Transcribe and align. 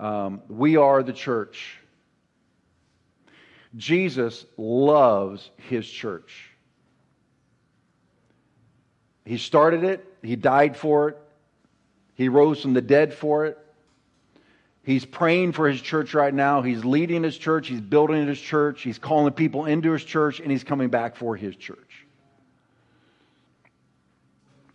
Um, 0.00 0.40
we 0.48 0.76
are 0.76 1.02
the 1.02 1.12
church. 1.12 1.76
Jesus 3.76 4.46
loves 4.56 5.50
his 5.68 5.88
church. 5.88 6.50
He 9.26 9.36
started 9.36 9.84
it, 9.84 10.04
he 10.22 10.34
died 10.34 10.76
for 10.76 11.10
it, 11.10 11.18
he 12.14 12.28
rose 12.30 12.62
from 12.62 12.72
the 12.72 12.80
dead 12.80 13.12
for 13.12 13.44
it. 13.44 13.58
He's 14.82 15.04
praying 15.04 15.52
for 15.52 15.68
his 15.68 15.80
church 15.80 16.14
right 16.14 16.32
now. 16.32 16.62
He's 16.62 16.84
leading 16.84 17.22
his 17.22 17.36
church. 17.36 17.68
He's 17.68 17.82
building 17.82 18.26
his 18.26 18.40
church. 18.40 18.80
He's 18.80 18.98
calling 18.98 19.32
people 19.34 19.66
into 19.66 19.92
his 19.92 20.02
church, 20.02 20.40
and 20.40 20.50
he's 20.50 20.64
coming 20.64 20.88
back 20.88 21.16
for 21.16 21.36
his 21.36 21.54
church. 21.54 22.06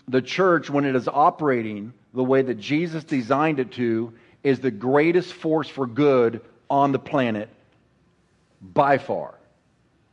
The 0.07 0.21
church, 0.21 0.69
when 0.69 0.85
it 0.85 0.95
is 0.95 1.07
operating 1.07 1.91
the 2.13 2.23
way 2.23 2.43
that 2.43 2.59
Jesus 2.59 3.03
designed 3.03 3.59
it 3.59 3.71
to, 3.73 4.13
is 4.45 4.59
the 4.59 4.69
greatest 4.69 5.33
force 5.33 5.67
for 5.67 5.87
good 5.87 6.39
on 6.69 6.91
the 6.91 6.99
planet 6.99 7.49
by 8.61 8.99
far. 8.99 9.33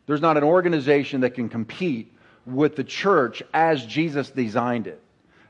There's 0.07 0.23
not 0.23 0.39
an 0.39 0.43
organization 0.43 1.21
that 1.21 1.35
can 1.35 1.51
compete 1.51 2.11
with 2.47 2.75
the 2.75 2.83
church 2.83 3.43
as 3.53 3.85
Jesus 3.85 4.31
designed 4.31 4.87
it. 4.87 5.03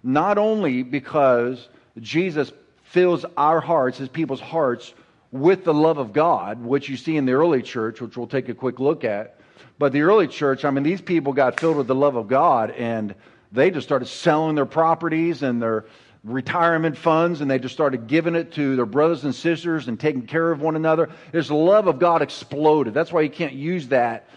Not 0.03 0.37
only 0.37 0.83
because 0.83 1.69
Jesus 2.01 2.53
fills 2.83 3.25
our 3.37 3.61
hearts, 3.61 3.98
his 3.98 4.09
people's 4.09 4.41
hearts, 4.41 4.92
with 5.30 5.62
the 5.64 5.73
love 5.73 5.98
of 5.98 6.12
God, 6.12 6.61
which 6.61 6.89
you 6.89 6.97
see 6.97 7.17
in 7.17 7.25
the 7.25 7.33
early 7.33 7.62
church, 7.62 8.01
which 8.01 8.17
we'll 8.17 8.27
take 8.27 8.48
a 8.48 8.55
quick 8.55 8.80
look 8.80 9.05
at. 9.05 9.37
But 9.78 9.92
the 9.92 10.03
early 10.03 10.27
church, 10.27 10.64
I 10.64 10.70
mean, 10.70 10.83
these 10.83 11.01
people 11.01 11.33
got 11.33 11.61
filled 11.61 11.77
with 11.77 11.87
the 11.87 11.95
love 11.95 12.17
of 12.17 12.27
God 12.27 12.73
and 12.73 13.14
they 13.53 13.70
just 13.70 13.87
started 13.87 14.06
selling 14.06 14.56
their 14.56 14.67
properties 14.67 15.45
and 15.45 15.62
their 15.62 15.84
retirement 16.25 16.97
funds 16.97 17.41
and 17.41 17.51
they 17.51 17.59
just 17.59 17.75
started 17.75 18.07
giving 18.07 18.35
it 18.35 18.53
to 18.53 18.77
their 18.77 18.87
brothers 18.87 19.25
and 19.25 19.35
sisters 19.35 19.89
and 19.89 19.99
taking 19.99 20.23
care 20.23 20.53
of 20.53 20.61
one 20.61 20.77
another. 20.77 21.11
This 21.33 21.51
love 21.51 21.89
of 21.89 21.98
God 21.98 22.23
exploded. 22.23 22.95
That's 22.95 23.12
why 23.12 23.23
you 23.23 23.31
can't 23.31 23.55
use 23.55 23.89
that 23.89 24.29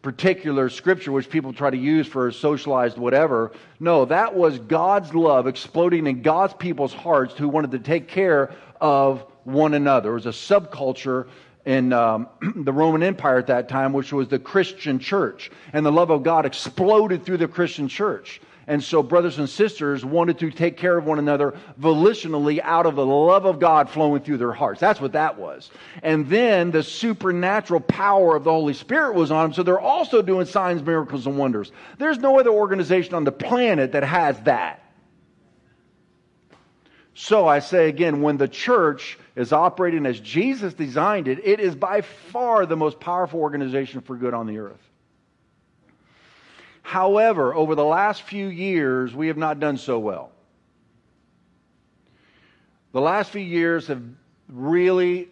particular 0.00 0.68
scripture 0.68 1.10
which 1.10 1.30
people 1.30 1.52
try 1.52 1.70
to 1.70 1.76
use 1.76 2.06
for 2.06 2.30
socialized 2.30 2.98
whatever. 2.98 3.52
No, 3.80 4.04
that 4.04 4.34
was 4.34 4.58
God's 4.58 5.14
love 5.14 5.46
exploding 5.46 6.06
in 6.06 6.22
God's 6.22 6.54
people's 6.54 6.92
hearts 6.92 7.34
who 7.34 7.48
wanted 7.48 7.72
to 7.72 7.78
take 7.78 8.06
care 8.06 8.54
of 8.80 9.24
one 9.44 9.74
another. 9.74 10.10
It 10.10 10.14
was 10.14 10.26
a 10.26 10.28
subculture 10.28 11.26
in 11.64 11.92
um, 11.92 12.28
the 12.56 12.72
Roman 12.72 13.02
Empire 13.02 13.38
at 13.38 13.46
that 13.48 13.68
time, 13.68 13.92
which 13.92 14.12
was 14.12 14.28
the 14.28 14.38
Christian 14.38 14.98
church. 14.98 15.50
And 15.72 15.84
the 15.84 15.92
love 15.92 16.10
of 16.10 16.22
God 16.22 16.46
exploded 16.46 17.24
through 17.24 17.38
the 17.38 17.48
Christian 17.48 17.88
church. 17.88 18.40
And 18.66 18.82
so, 18.82 19.02
brothers 19.02 19.38
and 19.38 19.48
sisters 19.48 20.04
wanted 20.04 20.38
to 20.38 20.50
take 20.50 20.76
care 20.76 20.96
of 20.96 21.04
one 21.04 21.18
another 21.18 21.54
volitionally 21.80 22.60
out 22.62 22.86
of 22.86 22.96
the 22.96 23.04
love 23.04 23.44
of 23.44 23.60
God 23.60 23.90
flowing 23.90 24.22
through 24.22 24.38
their 24.38 24.52
hearts. 24.52 24.80
That's 24.80 25.00
what 25.00 25.12
that 25.12 25.38
was. 25.38 25.70
And 26.02 26.28
then 26.28 26.70
the 26.70 26.82
supernatural 26.82 27.80
power 27.80 28.36
of 28.36 28.44
the 28.44 28.50
Holy 28.50 28.74
Spirit 28.74 29.14
was 29.14 29.30
on 29.30 29.44
them. 29.44 29.52
So 29.54 29.62
they're 29.62 29.80
also 29.80 30.22
doing 30.22 30.46
signs, 30.46 30.82
miracles, 30.82 31.26
and 31.26 31.36
wonders. 31.36 31.72
There's 31.98 32.18
no 32.18 32.38
other 32.38 32.50
organization 32.50 33.14
on 33.14 33.24
the 33.24 33.32
planet 33.32 33.92
that 33.92 34.04
has 34.04 34.40
that. 34.40 34.80
So 37.14 37.46
I 37.46 37.60
say 37.60 37.88
again, 37.88 38.22
when 38.22 38.38
the 38.38 38.48
church 38.48 39.18
is 39.36 39.52
operating 39.52 40.04
as 40.04 40.18
Jesus 40.18 40.74
designed 40.74 41.28
it, 41.28 41.40
it 41.44 41.60
is 41.60 41.74
by 41.76 42.00
far 42.00 42.66
the 42.66 42.76
most 42.76 42.98
powerful 42.98 43.40
organization 43.40 44.00
for 44.00 44.16
good 44.16 44.34
on 44.34 44.46
the 44.46 44.58
earth. 44.58 44.80
However, 46.84 47.54
over 47.54 47.74
the 47.74 47.84
last 47.84 48.22
few 48.22 48.46
years, 48.46 49.14
we 49.14 49.28
have 49.28 49.38
not 49.38 49.58
done 49.58 49.78
so 49.78 49.98
well. 49.98 50.30
The 52.92 53.00
last 53.00 53.30
few 53.30 53.42
years 53.42 53.88
have 53.88 54.02
really 54.48 55.30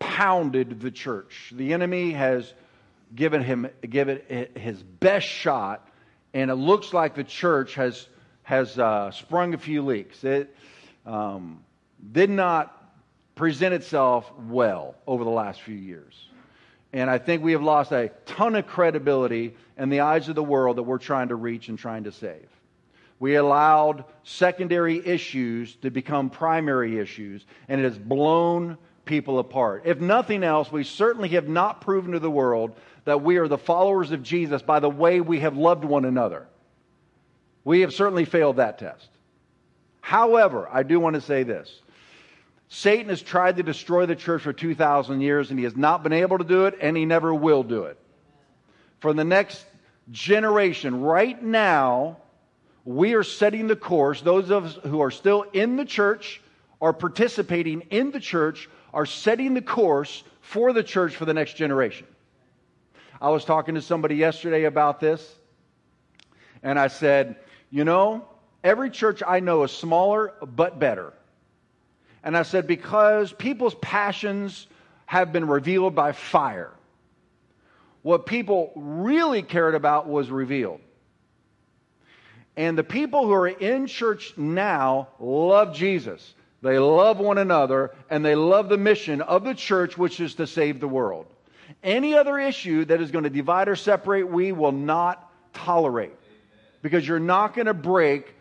pounded 0.00 0.80
the 0.80 0.90
church. 0.90 1.52
The 1.54 1.72
enemy 1.72 2.10
has 2.12 2.52
given 3.14 3.42
him 3.42 3.70
given 3.88 4.20
his 4.56 4.82
best 4.82 5.26
shot, 5.26 5.88
and 6.34 6.50
it 6.50 6.56
looks 6.56 6.92
like 6.92 7.14
the 7.14 7.24
church 7.24 7.74
has 7.76 8.08
has 8.42 8.76
uh, 8.76 9.12
sprung 9.12 9.54
a 9.54 9.58
few 9.58 9.82
leaks. 9.82 10.24
It 10.24 10.54
um, 11.06 11.64
did 12.10 12.28
not 12.28 12.92
present 13.36 13.72
itself 13.72 14.30
well 14.48 14.96
over 15.06 15.22
the 15.22 15.30
last 15.30 15.62
few 15.62 15.76
years. 15.76 16.27
And 16.92 17.10
I 17.10 17.18
think 17.18 17.42
we 17.42 17.52
have 17.52 17.62
lost 17.62 17.92
a 17.92 18.10
ton 18.24 18.54
of 18.54 18.66
credibility 18.66 19.54
in 19.76 19.90
the 19.90 20.00
eyes 20.00 20.28
of 20.28 20.34
the 20.34 20.42
world 20.42 20.76
that 20.76 20.84
we're 20.84 20.98
trying 20.98 21.28
to 21.28 21.34
reach 21.34 21.68
and 21.68 21.78
trying 21.78 22.04
to 22.04 22.12
save. 22.12 22.48
We 23.20 23.34
allowed 23.34 24.04
secondary 24.22 25.04
issues 25.04 25.74
to 25.76 25.90
become 25.90 26.30
primary 26.30 26.98
issues, 26.98 27.44
and 27.68 27.80
it 27.80 27.84
has 27.84 27.98
blown 27.98 28.78
people 29.04 29.38
apart. 29.38 29.82
If 29.86 30.00
nothing 30.00 30.44
else, 30.44 30.70
we 30.70 30.84
certainly 30.84 31.30
have 31.30 31.48
not 31.48 31.80
proven 31.80 32.12
to 32.12 32.20
the 32.20 32.30
world 32.30 32.76
that 33.04 33.22
we 33.22 33.38
are 33.38 33.48
the 33.48 33.58
followers 33.58 34.12
of 34.12 34.22
Jesus 34.22 34.62
by 34.62 34.80
the 34.80 34.90
way 34.90 35.20
we 35.20 35.40
have 35.40 35.56
loved 35.56 35.84
one 35.84 36.04
another. 36.04 36.46
We 37.64 37.80
have 37.80 37.92
certainly 37.92 38.24
failed 38.24 38.56
that 38.56 38.78
test. 38.78 39.08
However, 40.00 40.68
I 40.72 40.84
do 40.84 41.00
want 41.00 41.14
to 41.14 41.20
say 41.20 41.42
this 41.42 41.80
Satan 42.68 43.08
has 43.08 43.22
tried 43.22 43.56
to 43.56 43.62
destroy 43.62 44.06
the 44.06 44.16
church 44.16 44.42
for 44.42 44.52
2,000 44.52 45.20
years, 45.20 45.50
and 45.50 45.58
he 45.58 45.64
has 45.64 45.76
not 45.76 46.02
been 46.02 46.12
able 46.12 46.38
to 46.38 46.44
do 46.44 46.66
it, 46.66 46.76
and 46.80 46.96
he 46.96 47.06
never 47.06 47.34
will 47.34 47.62
do 47.62 47.84
it. 47.84 47.98
For 49.00 49.12
the 49.12 49.24
next 49.24 49.64
generation, 50.10 51.00
right 51.00 51.42
now, 51.42 52.18
we 52.84 53.14
are 53.14 53.22
setting 53.22 53.68
the 53.68 53.76
course. 53.76 54.20
Those 54.20 54.50
of 54.50 54.64
us 54.64 54.78
who 54.84 55.00
are 55.00 55.10
still 55.10 55.42
in 55.52 55.76
the 55.76 55.84
church, 55.84 56.42
are 56.80 56.92
participating 56.92 57.80
in 57.90 58.10
the 58.10 58.20
church, 58.20 58.68
are 58.94 59.06
setting 59.06 59.54
the 59.54 59.62
course 59.62 60.22
for 60.40 60.72
the 60.72 60.82
church 60.82 61.16
for 61.16 61.24
the 61.24 61.34
next 61.34 61.54
generation. 61.54 62.06
I 63.20 63.30
was 63.30 63.44
talking 63.44 63.74
to 63.74 63.82
somebody 63.82 64.16
yesterday 64.16 64.64
about 64.64 65.00
this, 65.00 65.34
and 66.62 66.78
I 66.78 66.88
said, 66.88 67.36
You 67.70 67.84
know, 67.84 68.28
every 68.62 68.90
church 68.90 69.22
I 69.26 69.40
know 69.40 69.64
is 69.64 69.72
smaller 69.72 70.34
but 70.42 70.78
better. 70.78 71.12
And 72.28 72.36
I 72.36 72.42
said, 72.42 72.66
because 72.66 73.32
people's 73.32 73.74
passions 73.76 74.66
have 75.06 75.32
been 75.32 75.48
revealed 75.48 75.94
by 75.94 76.12
fire. 76.12 76.70
What 78.02 78.26
people 78.26 78.70
really 78.76 79.40
cared 79.42 79.74
about 79.74 80.06
was 80.06 80.30
revealed. 80.30 80.82
And 82.54 82.76
the 82.76 82.84
people 82.84 83.24
who 83.24 83.32
are 83.32 83.48
in 83.48 83.86
church 83.86 84.34
now 84.36 85.08
love 85.18 85.74
Jesus. 85.74 86.34
They 86.60 86.78
love 86.78 87.18
one 87.18 87.38
another 87.38 87.92
and 88.10 88.22
they 88.22 88.34
love 88.34 88.68
the 88.68 88.76
mission 88.76 89.22
of 89.22 89.42
the 89.42 89.54
church, 89.54 89.96
which 89.96 90.20
is 90.20 90.34
to 90.34 90.46
save 90.46 90.80
the 90.80 90.86
world. 90.86 91.24
Any 91.82 92.14
other 92.14 92.38
issue 92.38 92.84
that 92.84 93.00
is 93.00 93.10
going 93.10 93.24
to 93.24 93.30
divide 93.30 93.70
or 93.70 93.76
separate, 93.76 94.24
we 94.24 94.52
will 94.52 94.72
not 94.72 95.32
tolerate. 95.54 96.12
Because 96.82 97.08
you're 97.08 97.20
not 97.20 97.54
going 97.54 97.68
to 97.68 97.72
break 97.72 98.34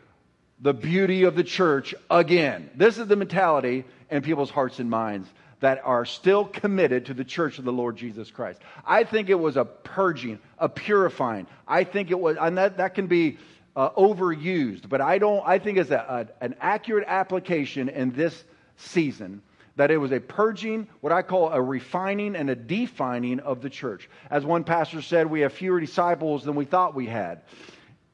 the 0.59 0.73
beauty 0.73 1.23
of 1.23 1.35
the 1.35 1.43
church 1.43 1.93
again. 2.09 2.69
This 2.75 2.97
is 2.97 3.07
the 3.07 3.15
mentality 3.15 3.85
in 4.09 4.21
people's 4.21 4.49
hearts 4.49 4.79
and 4.79 4.89
minds 4.89 5.29
that 5.59 5.81
are 5.83 6.05
still 6.05 6.45
committed 6.45 7.07
to 7.07 7.13
the 7.13 7.23
church 7.23 7.57
of 7.57 7.65
the 7.65 7.71
Lord 7.71 7.97
Jesus 7.97 8.29
Christ. 8.29 8.59
I 8.85 9.03
think 9.03 9.29
it 9.29 9.39
was 9.39 9.57
a 9.57 9.65
purging, 9.65 10.39
a 10.59 10.69
purifying. 10.69 11.47
I 11.67 11.83
think 11.83 12.11
it 12.11 12.19
was, 12.19 12.37
and 12.39 12.57
that, 12.57 12.77
that 12.77 12.95
can 12.95 13.07
be 13.07 13.37
uh, 13.75 13.89
overused, 13.91 14.89
but 14.89 15.01
I 15.01 15.17
don't, 15.17 15.43
I 15.45 15.59
think 15.59 15.77
it's 15.77 15.91
a, 15.91 16.27
a, 16.41 16.43
an 16.43 16.55
accurate 16.59 17.05
application 17.07 17.89
in 17.89 18.11
this 18.11 18.43
season 18.77 19.41
that 19.75 19.91
it 19.91 19.97
was 19.97 20.11
a 20.11 20.19
purging, 20.19 20.87
what 21.01 21.13
I 21.13 21.21
call 21.21 21.49
a 21.49 21.61
refining 21.61 22.35
and 22.35 22.49
a 22.49 22.55
defining 22.55 23.39
of 23.39 23.61
the 23.61 23.69
church. 23.69 24.09
As 24.31 24.43
one 24.43 24.63
pastor 24.63 25.03
said, 25.03 25.27
we 25.27 25.41
have 25.41 25.53
fewer 25.53 25.79
disciples 25.79 26.43
than 26.43 26.55
we 26.55 26.65
thought 26.65 26.95
we 26.95 27.05
had. 27.05 27.41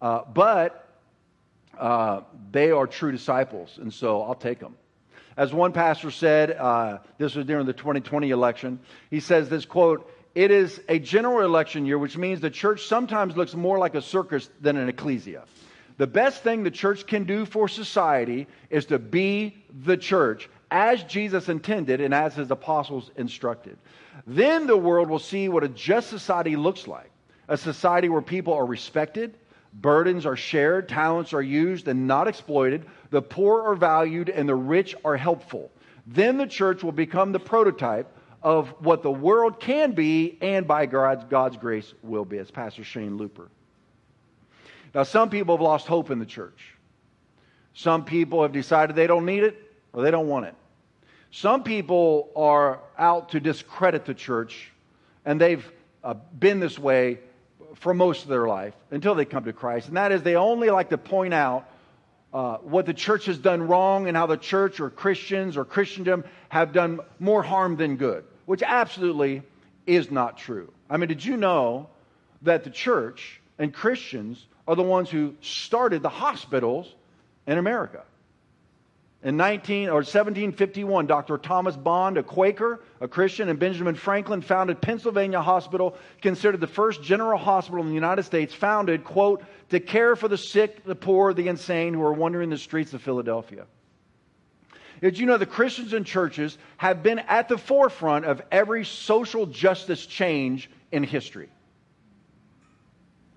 Uh, 0.02 0.24
but 0.34 0.83
uh, 1.84 2.22
they 2.54 2.72
are 2.72 2.88
true 2.88 3.12
disciples, 3.12 3.78
and 3.78 3.94
so 3.94 4.22
I'll 4.22 4.36
take 4.36 4.60
them. 4.60 4.78
As 5.36 5.54
one 5.54 5.74
pastor 5.74 6.12
said, 6.12 6.52
uh, 6.52 7.00
this 7.18 7.36
was 7.36 7.46
during 7.46 7.66
the 7.66 7.74
2020 7.74 8.30
election, 8.30 8.80
he 9.10 9.20
says 9.20 9.50
this 9.50 9.66
quote, 9.66 10.10
it 10.34 10.50
is 10.50 10.82
a 10.88 10.98
general 10.98 11.42
election 11.46 11.86
year, 11.86 11.98
which 11.98 12.18
means 12.18 12.40
the 12.40 12.50
church 12.50 12.88
sometimes 12.88 13.36
looks 13.36 13.54
more 13.54 13.78
like 13.80 13.96
a 13.96 14.02
circus 14.02 14.50
than 14.62 14.78
an 14.78 14.88
ecclesia. 14.88 15.44
The 15.98 16.08
best 16.08 16.42
thing 16.42 16.64
the 16.64 16.72
church 16.72 17.06
can 17.06 17.26
do 17.26 17.46
for 17.46 17.68
society 17.68 18.48
is 18.70 18.86
to 18.86 18.98
be 18.98 19.58
the 19.84 19.98
church 19.98 20.50
as 20.72 21.04
Jesus 21.04 21.50
intended 21.50 22.00
and 22.00 22.14
as 22.14 22.34
his 22.34 22.50
apostles 22.50 23.12
instructed. 23.18 23.78
Then 24.26 24.68
the 24.68 24.78
world 24.78 25.10
will 25.10 25.20
see 25.20 25.50
what 25.50 25.66
a 25.66 25.68
just 25.68 26.10
society 26.10 26.56
looks 26.56 26.88
like 26.88 27.10
a 27.50 27.58
society 27.58 28.08
where 28.08 28.22
people 28.22 28.54
are 28.54 28.66
respected, 28.66 29.38
Burdens 29.74 30.26
are 30.26 30.36
shared, 30.36 30.88
talents 30.88 31.34
are 31.34 31.42
used 31.42 31.88
and 31.88 32.08
not 32.08 32.28
exploited, 32.28 32.86
the 33.10 33.22
poor 33.22 33.64
are 33.64 33.76
valued, 33.76 34.30
and 34.30 34.48
the 34.48 34.56
rich 34.56 34.96
are 35.04 35.18
helpful. 35.18 35.72
Then 36.06 36.38
the 36.38 36.48
church 36.48 36.84
will 36.84 36.92
become 36.92 37.32
the 37.32 37.40
prototype 37.40 38.08
of 38.44 38.70
what 38.80 39.02
the 39.04 39.12
world 39.12 39.60
can 39.60 39.94
be 39.94 40.38
and 40.42 40.68
by 40.68 40.86
God's, 40.86 41.24
God's 41.26 41.58
grace 41.58 41.94
will 42.04 42.26
be, 42.26 42.38
as 42.38 42.52
Pastor 42.52 42.84
Shane 42.84 43.18
Looper. 43.18 43.48
Now, 44.94 45.04
some 45.04 45.30
people 45.30 45.56
have 45.56 45.62
lost 45.62 45.88
hope 45.88 46.12
in 46.12 46.20
the 46.20 46.26
church. 46.26 46.76
Some 47.74 48.06
people 48.06 48.44
have 48.44 48.52
decided 48.52 48.96
they 48.96 49.08
don't 49.08 49.26
need 49.26 49.44
it 49.44 49.60
or 49.92 50.04
they 50.04 50.12
don't 50.12 50.28
want 50.28 50.46
it. 50.46 50.56
Some 51.32 51.64
people 51.64 52.30
are 52.36 52.80
out 52.98 53.30
to 53.30 53.40
discredit 53.40 54.06
the 54.06 54.14
church, 54.14 54.72
and 55.26 55.42
they've 55.42 55.72
uh, 56.04 56.14
been 56.38 56.60
this 56.60 56.78
way 56.78 57.20
for 57.76 57.94
most 57.94 58.24
of 58.24 58.30
their 58.30 58.48
life 58.48 58.74
until 58.92 59.16
they 59.16 59.26
come 59.26 59.46
to 59.46 59.54
Christ. 59.54 59.88
And 59.88 59.98
that 59.98 60.12
is, 60.12 60.24
they 60.24 60.36
only 60.36 60.70
like 60.70 60.90
to 60.90 60.98
point 60.98 61.34
out 61.34 61.70
uh, 62.34 62.58
what 62.58 62.86
the 62.86 62.94
church 62.94 63.26
has 63.26 63.38
done 63.38 63.68
wrong 63.68 64.08
and 64.08 64.18
how 64.18 64.26
the 64.26 64.38
church 64.38 64.80
or 64.80 64.90
Christians 64.90 65.56
or 65.56 65.66
Christendom 65.66 66.24
have 66.50 66.74
done 66.74 67.00
more 67.20 67.44
harm 67.44 67.76
than 67.76 67.98
good, 67.98 68.24
which 68.46 68.64
absolutely 68.64 69.44
is 69.86 70.10
not 70.10 70.38
true. 70.38 70.72
I 70.90 70.98
mean, 70.98 71.10
did 71.10 71.24
you 71.24 71.38
know 71.38 71.90
that 72.42 72.64
the 72.64 72.70
church 72.70 73.40
and 73.60 73.74
Christians 73.74 74.46
are 74.68 74.76
the 74.76 74.84
ones 74.84 75.10
who 75.10 75.36
started 75.42 76.02
the 76.02 76.10
hospitals 76.10 76.94
in 77.46 77.58
America? 77.58 78.04
In 79.24 79.38
19 79.38 79.88
or 79.88 80.04
1751, 80.04 81.08
Dr. 81.08 81.38
Thomas 81.38 81.78
Bond, 81.78 82.18
a 82.18 82.24
Quaker, 82.24 82.82
a 83.00 83.08
Christian, 83.08 83.48
and 83.48 83.58
Benjamin 83.58 83.96
Franklin 83.96 84.42
founded 84.42 84.82
Pennsylvania 84.82 85.42
Hospital, 85.42 85.96
considered 86.22 86.60
the 86.60 86.68
first 86.68 87.02
general 87.02 87.38
hospital 87.38 87.82
in 87.82 87.88
the 87.88 87.96
United 87.96 88.24
States, 88.24 88.54
founded, 88.54 89.06
quote, 89.06 89.42
to 89.70 89.80
care 89.80 90.18
for 90.18 90.28
the 90.28 90.38
sick, 90.38 90.84
the 90.84 90.96
poor, 90.96 91.34
the 91.34 91.48
insane 91.48 91.94
who 91.94 92.04
are 92.04 92.12
wandering 92.12 92.50
the 92.50 92.58
streets 92.58 92.94
of 92.94 93.02
Philadelphia. 93.02 93.66
Did 95.00 95.18
you 95.18 95.26
know 95.26 95.38
the 95.38 95.46
Christians 95.46 95.94
and 95.94 96.06
churches 96.06 96.58
have 96.76 97.02
been 97.02 97.20
at 97.20 97.48
the 97.48 97.58
forefront 97.58 98.26
of 98.26 98.42
every 98.52 98.84
social 98.84 99.46
justice 99.46 100.06
change 100.06 100.70
in 100.92 101.04
history? 101.04 101.50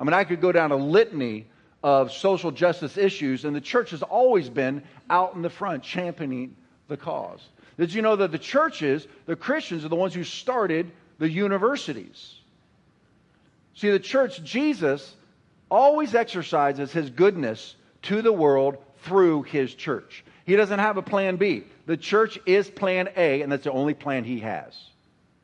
I 0.01 0.05
mean, 0.05 0.15
I 0.15 0.25
could 0.25 0.41
go 0.41 0.51
down 0.51 0.73
a 0.73 0.77
litany 0.77 1.47
of 1.83 2.13
social 2.13 2.51
justice 2.51 2.97
issues, 2.97 3.45
and 3.45 3.55
the 3.55 3.61
church 3.61 3.91
has 3.91 4.03
always 4.03 4.49
been 4.49 4.83
out 5.09 5.35
in 5.35 5.43
the 5.43 5.51
front 5.51 5.83
championing 5.83 6.57
the 6.89 6.97
cause. 6.97 7.41
Did 7.79 7.93
you 7.93 8.03
know 8.03 8.17
that 8.17 8.33
the 8.33 8.39
churches, 8.39 9.07
the 9.27 9.37
Christians, 9.37 9.85
are 9.85 9.89
the 9.89 9.97
ones 9.97 10.15
who 10.15 10.25
started 10.25 10.91
the 11.19 11.29
universities? 11.29 12.35
See, 13.75 13.91
the 13.91 14.01
church, 14.01 14.43
Jesus, 14.43 15.15
always 15.71 16.15
exercises 16.15 16.93
his 16.93 17.11
goodness 17.11 17.77
to 18.03 18.23
the 18.23 18.33
world 18.33 18.79
through 19.03 19.43
his 19.43 19.75
church. 19.75 20.25
He 20.47 20.57
doesn't 20.57 20.79
have 20.79 20.97
a 20.97 21.03
plan 21.03 21.37
B. 21.37 21.65
The 21.87 21.97
church 21.97 22.39
is 22.47 22.71
plan 22.71 23.11
A, 23.17 23.43
and 23.43 23.53
that's 23.53 23.65
the 23.65 23.73
only 23.73 23.95
plan 23.95 24.25
he 24.25 24.41
has. 24.41 24.75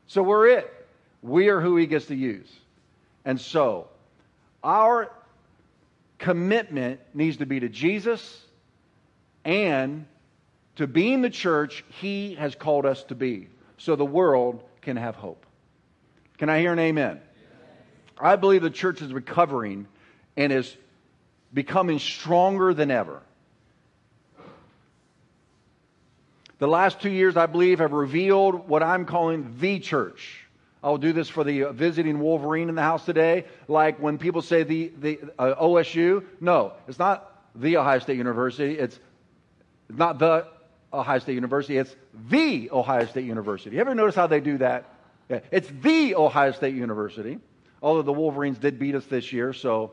So 0.06 0.23
we're 0.23 0.49
it. 0.49 0.73
We 1.23 1.49
are 1.49 1.61
who 1.61 1.76
he 1.76 1.87
gets 1.87 2.06
to 2.06 2.14
use. 2.14 2.50
And 3.25 3.40
so, 3.40 3.88
our 4.64 5.12
commitment 6.23 7.01
needs 7.15 7.39
to 7.39 7.47
be 7.47 7.59
to 7.59 7.69
Jesus 7.69 8.43
and 9.45 10.07
to 10.77 10.87
being 10.87 11.21
the 11.21 11.29
church 11.29 11.85
he 12.01 12.37
has 12.37 12.55
called 12.55 12.87
us 12.87 13.03
to 13.05 13.17
be 13.17 13.49
so 13.77 13.97
the 13.97 14.05
world 14.05 14.63
can 14.83 14.97
have 14.97 15.17
hope. 15.17 15.45
Can 16.39 16.49
I 16.49 16.61
hear 16.61 16.73
an 16.73 16.79
amen? 16.79 17.21
I 18.19 18.37
believe 18.37 18.63
the 18.63 18.71
church 18.71 19.03
is 19.03 19.13
recovering 19.13 19.89
and 20.37 20.53
is 20.53 20.77
becoming 21.53 21.99
stronger 21.99 22.73
than 22.73 22.93
ever. 22.93 23.21
The 26.59 26.69
last 26.69 27.01
two 27.01 27.11
years, 27.11 27.37
I 27.37 27.47
believe, 27.47 27.81
have 27.81 27.93
revealed 27.93 28.69
what 28.69 28.85
I'm 28.85 29.07
calling 29.07 29.57
the 29.59 29.81
church. 29.81 30.47
I 30.82 30.90
will 30.90 30.99
do 30.99 31.12
this 31.12 31.29
for 31.29 31.44
the 31.44 31.64
uh, 31.64 31.73
visiting 31.73 32.19
Wolverine 32.19 32.69
in 32.69 32.75
the 32.75 32.82
house 32.82 33.05
today. 33.05 33.44
Like 33.69 34.00
when 34.00 34.19
people 34.19 34.43
say 34.43 34.64
the, 34.64 34.93
the 34.99 35.20
uh, 35.38 35.55
OSU, 35.55 36.25
no, 36.40 36.73
it's 36.88 36.99
not 36.99 37.31
the 37.55 37.76
Ohio 37.76 38.00
State 38.00 38.17
University. 38.17 38.79
It's 38.79 38.99
not 39.88 40.19
the 40.19 40.49
Ohio 40.93 41.20
State 41.20 41.34
University. 41.34 41.79
It's 41.79 41.94
the 42.29 42.70
Ohio 42.73 43.06
State 43.06 43.26
University. 43.26 43.76
You 43.76 43.81
ever 43.81 43.94
notice 43.94 44.17
how 44.17 44.26
they 44.26 44.40
do 44.40 44.58
that? 44.58 44.88
Yeah, 45.29 45.40
it's 45.52 45.69
the 45.82 46.17
Ohio 46.17 46.50
State 46.50 46.75
University. 46.75 47.38
Although 47.81 48.02
the 48.02 48.12
Wolverines 48.12 48.58
did 48.58 48.79
beat 48.79 48.94
us 48.94 49.05
this 49.06 49.32
year, 49.32 49.52
so. 49.52 49.93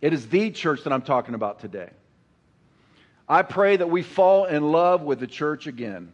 It 0.00 0.12
is 0.12 0.28
the 0.28 0.52
church 0.52 0.84
that 0.84 0.92
I'm 0.92 1.02
talking 1.02 1.34
about 1.34 1.58
today. 1.58 1.90
I 3.28 3.42
pray 3.42 3.76
that 3.76 3.90
we 3.90 4.02
fall 4.02 4.44
in 4.44 4.70
love 4.70 5.02
with 5.02 5.18
the 5.18 5.26
church 5.26 5.66
again. 5.66 6.12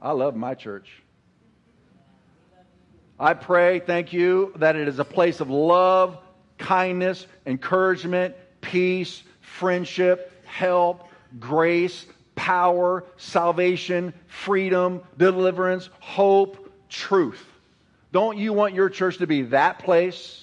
I 0.00 0.12
love 0.12 0.36
my 0.36 0.54
church. 0.54 1.02
I 3.18 3.34
pray, 3.34 3.80
thank 3.80 4.12
you, 4.12 4.52
that 4.56 4.76
it 4.76 4.88
is 4.88 4.98
a 4.98 5.04
place 5.04 5.40
of 5.40 5.48
love, 5.48 6.18
kindness, 6.58 7.26
encouragement, 7.46 8.34
peace, 8.60 9.22
friendship, 9.40 10.44
help, 10.44 11.08
grace, 11.40 12.06
power, 12.34 13.04
salvation, 13.16 14.12
freedom, 14.26 15.02
deliverance, 15.16 15.88
hope, 16.00 16.70
truth. 16.90 17.44
Don't 18.12 18.36
you 18.36 18.52
want 18.52 18.74
your 18.74 18.90
church 18.90 19.18
to 19.18 19.26
be 19.26 19.42
that 19.42 19.78
place? 19.78 20.42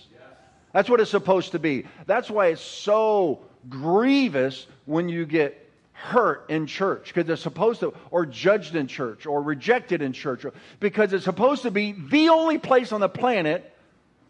That's 0.73 0.89
what 0.89 0.99
it's 0.99 1.11
supposed 1.11 1.51
to 1.51 1.59
be. 1.59 1.85
That's 2.07 2.29
why 2.29 2.47
it's 2.47 2.61
so 2.61 3.41
grievous 3.69 4.65
when 4.85 5.07
you 5.07 5.25
get 5.25 5.62
hurt 6.03 6.45
in 6.49 6.67
church 6.67 7.05
because 7.05 7.25
they're 7.25 7.37
supposed 7.37 7.79
to, 7.79 7.93
or 8.11 8.25
judged 8.25 8.75
in 8.75 8.87
church, 8.87 9.25
or 9.25 9.41
rejected 9.41 10.01
in 10.01 10.11
church, 10.11 10.45
because 10.81 11.13
it's 11.13 11.23
supposed 11.23 11.61
to 11.61 11.71
be 11.71 11.93
the 11.93 12.27
only 12.27 12.57
place 12.57 12.91
on 12.91 12.99
the 12.99 13.07
planet 13.07 13.73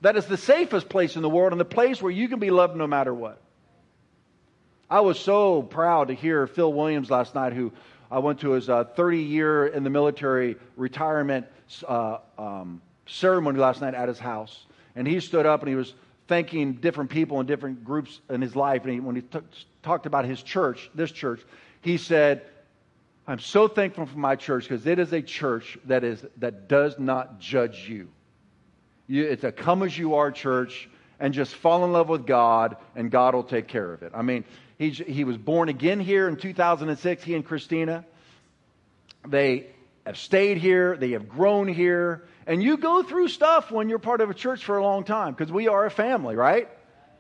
that 0.02 0.16
is 0.16 0.28
the 0.28 0.38
safest 0.38 0.88
place 0.88 1.16
in 1.16 1.24
the 1.24 1.30
world 1.30 1.52
and 1.52 1.60
the 1.60 1.66
place 1.66 2.00
where 2.00 2.12
you 2.12 2.28
can 2.28 2.38
be 2.38 2.52
loved 2.52 2.76
no 2.76 2.86
matter 2.86 3.12
what. 3.12 3.42
I 4.88 5.00
was 5.00 5.18
so 5.18 5.64
proud 5.64 6.10
to 6.10 6.14
hear 6.14 6.46
Phil 6.46 6.72
Williams 6.72 7.10
last 7.10 7.34
night, 7.34 7.54
who 7.54 7.72
I 8.12 8.20
went 8.20 8.42
to 8.42 8.52
his 8.52 8.70
uh, 8.70 8.84
30 8.84 9.24
year 9.24 9.66
in 9.66 9.84
the 9.84 9.90
military 9.90 10.58
retirement 10.78 11.48
uh, 11.88 12.18
um, 12.38 12.84
ceremony 13.08 13.58
last 13.58 13.82
night 13.82 13.96
at 13.96 14.08
his 14.08 14.20
house. 14.20 14.66
And 14.96 15.08
he 15.08 15.20
stood 15.22 15.48
up 15.48 15.62
and 15.62 15.70
he 15.70 15.76
was 15.76 15.96
thanking 16.28 16.74
different 16.74 17.10
people 17.10 17.40
and 17.40 17.48
different 17.48 17.84
groups 17.84 18.22
in 18.30 18.42
his 18.42 18.56
life. 18.56 18.84
And 18.84 18.94
he, 18.94 19.00
when 19.00 19.16
he 19.16 19.22
t- 19.24 19.40
talked 19.82 20.06
about 20.06 20.26
his 20.26 20.44
church, 20.44 20.90
this 20.94 21.12
church, 21.12 21.42
he 21.84 21.98
said, 21.98 22.42
I'm 23.28 23.40
so 23.40 23.68
thankful 23.68 24.06
for 24.06 24.18
my 24.18 24.36
church 24.36 24.64
because 24.64 24.88
it 24.88 25.00
is 25.00 25.14
a 25.14 25.22
church 25.22 25.78
that, 25.86 26.04
is, 26.04 26.26
that 26.38 26.68
does 26.68 26.98
not 26.98 27.40
judge 27.40 27.88
you. 27.88 28.10
you. 29.08 29.26
It's 29.26 29.44
a 29.44 29.52
come 29.52 29.84
as 29.84 29.98
you 29.98 30.16
are 30.16 30.32
church 30.32 30.90
and 31.20 31.34
just 31.34 31.54
fall 31.56 31.86
in 31.86 31.92
love 31.92 32.10
with 32.10 32.26
God 32.26 32.78
and 32.96 33.12
God 33.12 33.36
will 33.36 33.44
take 33.44 33.68
care 33.68 33.94
of 33.94 34.02
it. 34.02 34.12
I 34.16 34.22
mean, 34.22 34.46
he, 34.78 34.90
he 34.90 35.24
was 35.24 35.38
born 35.38 35.70
again 35.70 36.00
here 36.00 36.28
in 36.28 36.38
2006, 36.38 37.24
he 37.24 37.36
and 37.36 37.46
Christina. 37.46 38.06
They 39.28 39.68
have 40.06 40.18
stayed 40.18 40.58
here, 40.58 40.98
they 40.98 41.12
have 41.12 41.30
grown 41.30 41.68
here. 41.68 42.24
And 42.48 42.64
you 42.64 42.78
go 42.78 43.04
through 43.04 43.28
stuff 43.30 43.72
when 43.72 43.90
you're 43.90 44.00
part 44.00 44.22
of 44.22 44.30
a 44.30 44.34
church 44.34 44.64
for 44.64 44.78
a 44.78 44.84
long 44.84 45.04
time 45.04 45.34
because 45.34 45.52
we 45.52 45.68
are 45.68 45.86
a 45.86 45.92
family, 45.92 46.36
right? 46.36 46.70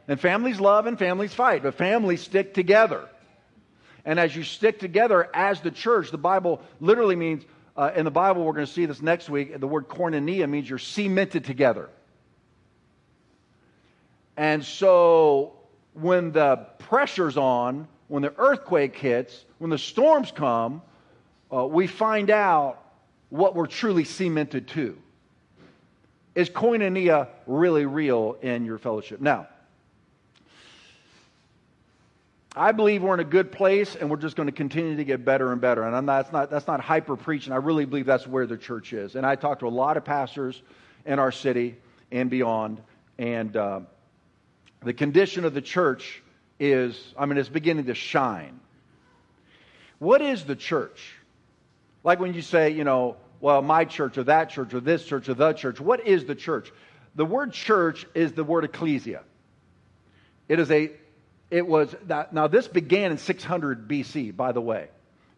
And 0.07 0.19
families 0.19 0.59
love 0.59 0.85
and 0.85 0.99
families 0.99 1.33
fight, 1.33 1.63
but 1.63 1.75
families 1.75 2.21
stick 2.21 2.53
together. 2.53 3.07
And 4.05 4.19
as 4.19 4.35
you 4.35 4.43
stick 4.43 4.79
together 4.79 5.29
as 5.33 5.61
the 5.61 5.71
church, 5.71 6.11
the 6.11 6.17
Bible 6.17 6.61
literally 6.79 7.15
means, 7.15 7.45
uh, 7.77 7.91
in 7.95 8.05
the 8.05 8.11
Bible, 8.11 8.43
we're 8.43 8.53
going 8.53 8.65
to 8.65 8.71
see 8.71 8.85
this 8.85 9.01
next 9.01 9.29
week, 9.29 9.59
the 9.59 9.67
word 9.67 9.87
koinonia 9.87 10.49
means 10.49 10.69
you're 10.69 10.79
cemented 10.79 11.45
together. 11.45 11.89
And 14.35 14.63
so 14.63 15.53
when 15.93 16.31
the 16.31 16.57
pressure's 16.79 17.37
on, 17.37 17.87
when 18.07 18.23
the 18.23 18.33
earthquake 18.37 18.95
hits, 18.95 19.45
when 19.59 19.69
the 19.69 19.77
storms 19.77 20.31
come, 20.31 20.81
uh, 21.51 21.65
we 21.65 21.87
find 21.87 22.29
out 22.29 22.83
what 23.29 23.55
we're 23.55 23.67
truly 23.67 24.03
cemented 24.03 24.67
to. 24.69 24.97
Is 26.35 26.49
koinonia 26.49 27.29
really 27.45 27.85
real 27.85 28.37
in 28.41 28.65
your 28.65 28.77
fellowship? 28.77 29.21
Now, 29.21 29.47
I 32.55 32.71
believe 32.71 33.01
we're 33.01 33.15
in 33.15 33.19
a 33.19 33.23
good 33.23 33.51
place 33.51 33.95
and 33.95 34.11
we're 34.11 34.17
just 34.17 34.35
going 34.35 34.45
to 34.45 34.53
continue 34.53 34.95
to 34.97 35.03
get 35.03 35.25
better 35.25 35.51
and 35.51 35.59
better. 35.59 35.83
And 35.83 36.05
not, 36.05 36.05
that's, 36.05 36.31
not, 36.31 36.49
that's 36.51 36.67
not 36.67 36.81
hyper 36.81 37.15
preaching. 37.15 37.51
I 37.51 37.55
really 37.55 37.85
believe 37.85 38.05
that's 38.05 38.27
where 38.27 38.45
the 38.45 38.57
church 38.57 38.93
is. 38.93 39.15
And 39.15 39.25
I 39.25 39.35
talk 39.35 39.59
to 39.59 39.67
a 39.67 39.69
lot 39.69 39.97
of 39.97 40.05
pastors 40.05 40.61
in 41.05 41.17
our 41.17 41.31
city 41.31 41.77
and 42.11 42.29
beyond. 42.29 42.79
And 43.17 43.57
uh, 43.57 43.79
the 44.83 44.93
condition 44.93 45.45
of 45.45 45.55
the 45.55 45.61
church 45.61 46.21
is, 46.59 47.13
I 47.17 47.25
mean, 47.25 47.39
it's 47.39 47.49
beginning 47.49 47.85
to 47.85 47.95
shine. 47.95 48.59
What 49.97 50.21
is 50.21 50.43
the 50.43 50.55
church? 50.55 51.15
Like 52.03 52.19
when 52.19 52.35
you 52.35 52.43
say, 52.43 52.69
you 52.69 52.83
know, 52.83 53.17
well, 53.39 53.63
my 53.63 53.83
church 53.83 54.19
or 54.19 54.25
that 54.25 54.51
church 54.51 54.75
or 54.75 54.79
this 54.79 55.03
church 55.05 55.27
or 55.27 55.33
the 55.33 55.53
church, 55.53 55.79
what 55.79 56.05
is 56.05 56.25
the 56.25 56.35
church? 56.35 56.71
The 57.15 57.25
word 57.25 57.51
church 57.51 58.05
is 58.13 58.33
the 58.33 58.43
word 58.43 58.63
ecclesia. 58.63 59.23
It 60.47 60.59
is 60.59 60.69
a 60.69 60.91
it 61.53 61.67
was 61.67 61.95
that, 62.07 62.33
now 62.33 62.47
this 62.47 62.67
began 62.67 63.11
in 63.11 63.19
600 63.19 63.87
BC, 63.87 64.35
by 64.35 64.51
the 64.51 64.59
way. 64.59 64.87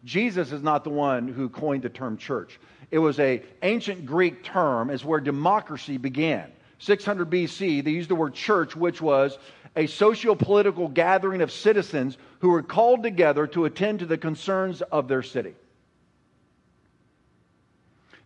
Jesus 0.02 0.50
is 0.50 0.62
not 0.62 0.82
the 0.82 0.90
one 0.90 1.28
who 1.28 1.50
coined 1.50 1.82
the 1.82 1.90
term 1.90 2.16
church. 2.16 2.58
It 2.90 2.98
was 3.00 3.20
a 3.20 3.42
ancient 3.62 4.06
Greek 4.06 4.42
term, 4.42 4.88
is 4.88 5.04
where 5.04 5.20
democracy 5.20 5.98
began. 5.98 6.50
600 6.78 7.28
BC, 7.28 7.84
they 7.84 7.90
used 7.90 8.08
the 8.08 8.14
word 8.14 8.32
church, 8.32 8.74
which 8.74 9.02
was 9.02 9.36
a 9.76 9.86
socio 9.86 10.34
political 10.34 10.88
gathering 10.88 11.42
of 11.42 11.52
citizens 11.52 12.16
who 12.38 12.48
were 12.48 12.62
called 12.62 13.02
together 13.02 13.46
to 13.48 13.66
attend 13.66 13.98
to 13.98 14.06
the 14.06 14.16
concerns 14.16 14.80
of 14.80 15.08
their 15.08 15.22
city. 15.22 15.54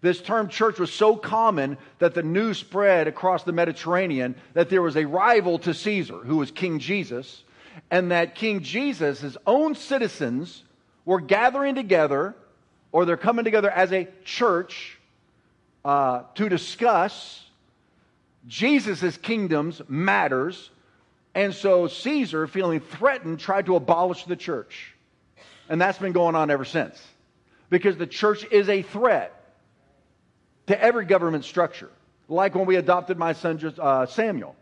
This 0.00 0.22
term 0.22 0.48
church 0.48 0.78
was 0.78 0.92
so 0.92 1.16
common 1.16 1.76
that 1.98 2.14
the 2.14 2.22
news 2.22 2.58
spread 2.58 3.08
across 3.08 3.42
the 3.42 3.52
Mediterranean 3.52 4.36
that 4.54 4.70
there 4.70 4.80
was 4.80 4.96
a 4.96 5.06
rival 5.06 5.58
to 5.58 5.74
Caesar, 5.74 6.18
who 6.18 6.36
was 6.36 6.52
King 6.52 6.78
Jesus, 6.78 7.42
and 7.90 8.10
that 8.10 8.34
King 8.34 8.62
Jesus, 8.62 9.20
his 9.20 9.36
own 9.46 9.74
citizens, 9.74 10.64
were 11.04 11.20
gathering 11.20 11.74
together, 11.74 12.34
or 12.92 13.04
they're 13.04 13.16
coming 13.16 13.44
together 13.44 13.70
as 13.70 13.92
a 13.92 14.08
church 14.24 14.98
uh, 15.84 16.22
to 16.34 16.48
discuss 16.48 17.44
Jesus' 18.46 19.16
kingdom's 19.16 19.80
matters. 19.88 20.70
And 21.34 21.54
so 21.54 21.86
Caesar, 21.86 22.46
feeling 22.46 22.80
threatened, 22.80 23.40
tried 23.40 23.66
to 23.66 23.76
abolish 23.76 24.24
the 24.24 24.36
church. 24.36 24.94
And 25.68 25.80
that's 25.80 25.98
been 25.98 26.12
going 26.12 26.34
on 26.34 26.50
ever 26.50 26.64
since. 26.64 27.00
Because 27.68 27.96
the 27.96 28.06
church 28.06 28.44
is 28.50 28.68
a 28.68 28.82
threat 28.82 29.32
to 30.66 30.82
every 30.82 31.04
government 31.04 31.44
structure. 31.44 31.90
Like 32.28 32.54
when 32.54 32.66
we 32.66 32.76
adopted 32.76 33.18
my 33.18 33.32
son 33.32 33.74
uh, 33.78 34.06
Samuel. 34.06 34.56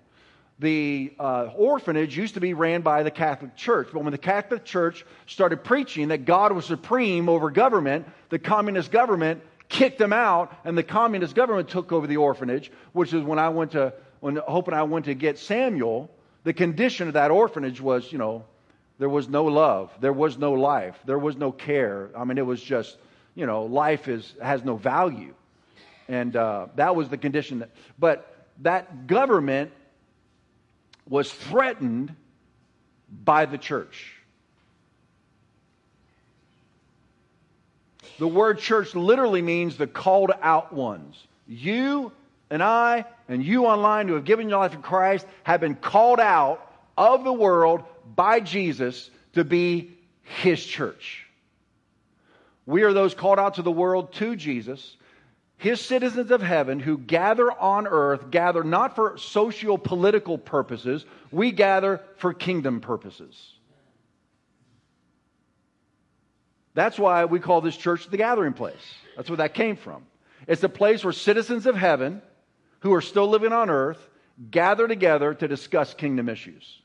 The 0.61 1.12
uh, 1.21 1.50
orphanage 1.57 2.17
used 2.17 2.35
to 2.35 2.41
be 2.41 2.53
ran 2.53 2.81
by 2.83 3.05
the 3.05 3.11
Catholic 3.12 3.55
Church, 3.55 3.91
but 3.93 4.03
when 4.03 4.11
the 4.11 4.19
Catholic 4.19 4.65
Church 4.65 5.07
started 5.27 5.62
preaching 5.62 6.09
that 6.09 6.25
God 6.25 6.53
was 6.53 6.65
supreme 6.65 7.29
over 7.29 7.50
government, 7.50 8.07
the 8.29 8.41
communist 8.41 8.91
government 8.91 9.41
kicked 9.69 9.99
them 9.99 10.12
out, 10.12 10.53
and 10.65 10.77
the 10.77 10.83
communist 10.83 11.35
government 11.35 11.69
took 11.69 11.93
over 11.93 12.07
the 12.07 12.17
orphanage, 12.17 12.73
which 12.93 13.12
is 13.12 13.23
when 13.23 13.38
I 13.38 13.50
went 13.50 13.73
to, 13.73 13.93
when 14.21 14.37
Hope 14.37 14.67
and 14.67 14.75
I 14.75 14.83
went 14.83 15.05
to 15.05 15.15
get 15.15 15.38
Samuel, 15.38 16.11
the 16.45 16.53
condition 16.53 17.07
of 17.07 17.15
that 17.15 17.31
orphanage 17.31 17.81
was, 17.81 18.11
you 18.11 18.19
know, 18.19 18.45
there 18.99 19.09
was 19.09 19.29
no 19.29 19.45
love, 19.45 19.93
there 20.00 20.12
was 20.12 20.38
no 20.38 20.55
life, 20.55 20.99
there 21.05 21.19
was 21.19 21.37
no 21.37 21.53
care. 21.53 22.11
I 22.17 22.25
mean, 22.25 22.38
it 22.38 22.47
was 22.47 22.61
just, 22.61 22.97
you 23.37 23.47
know, 23.47 23.65
life 23.65 24.09
is, 24.09 24.35
has 24.43 24.65
no 24.65 24.77
value. 24.77 25.35
And 26.09 26.35
uh, 26.35 26.67
that 26.75 26.97
was 26.97 27.09
the 27.09 27.19
condition. 27.19 27.61
That, 27.61 27.71
but 27.99 28.47
that 28.62 29.07
government 29.07 29.71
was 31.09 31.33
threatened 31.33 32.15
by 33.25 33.47
the 33.47 33.59
church. 33.59 34.15
The 38.19 38.29
word 38.29 38.59
church 38.59 38.95
literally 38.95 39.43
means 39.43 39.77
the 39.77 39.87
called 39.87 40.33
out 40.43 40.73
ones. 40.73 41.17
You 41.47 42.12
and 42.50 42.62
I 42.62 43.05
and 43.29 43.45
you 43.45 43.67
online 43.67 44.09
who 44.09 44.15
have 44.15 44.25
given 44.25 44.49
your 44.49 44.59
life 44.59 44.73
to 44.73 44.79
Christ 44.79 45.27
have 45.45 45.61
been 45.61 45.77
called 45.77 46.21
out 46.21 46.73
of 46.97 47.25
the 47.25 47.33
world 47.33 47.85
by 48.17 48.41
Jesus 48.41 49.11
to 49.35 49.45
be 49.45 49.97
his 50.23 50.65
church. 50.65 51.27
We 52.67 52.83
are 52.83 52.93
those 52.93 53.15
called 53.15 53.38
out 53.38 53.55
to 53.55 53.62
the 53.62 53.71
world 53.71 54.12
to 54.15 54.37
Jesus 54.37 54.97
his 55.59 55.81
citizens 55.81 56.31
of 56.31 56.41
heaven 56.41 56.79
who 56.79 56.97
gather 56.97 57.50
on 57.50 57.88
earth 57.88 58.31
gather 58.31 58.62
not 58.62 58.95
for 58.95 59.19
socio 59.19 59.77
political 59.77 60.38
purposes, 60.38 61.05
we 61.33 61.50
gather 61.50 62.00
for 62.17 62.33
kingdom 62.33 62.81
purposes. 62.81 63.55
That's 66.75 66.97
why 66.97 67.25
we 67.25 67.41
call 67.41 67.61
this 67.61 67.77
church 67.77 68.09
the 68.09 68.17
gathering 68.17 68.53
place. 68.53 68.95
That's 69.17 69.29
where 69.29 69.38
that 69.38 69.53
came 69.53 69.75
from. 69.75 70.07
It's 70.47 70.62
a 70.62 70.69
place 70.69 71.03
where 71.03 71.12
citizens 71.12 71.67
of 71.67 71.75
heaven 71.75 72.23
who 72.81 72.95
are 72.95 73.00
still 73.00 73.29
living 73.29 73.53
on 73.53 73.69
earth 73.69 73.99
gather 74.53 74.87
together 74.87 75.35
to 75.35 75.49
discuss 75.49 75.93
kingdom 75.93 76.29
issues. 76.29 76.81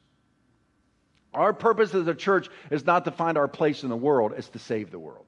Our 1.31 1.53
purpose 1.53 1.93
as 1.93 2.07
a 2.07 2.15
church 2.15 2.49
is 2.71 2.87
not 2.87 3.05
to 3.05 3.11
find 3.11 3.37
our 3.37 3.47
place 3.47 3.83
in 3.83 3.89
the 3.89 3.95
world, 3.95 4.33
it's 4.35 4.49
to 4.49 4.59
save 4.59 4.89
the 4.89 4.97
world. 4.97 5.25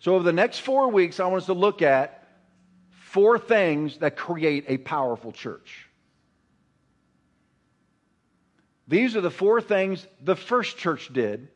So, 0.00 0.14
over 0.14 0.24
the 0.24 0.32
next 0.32 0.60
four 0.60 0.88
weeks, 0.88 1.18
I 1.18 1.26
want 1.26 1.42
us 1.42 1.46
to 1.46 1.54
look 1.54 1.82
at 1.82 2.24
four 2.90 3.38
things 3.38 3.98
that 3.98 4.16
create 4.16 4.64
a 4.68 4.78
powerful 4.78 5.32
church. 5.32 5.86
These 8.86 9.16
are 9.16 9.20
the 9.20 9.30
four 9.30 9.60
things 9.60 10.06
the 10.22 10.36
first 10.36 10.78
church 10.78 11.12
did, 11.12 11.48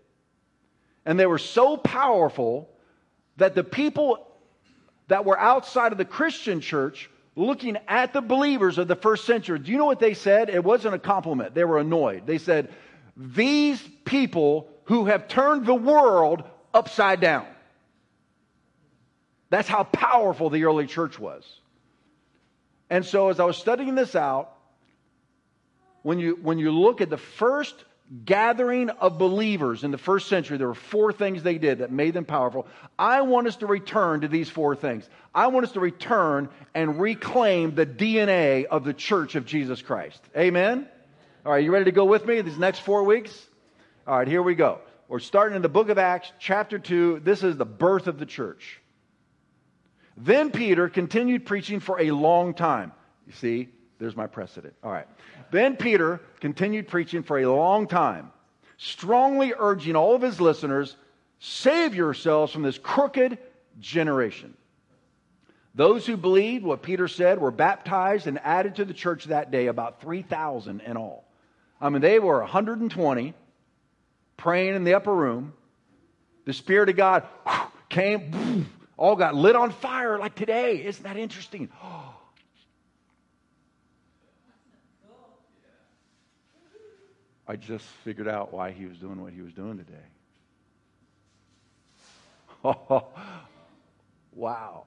and 1.07 1.19
they 1.19 1.27
were 1.27 1.39
so 1.39 1.77
powerful 1.77 2.69
that 3.37 3.55
the 3.55 3.65
people 3.65 4.27
that 5.09 5.25
were 5.25 5.39
outside 5.39 5.93
of 5.93 5.99
the 5.99 6.05
Christian 6.05 6.61
church 6.61 7.09
looking 7.37 7.79
at 7.89 8.13
the 8.13 8.21
believers 8.21 8.77
of 8.77 8.89
the 8.89 8.97
first 8.97 9.25
century, 9.25 9.59
do 9.59 9.73
you 9.73 9.79
know 9.79 9.87
what 9.87 10.01
they 10.01 10.15
said? 10.15 10.51
It 10.51 10.63
wasn't 10.63 10.95
a 10.95 10.99
compliment. 10.99 11.55
They 11.55 11.65
were 11.65 11.79
annoyed. 11.79 12.27
They 12.27 12.39
said, 12.39 12.71
These 13.17 13.83
people 14.05 14.69
who 14.85 15.07
have 15.07 15.29
turned 15.29 15.65
the 15.65 15.75
world 15.75 16.45
upside 16.75 17.21
down. 17.21 17.47
That's 19.52 19.68
how 19.68 19.85
powerful 19.85 20.49
the 20.49 20.64
early 20.64 20.87
church 20.87 21.18
was. 21.18 21.44
And 22.88 23.04
so, 23.04 23.28
as 23.28 23.38
I 23.38 23.44
was 23.44 23.59
studying 23.59 23.94
this 23.94 24.16
out, 24.16 24.50
when 26.00 26.18
you, 26.18 26.38
when 26.40 26.59
you 26.59 26.71
look 26.71 27.02
at 27.02 27.11
the 27.11 27.18
first 27.18 27.75
gathering 28.25 28.88
of 28.88 29.18
believers 29.18 29.85
in 29.85 29.90
the 29.90 29.99
first 29.99 30.30
century, 30.30 30.56
there 30.56 30.68
were 30.68 30.75
four 30.75 31.12
things 31.12 31.42
they 31.42 31.59
did 31.59 31.80
that 31.80 31.92
made 31.92 32.14
them 32.14 32.25
powerful. 32.25 32.66
I 32.99 33.21
want 33.21 33.47
us 33.47 33.56
to 33.56 33.66
return 33.66 34.23
to 34.23 34.28
these 34.28 34.49
four 34.49 34.75
things. 34.75 35.06
I 35.35 35.49
want 35.49 35.66
us 35.66 35.73
to 35.73 35.80
return 35.80 36.49
and 36.75 36.99
reclaim 36.99 37.75
the 37.75 37.85
DNA 37.85 38.64
of 38.64 38.85
the 38.85 38.94
church 38.94 39.35
of 39.35 39.44
Jesus 39.44 39.82
Christ. 39.82 40.23
Amen? 40.35 40.88
All 41.44 41.52
right, 41.52 41.62
you 41.62 41.71
ready 41.71 41.85
to 41.85 41.92
go 41.92 42.06
with 42.06 42.25
me 42.25 42.40
these 42.40 42.56
next 42.56 42.78
four 42.78 43.04
weeks? 43.04 43.38
All 44.06 44.16
right, 44.16 44.26
here 44.26 44.42
we 44.42 44.54
go. 44.54 44.78
We're 45.09 45.18
starting 45.18 45.56
in 45.56 45.62
the 45.62 45.68
book 45.68 45.90
of 45.90 45.99
Acts, 45.99 46.32
chapter 46.38 46.78
2. 46.78 47.21
This 47.23 47.42
is 47.42 47.59
the 47.59 47.66
birth 47.66 48.06
of 48.06 48.18
the 48.18 48.25
church. 48.25 48.78
Then 50.25 50.52
Peter 50.52 50.88
continued 50.88 51.45
preaching 51.47 51.81
for 51.81 52.00
a 52.00 52.12
long 52.12 52.55
time. 52.55 52.93
You 53.26 53.33
see, 53.33 53.69
there's 53.99 54.14
my 54.14 54.29
precedent. 54.29 54.75
All 54.85 54.93
right. 54.93 55.09
Then 55.50 55.76
Peter 55.76 56.21
continued 56.41 56.87
preaching 56.87 57.25
for 57.25 57.38
a 57.38 57.47
long 57.47 57.88
time, 57.88 58.31
strongly 58.76 59.52
urging 59.59 59.97
all 59.97 60.14
of 60.14 60.23
his 60.23 60.41
listeners 60.41 60.97
save 61.41 61.97
yourselves 61.97 62.52
from 62.52 62.62
this 62.62 62.79
crooked 62.79 63.37
generation. 63.81 64.55
Those 65.75 66.07
who 66.07 66.17
believed 66.17 66.64
what 66.64 66.83
Peter 66.83 67.09
said 67.09 67.41
were 67.41 67.50
baptized 67.50 68.29
and 68.29 68.38
added 68.45 68.76
to 68.76 68.85
the 68.85 68.95
church 68.95 69.25
that 69.25 69.50
day, 69.50 69.67
about 69.67 70.00
3,000 70.00 70.83
in 70.83 70.97
all. 70.97 71.25
I 71.81 71.88
mean, 71.88 72.00
they 72.00 72.21
were 72.21 72.38
120 72.41 73.35
praying 74.37 74.75
in 74.76 74.85
the 74.85 74.95
upper 74.95 75.12
room. 75.12 75.52
The 76.45 76.52
Spirit 76.52 76.91
of 76.91 76.97
God 76.97 77.26
came 77.88 78.69
all 78.97 79.17
got 79.17 79.35
lit 79.35 79.57
on 79.57 79.71
fire 79.71 80.19
like 80.19 80.35
today. 80.35 80.85
Isn't 80.85 81.05
that 81.05 81.17
interesting? 81.17 81.69
I 87.49 87.57
just 87.57 87.85
figured 88.05 88.29
out 88.29 88.53
why 88.53 88.71
he 88.71 88.87
was 88.87 88.97
doing 88.99 89.21
what 89.21 89.33
he 89.33 89.41
was 89.43 89.53
doing 89.53 89.77
today. 89.77 89.93
Oh, 92.65 93.09
wow. 94.33 94.85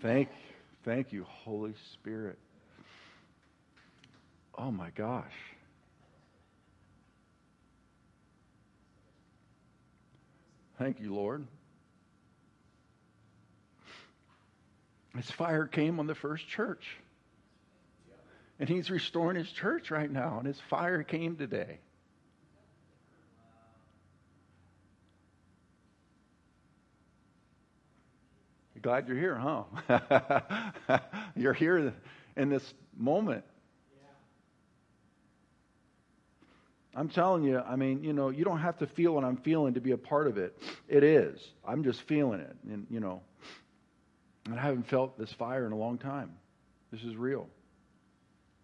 Thank, 0.00 0.30
thank 0.84 1.12
you, 1.12 1.24
Holy 1.28 1.74
Spirit. 1.92 2.38
Oh 4.56 4.70
my 4.70 4.90
gosh. 4.90 5.32
Thank 10.78 11.00
you, 11.00 11.14
Lord. 11.14 11.46
His 15.16 15.30
fire 15.30 15.66
came 15.66 16.00
on 16.00 16.06
the 16.06 16.14
first 16.14 16.48
church. 16.48 16.96
And 18.58 18.68
he's 18.68 18.90
restoring 18.90 19.36
his 19.36 19.50
church 19.50 19.90
right 19.90 20.10
now, 20.10 20.38
and 20.38 20.46
his 20.46 20.60
fire 20.70 21.02
came 21.02 21.36
today. 21.36 21.78
You're 28.74 28.82
glad 28.82 29.08
you're 29.08 29.16
here, 29.16 29.36
huh? 29.36 30.98
you're 31.36 31.52
here 31.52 31.92
in 32.36 32.48
this 32.48 32.74
moment. 32.96 33.44
I'm 36.94 37.08
telling 37.08 37.42
you, 37.44 37.58
I 37.58 37.76
mean, 37.76 38.04
you 38.04 38.12
know, 38.12 38.28
you 38.28 38.44
don't 38.44 38.60
have 38.60 38.78
to 38.78 38.86
feel 38.86 39.14
what 39.14 39.24
I'm 39.24 39.38
feeling 39.38 39.74
to 39.74 39.80
be 39.80 39.92
a 39.92 39.96
part 39.96 40.26
of 40.26 40.36
it. 40.36 40.56
It 40.88 41.02
is. 41.02 41.40
I'm 41.66 41.84
just 41.84 42.02
feeling 42.02 42.40
it. 42.40 42.54
And, 42.68 42.86
you 42.90 43.00
know, 43.00 43.22
and 44.44 44.54
I 44.54 44.62
haven't 44.62 44.88
felt 44.88 45.18
this 45.18 45.32
fire 45.32 45.64
in 45.66 45.72
a 45.72 45.76
long 45.76 45.96
time. 45.96 46.32
This 46.90 47.02
is 47.02 47.16
real. 47.16 47.48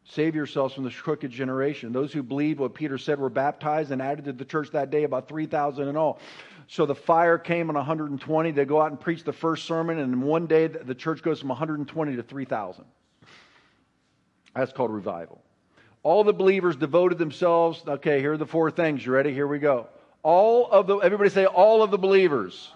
Save 0.04 0.35
yourselves 0.35 0.75
from 0.75 0.85
this 0.85 0.94
crooked 0.94 1.30
generation. 1.30 1.92
Those 1.92 2.12
who 2.12 2.23
believed 2.23 2.61
what 2.61 2.75
Peter 2.75 2.99
said 2.99 3.18
were 3.18 3.30
baptized 3.30 3.90
and 3.90 4.00
added 4.00 4.25
to 4.26 4.32
the 4.32 4.44
church 4.44 4.70
that 4.73 4.90
day 4.90 5.04
about 5.04 5.28
3,000 5.28 5.88
in 5.88 5.97
all. 5.97 6.18
So 6.66 6.85
the 6.85 6.94
fire 6.94 7.38
came 7.38 7.70
on 7.70 7.76
120. 7.76 8.50
They 8.50 8.64
go 8.64 8.80
out 8.80 8.90
and 8.90 9.00
preach 9.00 9.25
the 9.25 9.32
first 9.32 9.64
sermon, 9.66 9.99
and 9.99 10.12
in 10.12 10.20
one 10.20 10.47
day 10.47 10.66
the 10.66 10.94
church 10.94 11.23
goes 11.23 11.40
from 11.40 11.49
120 11.49 12.16
to 12.16 12.23
3,000. 12.23 12.85
That's 14.54 14.73
called 14.73 14.90
revival. 14.90 15.42
All 16.02 16.25
the 16.25 16.33
believers 16.33 16.76
devoted 16.76 17.19
themselves. 17.19 17.83
Okay, 17.87 18.21
here 18.21 18.33
are 18.33 18.37
the 18.37 18.47
four 18.47 18.71
things. 18.71 19.05
You 19.05 19.12
ready? 19.12 19.33
Here 19.33 19.47
we 19.47 19.59
go. 19.59 19.88
All 20.23 20.71
of 20.71 20.87
the, 20.87 20.97
everybody 20.99 21.31
say, 21.31 21.47
all 21.47 21.83
of 21.83 21.90
the 21.90 21.99
believers. 21.99 22.73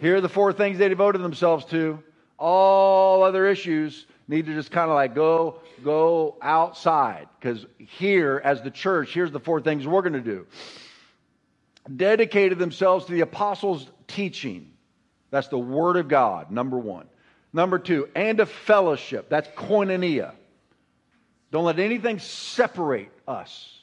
Here 0.00 0.16
are 0.16 0.20
the 0.20 0.28
four 0.28 0.52
things 0.52 0.78
they 0.78 0.88
devoted 0.88 1.22
themselves 1.22 1.64
to. 1.66 2.02
All 2.38 3.22
other 3.22 3.46
issues 3.46 4.06
need 4.28 4.46
to 4.46 4.54
just 4.54 4.70
kind 4.70 4.90
of 4.90 4.94
like 4.94 5.14
go 5.14 5.60
go 5.84 6.36
outside 6.40 7.28
because 7.38 7.66
here 7.78 8.40
as 8.44 8.62
the 8.62 8.70
church 8.70 9.12
here's 9.12 9.32
the 9.32 9.40
four 9.40 9.60
things 9.60 9.86
we're 9.86 10.02
going 10.02 10.12
to 10.12 10.20
do 10.20 10.46
dedicated 11.96 12.58
themselves 12.58 13.06
to 13.06 13.12
the 13.12 13.20
apostles 13.20 13.88
teaching 14.06 14.70
that's 15.30 15.48
the 15.48 15.58
word 15.58 15.96
of 15.96 16.08
god 16.08 16.50
number 16.50 16.78
one 16.78 17.06
number 17.52 17.78
two 17.78 18.08
and 18.14 18.38
a 18.40 18.46
fellowship 18.46 19.28
that's 19.28 19.48
koinonia 19.48 20.32
don't 21.52 21.64
let 21.64 21.78
anything 21.78 22.18
separate 22.18 23.12
us 23.28 23.78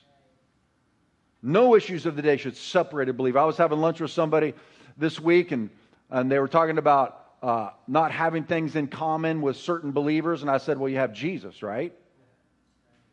no 1.42 1.76
issues 1.76 2.06
of 2.06 2.18
the 2.18 2.22
day 2.22 2.36
should 2.36 2.58
separate 2.58 3.08
a 3.08 3.14
believer 3.14 3.40
i 3.40 3.46
was 3.46 3.56
having 3.56 3.80
lunch 3.80 4.02
with 4.02 4.12
somebody 4.12 4.54
this 4.98 5.20
week 5.20 5.52
and, 5.52 5.70
and 6.10 6.30
they 6.30 6.38
were 6.38 6.48
talking 6.48 6.78
about 6.78 7.20
uh, 7.42 7.70
not 7.88 8.12
having 8.12 8.44
things 8.44 8.76
in 8.76 8.88
common 8.88 9.42
with 9.42 9.56
certain 9.56 9.92
believers. 9.92 10.42
And 10.42 10.52
I 10.52 10.58
said, 10.58 10.78
Well, 10.78 10.90
you 10.90 10.98
have 10.98 11.14
Jesus, 11.14 11.64
right? 11.64 11.94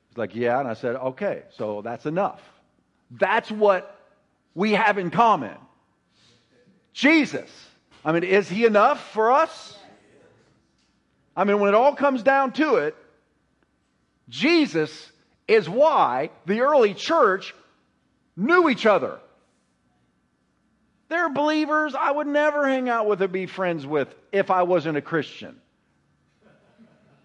He's 0.09 0.19
like, 0.19 0.35
Yeah. 0.35 0.59
And 0.59 0.69
I 0.69 0.75
said, 0.75 0.97
Okay, 0.97 1.43
so 1.51 1.83
that's 1.83 2.07
enough. 2.07 2.43
That's 3.11 3.51
what 3.51 3.99
we 4.55 4.73
have 4.73 4.99
in 4.99 5.11
common. 5.11 5.57
Jesus. 6.93 7.51
I 8.05 8.13
mean, 8.13 8.25
is 8.25 8.49
he 8.49 8.65
enough 8.65 9.13
for 9.13 9.31
us? 9.31 9.79
I 11.37 11.45
mean, 11.45 11.61
when 11.61 11.69
it 11.69 11.75
all 11.75 11.95
comes 11.95 12.23
down 12.23 12.53
to 12.53 12.77
it, 12.77 12.97
Jesus 14.29 15.11
is 15.47 15.69
why 15.69 16.31
the 16.47 16.61
early 16.61 16.95
church 16.95 17.55
knew 18.37 18.69
each 18.69 18.87
other. 18.87 19.19
They're 21.09 21.29
believers 21.29 21.95
I 21.95 22.11
would 22.11 22.27
never 22.27 22.67
hang 22.67 22.89
out 22.89 23.07
with 23.07 23.23
or 23.23 23.29
be 23.29 23.47
friends 23.47 23.87
with 23.87 24.13
if 24.33 24.51
I 24.51 24.63
wasn't 24.65 24.99
a 24.99 25.03
Christian. 25.03 25.57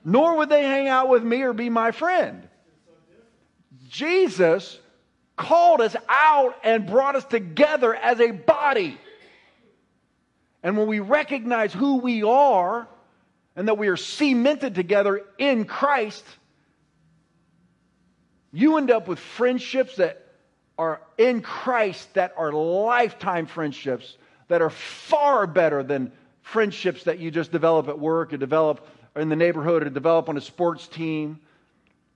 Nor 0.05 0.38
would 0.38 0.50
they 0.50 0.63
hang 0.63 0.88
out 0.88 1.10
with 1.10 1.24
me 1.24 1.41
or 1.41 1.53
be 1.53 1.70
my 1.70 1.91
friend. 1.91 2.48
Jesus 3.89 4.79
called 5.36 5.81
us 5.81 5.96
out 6.08 6.55
and 6.63 6.86
brought 6.86 7.15
us 7.15 7.25
together 7.25 7.96
as 7.96 8.20
a 8.20 8.31
body. 8.31 8.98
And 10.63 10.77
when 10.77 10.88
we 10.88 11.00
recognize 11.00 11.74
who 11.74 11.98
we 11.98 12.24
are 12.24 12.88
and 13.55 13.67
that 13.67 13.77
we 13.77 13.88
are 13.88 13.98
cemented 13.98 14.75
together 14.75 15.24
in 15.38 15.65
Christ, 15.65 16.24
you 18.51 18.77
end 18.77 18.91
up 18.91 19.08
with 19.08 19.20
friendships 19.20 19.96
that 19.96 20.25
are 20.77 21.01
in 21.17 21.41
Christ 21.41 22.13
that 22.15 22.34
are 22.38 22.51
lifetime 22.51 23.46
friendships 23.46 24.17
that 24.48 24.62
are 24.62 24.70
far 24.70 25.48
better 25.48 25.84
than 25.84 26.12
friendships 26.41 27.03
that 27.03 27.20
you 27.20 27.31
just 27.31 27.51
develop 27.51 27.88
at 27.88 28.00
work 28.00 28.34
or 28.34 28.38
develop 28.38 28.88
in 29.15 29.29
the 29.29 29.36
neighborhood 29.36 29.84
or 29.84 29.89
develop 29.89 30.27
on 30.27 30.38
a 30.38 30.41
sports 30.41 30.88
team 30.88 31.39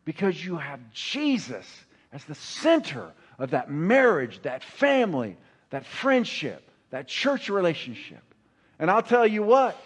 because 0.04 0.44
you 0.44 0.58
have 0.58 0.80
Jesus 0.92 1.66
as 2.12 2.24
the 2.26 2.36
center 2.36 3.12
of 3.40 3.52
that 3.52 3.70
marriage, 3.70 4.42
that 4.44 4.64
family, 4.64 5.38
that 5.70 5.86
friendship, 5.86 6.70
that 6.90 7.08
church 7.08 7.50
relationship. 7.50 8.22
And 8.80 8.90
I'll 8.90 9.02
tell 9.02 9.28
you 9.28 9.44
what, 9.44 9.78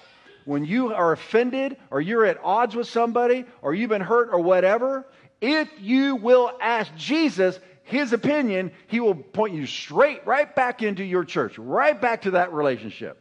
when 0.46 0.65
you 0.65 0.94
are 0.94 1.12
offended 1.12 1.77
or 1.91 2.01
you're 2.01 2.25
at 2.25 2.39
odds 2.44 2.75
with 2.75 2.88
somebody 2.88 3.46
or 3.62 3.74
you've 3.74 3.89
been 3.89 4.01
hurt 4.01 4.29
or 4.32 4.39
whatever, 4.39 5.06
if 5.41 5.69
you 5.79 6.15
will 6.15 6.51
ask 6.62 6.94
Jesus, 6.96 7.59
his 7.83 8.13
opinion, 8.13 8.72
he 8.87 9.00
will 9.00 9.16
point 9.16 9.53
you 9.53 9.66
straight 9.66 10.25
right 10.25 10.53
back 10.55 10.83
into 10.83 11.03
your 11.03 11.24
church, 11.24 11.57
right 11.57 12.00
back 12.00 12.24
to 12.24 12.31
that 12.31 12.53
relationship. 12.53 13.18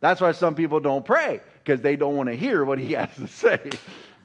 That's 0.00 0.20
why 0.20 0.32
some 0.32 0.54
people 0.54 0.80
don't 0.80 1.04
pray, 1.04 1.40
because 1.64 1.80
they 1.80 1.96
don't 1.96 2.16
want 2.16 2.28
to 2.28 2.34
hear 2.34 2.64
what 2.64 2.78
he 2.78 2.92
has 2.94 3.14
to 3.16 3.28
say. 3.28 3.70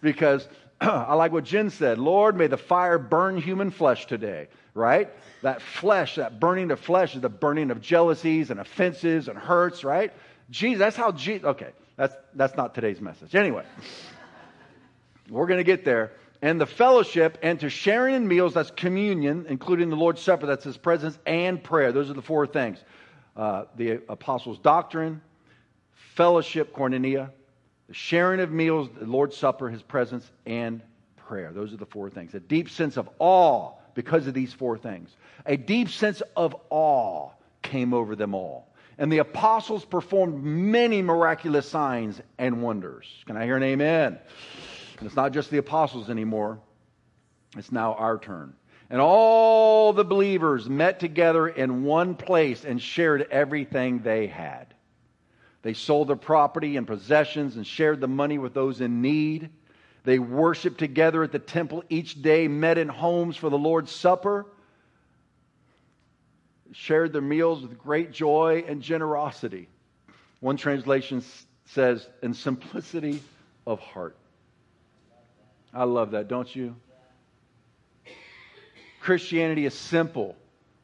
because 0.01 0.47
I 0.81 1.13
like 1.13 1.31
what 1.31 1.43
Jen 1.43 1.69
said 1.69 1.97
Lord, 1.99 2.35
may 2.35 2.47
the 2.47 2.57
fire 2.57 2.97
burn 2.97 3.37
human 3.37 3.71
flesh 3.71 4.07
today, 4.07 4.47
right? 4.73 5.09
That 5.43 5.61
flesh, 5.61 6.15
that 6.15 6.39
burning 6.39 6.71
of 6.71 6.79
flesh 6.79 7.15
is 7.15 7.21
the 7.21 7.29
burning 7.29 7.71
of 7.71 7.81
jealousies 7.81 8.49
and 8.49 8.59
offenses 8.59 9.27
and 9.27 9.37
hurts, 9.37 9.83
right? 9.83 10.11
Jesus, 10.49 10.79
that's 10.79 10.95
how 10.95 11.11
Jesus, 11.11 11.45
okay, 11.45 11.71
that's, 11.95 12.15
that's 12.33 12.55
not 12.57 12.73
today's 12.73 13.01
message. 13.01 13.35
Anyway, 13.35 13.63
we're 15.29 15.47
going 15.47 15.59
to 15.59 15.63
get 15.63 15.85
there 15.85 16.13
and 16.47 16.61
the 16.61 16.65
fellowship 16.65 17.37
and 17.41 17.59
to 17.59 17.69
sharing 17.69 18.15
in 18.15 18.25
meals, 18.25 18.53
that's 18.53 18.71
communion, 18.71 19.45
including 19.49 19.89
the 19.89 19.97
Lord's 19.97 20.21
Supper, 20.21 20.45
that's 20.45 20.63
his 20.63 20.77
presence, 20.77 21.19
and 21.25 21.61
prayer. 21.61 21.91
Those 21.91 22.09
are 22.09 22.13
the 22.13 22.21
four 22.21 22.47
things 22.47 22.79
uh, 23.35 23.65
the 23.75 23.99
apostles' 24.07 24.57
doctrine, 24.57 25.19
fellowship, 26.15 26.73
koinonia, 26.73 27.31
the 27.89 27.93
sharing 27.93 28.39
of 28.39 28.49
meals, 28.49 28.87
the 28.97 29.05
Lord's 29.05 29.35
Supper, 29.35 29.69
his 29.69 29.81
presence, 29.81 30.31
and 30.45 30.81
prayer. 31.17 31.51
Those 31.51 31.73
are 31.73 31.77
the 31.77 31.85
four 31.85 32.09
things. 32.09 32.33
A 32.33 32.39
deep 32.39 32.69
sense 32.69 32.95
of 32.95 33.09
awe 33.19 33.73
because 33.93 34.25
of 34.25 34.33
these 34.33 34.53
four 34.53 34.77
things. 34.77 35.09
A 35.47 35.57
deep 35.57 35.89
sense 35.89 36.21
of 36.37 36.55
awe 36.69 37.31
came 37.61 37.93
over 37.93 38.15
them 38.15 38.33
all. 38.33 38.69
And 38.97 39.11
the 39.11 39.17
apostles 39.17 39.83
performed 39.83 40.41
many 40.41 41.01
miraculous 41.01 41.67
signs 41.67 42.21
and 42.37 42.61
wonders. 42.61 43.05
Can 43.25 43.35
I 43.35 43.43
hear 43.43 43.57
an 43.57 43.63
amen? 43.63 44.17
It's 45.01 45.15
not 45.15 45.31
just 45.31 45.51
the 45.51 45.57
apostles 45.57 46.09
anymore, 46.09 46.59
it's 47.55 47.71
now 47.71 47.93
our 47.93 48.17
turn. 48.17 48.53
And 48.89 49.01
all 49.01 49.91
the 49.91 50.05
believers 50.05 50.69
met 50.69 50.99
together 50.99 51.47
in 51.47 51.83
one 51.83 52.15
place 52.15 52.63
and 52.63 52.81
shared 52.81 53.27
everything 53.29 53.99
they 53.99 54.27
had. 54.27 54.73
They 55.61 55.73
sold 55.73 56.07
their 56.07 56.15
property 56.15 56.77
and 56.77 56.87
possessions 56.87 57.57
and 57.57 57.67
shared 57.67 57.99
the 57.99 58.07
money 58.07 58.37
with 58.37 58.53
those 58.53 58.79
in 58.79 59.01
need. 59.01 59.49
They 60.05 60.19
worshiped 60.19 60.77
together 60.77 61.23
at 61.23 61.33
the 61.33 61.39
temple 61.39 61.83
each 61.89 62.21
day, 62.21 62.47
met 62.47 62.77
in 62.77 62.87
homes 62.87 63.35
for 63.35 63.49
the 63.49 63.57
Lord's 63.57 63.91
Supper, 63.91 64.45
shared 66.71 67.11
their 67.11 67.21
meals 67.21 67.61
with 67.61 67.77
great 67.77 68.13
joy 68.13 68.63
and 68.67 68.81
generosity. 68.81 69.67
One 70.39 70.55
translation 70.55 71.21
says, 71.65 72.07
in 72.21 72.33
simplicity 72.33 73.21
of 73.65 73.79
heart. 73.81 74.15
I 75.73 75.83
love 75.83 76.11
that, 76.11 76.27
don't 76.27 76.53
you? 76.55 76.75
Christianity 78.99 79.65
is 79.65 79.73
simple. 79.73 80.35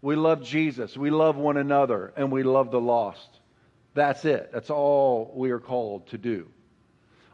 We 0.02 0.16
love 0.16 0.44
Jesus, 0.44 0.98
we 0.98 1.12
love 1.12 1.38
one 1.38 1.56
another, 1.56 2.12
and 2.18 2.32
we 2.32 2.44
love 2.44 2.72
the 2.72 2.82
lost. 2.82 3.30
That's 3.94 4.26
it. 4.26 4.50
That's 4.52 4.70
all 4.70 5.32
we 5.34 5.52
are 5.52 5.60
called 5.60 6.08
to 6.08 6.18
do. 6.18 6.48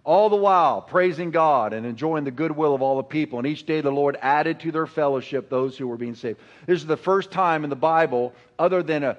All 0.04 0.30
the 0.30 0.36
while 0.36 0.82
praising 0.82 1.32
God 1.32 1.74
and 1.74 1.86
enjoying 1.86 2.24
the 2.24 2.32
goodwill 2.32 2.74
of 2.74 2.82
all 2.82 2.98
the 2.98 3.04
people. 3.04 3.40
And 3.40 3.48
each 3.48 3.66
day 3.66 3.82
the 3.82 3.92
Lord 3.92 4.18
added 4.22 4.60
to 4.62 4.72
their 4.72 4.88
fellowship 4.88 5.50
those 5.50 5.78
who 5.78 5.88
were 5.88 5.98
being 5.98 6.16
saved. 6.16 6.40
This 6.66 6.82
is 6.82 6.88
the 6.88 6.98
first 6.98 7.32
time 7.32 7.64
in 7.64 7.70
the 7.70 7.76
Bible, 7.76 8.34
other 8.58 8.84
than 8.84 9.04
a, 9.04 9.18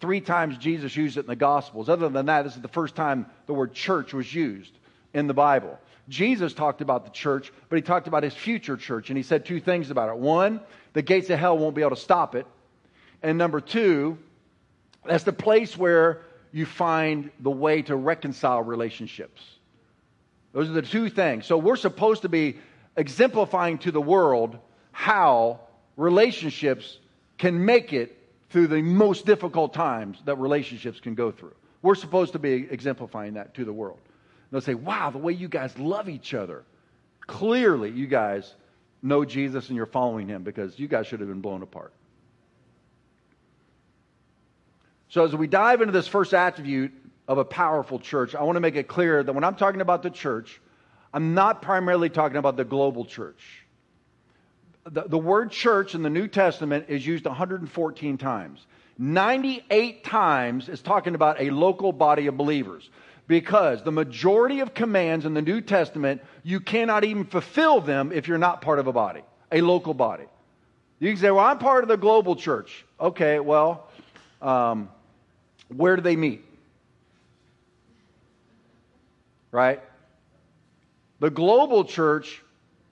three 0.00 0.20
times 0.20 0.58
Jesus 0.58 0.96
used 0.96 1.16
it 1.16 1.20
in 1.20 1.26
the 1.26 1.36
Gospels. 1.36 1.88
Other 1.88 2.08
than 2.08 2.26
that, 2.26 2.42
this 2.42 2.56
is 2.56 2.62
the 2.62 2.68
first 2.68 2.94
time 2.94 3.26
the 3.46 3.54
word 3.54 3.74
church 3.74 4.12
was 4.12 4.32
used 4.32 4.72
in 5.14 5.26
the 5.26 5.34
Bible. 5.34 5.78
Jesus 6.08 6.54
talked 6.54 6.80
about 6.80 7.04
the 7.04 7.10
church, 7.10 7.52
but 7.68 7.76
he 7.76 7.82
talked 7.82 8.08
about 8.08 8.22
his 8.22 8.34
future 8.34 8.76
church, 8.76 9.10
and 9.10 9.16
he 9.16 9.22
said 9.22 9.44
two 9.44 9.60
things 9.60 9.90
about 9.90 10.08
it. 10.08 10.16
One, 10.16 10.60
the 10.94 11.02
gates 11.02 11.28
of 11.30 11.38
hell 11.38 11.58
won't 11.58 11.74
be 11.74 11.82
able 11.82 11.96
to 11.96 12.02
stop 12.02 12.34
it. 12.34 12.46
And 13.22 13.36
number 13.36 13.60
two, 13.60 14.18
that's 15.04 15.24
the 15.24 15.32
place 15.32 15.76
where 15.76 16.22
you 16.52 16.64
find 16.64 17.30
the 17.40 17.50
way 17.50 17.82
to 17.82 17.96
reconcile 17.96 18.62
relationships. 18.62 19.42
Those 20.52 20.70
are 20.70 20.72
the 20.72 20.82
two 20.82 21.10
things. 21.10 21.44
So 21.46 21.58
we're 21.58 21.76
supposed 21.76 22.22
to 22.22 22.28
be 22.28 22.58
exemplifying 22.96 23.78
to 23.78 23.90
the 23.90 24.00
world 24.00 24.58
how 24.92 25.60
relationships 25.96 26.98
can 27.36 27.64
make 27.64 27.92
it 27.92 28.16
through 28.50 28.68
the 28.68 28.80
most 28.80 29.26
difficult 29.26 29.74
times 29.74 30.18
that 30.24 30.36
relationships 30.36 31.00
can 31.00 31.14
go 31.14 31.30
through. 31.30 31.54
We're 31.82 31.94
supposed 31.94 32.32
to 32.32 32.38
be 32.38 32.66
exemplifying 32.70 33.34
that 33.34 33.54
to 33.54 33.64
the 33.64 33.72
world. 33.72 34.00
They'll 34.50 34.60
say, 34.60 34.74
wow, 34.74 35.10
the 35.10 35.18
way 35.18 35.32
you 35.32 35.48
guys 35.48 35.78
love 35.78 36.08
each 36.08 36.34
other. 36.34 36.64
Clearly, 37.26 37.90
you 37.90 38.06
guys 38.06 38.54
know 39.02 39.24
Jesus 39.24 39.68
and 39.68 39.76
you're 39.76 39.86
following 39.86 40.28
him 40.28 40.42
because 40.42 40.78
you 40.78 40.88
guys 40.88 41.06
should 41.06 41.20
have 41.20 41.28
been 41.28 41.40
blown 41.40 41.62
apart. 41.62 41.92
So, 45.10 45.24
as 45.24 45.34
we 45.34 45.46
dive 45.46 45.80
into 45.80 45.92
this 45.92 46.06
first 46.06 46.34
attribute 46.34 46.92
of 47.26 47.38
a 47.38 47.44
powerful 47.44 47.98
church, 47.98 48.34
I 48.34 48.42
want 48.42 48.56
to 48.56 48.60
make 48.60 48.76
it 48.76 48.88
clear 48.88 49.22
that 49.22 49.32
when 49.32 49.44
I'm 49.44 49.54
talking 49.54 49.80
about 49.80 50.02
the 50.02 50.10
church, 50.10 50.60
I'm 51.12 51.34
not 51.34 51.62
primarily 51.62 52.10
talking 52.10 52.36
about 52.36 52.56
the 52.56 52.64
global 52.64 53.04
church. 53.04 53.64
the, 54.84 55.02
the 55.02 55.18
word 55.18 55.50
church 55.50 55.94
in 55.94 56.02
the 56.02 56.10
New 56.10 56.28
Testament 56.28 56.86
is 56.88 57.06
used 57.06 57.24
114 57.24 58.18
times. 58.18 58.66
98 58.98 60.04
times 60.04 60.68
is 60.68 60.82
talking 60.82 61.14
about 61.14 61.40
a 61.40 61.50
local 61.50 61.92
body 61.92 62.26
of 62.26 62.36
believers 62.36 62.90
because 63.28 63.82
the 63.82 63.92
majority 63.92 64.60
of 64.60 64.74
commands 64.74 65.26
in 65.26 65.34
the 65.34 65.42
New 65.42 65.60
Testament, 65.60 66.22
you 66.42 66.58
cannot 66.58 67.04
even 67.04 67.24
fulfill 67.24 67.80
them 67.80 68.10
if 68.10 68.26
you're 68.26 68.38
not 68.38 68.62
part 68.62 68.78
of 68.78 68.86
a 68.86 68.92
body, 68.92 69.22
a 69.52 69.60
local 69.60 69.94
body. 69.94 70.24
You 70.98 71.10
can 71.12 71.20
say, 71.20 71.30
Well, 71.30 71.44
I'm 71.44 71.58
part 71.58 71.84
of 71.84 71.88
the 71.88 71.96
global 71.96 72.34
church. 72.34 72.84
Okay, 72.98 73.38
well, 73.38 73.86
um, 74.42 74.88
where 75.68 75.94
do 75.94 76.02
they 76.02 76.16
meet? 76.16 76.44
Right? 79.52 79.80
The 81.20 81.30
global 81.30 81.84
church 81.84 82.42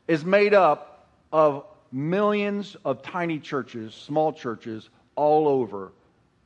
is 0.07 0.25
made 0.25 0.53
up 0.53 1.09
of 1.33 1.65
millions 1.91 2.77
of 2.85 3.03
tiny 3.03 3.39
churches, 3.39 3.95
small 3.95 4.33
churches, 4.33 4.89
all 5.15 5.49
over 5.49 5.93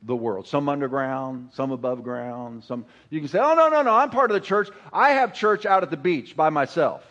the 0.03 0.15
world. 0.15 0.47
Some 0.47 0.67
underground, 0.69 1.49
some 1.53 1.71
above 1.71 2.03
ground, 2.03 2.63
some 2.63 2.85
you 3.09 3.19
can 3.19 3.29
say, 3.29 3.39
"Oh 3.39 3.53
no, 3.53 3.69
no, 3.69 3.81
no, 3.81 3.95
I'm 3.95 4.09
part 4.09 4.31
of 4.31 4.35
the 4.35 4.45
church. 4.45 4.69
I 4.91 5.11
have 5.11 5.33
church 5.33 5.65
out 5.65 5.83
at 5.83 5.91
the 5.91 5.97
beach 5.97 6.35
by 6.35 6.49
myself." 6.49 7.03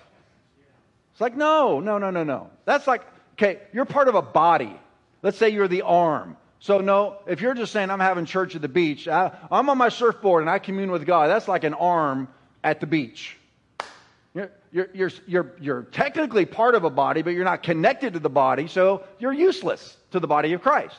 It's 1.13 1.21
like, 1.21 1.37
"No, 1.37 1.81
no, 1.81 1.99
no, 1.99 2.11
no, 2.11 2.25
no." 2.25 2.51
That's 2.65 2.87
like, 2.87 3.03
"Okay, 3.35 3.61
you're 3.73 3.85
part 3.85 4.09
of 4.09 4.15
a 4.15 4.23
body. 4.23 4.79
Let's 5.23 5.39
say 5.39 5.51
you're 5.51 5.69
the 5.69 5.83
arm. 5.83 6.37
So 6.59 6.79
no, 6.79 7.19
if 7.27 7.41
you're 7.41 7.55
just 7.55 7.73
saying 7.73 7.91
I'm 7.91 8.01
having 8.01 8.27
church 8.27 8.55
at 8.55 8.63
the 8.63 8.69
beach, 8.69 9.09
I, 9.09 9.31
I'm 9.51 9.71
on 9.71 9.79
my 9.79 9.89
surfboard 9.89 10.43
and 10.43 10.51
I 10.51 10.59
commune 10.59 10.91
with 10.91 11.07
God. 11.07 11.29
That's 11.29 11.49
like 11.49 11.65
an 11.65 11.75
arm 11.75 12.29
at 12.63 12.81
the 12.81 12.87
beach. 12.87 13.37
You're, 14.35 14.51
you're, 14.71 14.91
you're, 14.93 15.11
you're, 15.27 15.53
you're 15.59 15.83
technically 15.85 16.45
part 16.45 16.75
of 16.75 16.85
a 16.85 16.91
body, 16.91 17.23
but 17.23 17.31
you're 17.31 17.45
not 17.45 17.63
connected 17.63 18.13
to 18.13 18.21
the 18.21 18.31
body, 18.31 18.69
so 18.69 19.05
you're 19.19 19.33
useless 19.33 19.97
to 20.13 20.21
the 20.21 20.27
body 20.27 20.53
of 20.53 20.61
Christ 20.61 20.97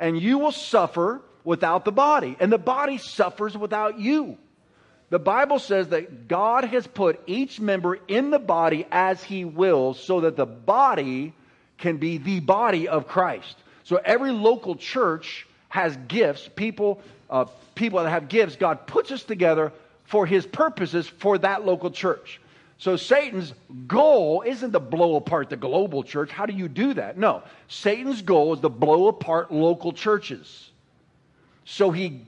and 0.00 0.20
you 0.20 0.38
will 0.38 0.50
suffer 0.50 1.20
without 1.44 1.84
the 1.84 1.92
body, 1.92 2.36
and 2.40 2.50
the 2.50 2.58
body 2.58 2.98
suffers 2.98 3.56
without 3.56 4.00
you. 4.00 4.36
The 5.10 5.18
Bible 5.18 5.58
says 5.58 5.88
that 5.88 6.28
God 6.28 6.64
has 6.64 6.86
put 6.86 7.20
each 7.26 7.60
member 7.60 7.98
in 8.08 8.30
the 8.30 8.38
body 8.38 8.86
as 8.90 9.22
he 9.22 9.44
wills 9.44 10.02
so 10.02 10.20
that 10.20 10.36
the 10.36 10.46
body 10.46 11.34
can 11.78 11.96
be 11.96 12.18
the 12.18 12.40
body 12.40 12.88
of 12.88 13.08
Christ. 13.08 13.56
So 13.84 13.96
every 13.96 14.30
local 14.30 14.76
church 14.76 15.46
has 15.68 15.96
gifts, 16.08 16.48
people, 16.54 17.00
uh, 17.28 17.46
people 17.74 18.02
that 18.02 18.10
have 18.10 18.28
gifts, 18.28 18.56
God 18.56 18.86
puts 18.86 19.10
us 19.10 19.24
together 19.24 19.72
for 20.04 20.26
his 20.26 20.46
purposes 20.46 21.08
for 21.08 21.38
that 21.38 21.64
local 21.64 21.90
church. 21.90 22.40
So 22.80 22.96
Satan's 22.96 23.52
goal 23.86 24.42
isn't 24.46 24.72
to 24.72 24.80
blow 24.80 25.16
apart 25.16 25.50
the 25.50 25.56
global 25.58 26.02
church. 26.02 26.30
How 26.30 26.46
do 26.46 26.54
you 26.54 26.66
do 26.66 26.94
that? 26.94 27.18
No. 27.18 27.42
Satan's 27.68 28.22
goal 28.22 28.54
is 28.54 28.60
to 28.60 28.70
blow 28.70 29.08
apart 29.08 29.52
local 29.52 29.92
churches. 29.92 30.70
So 31.66 31.90
he 31.90 32.24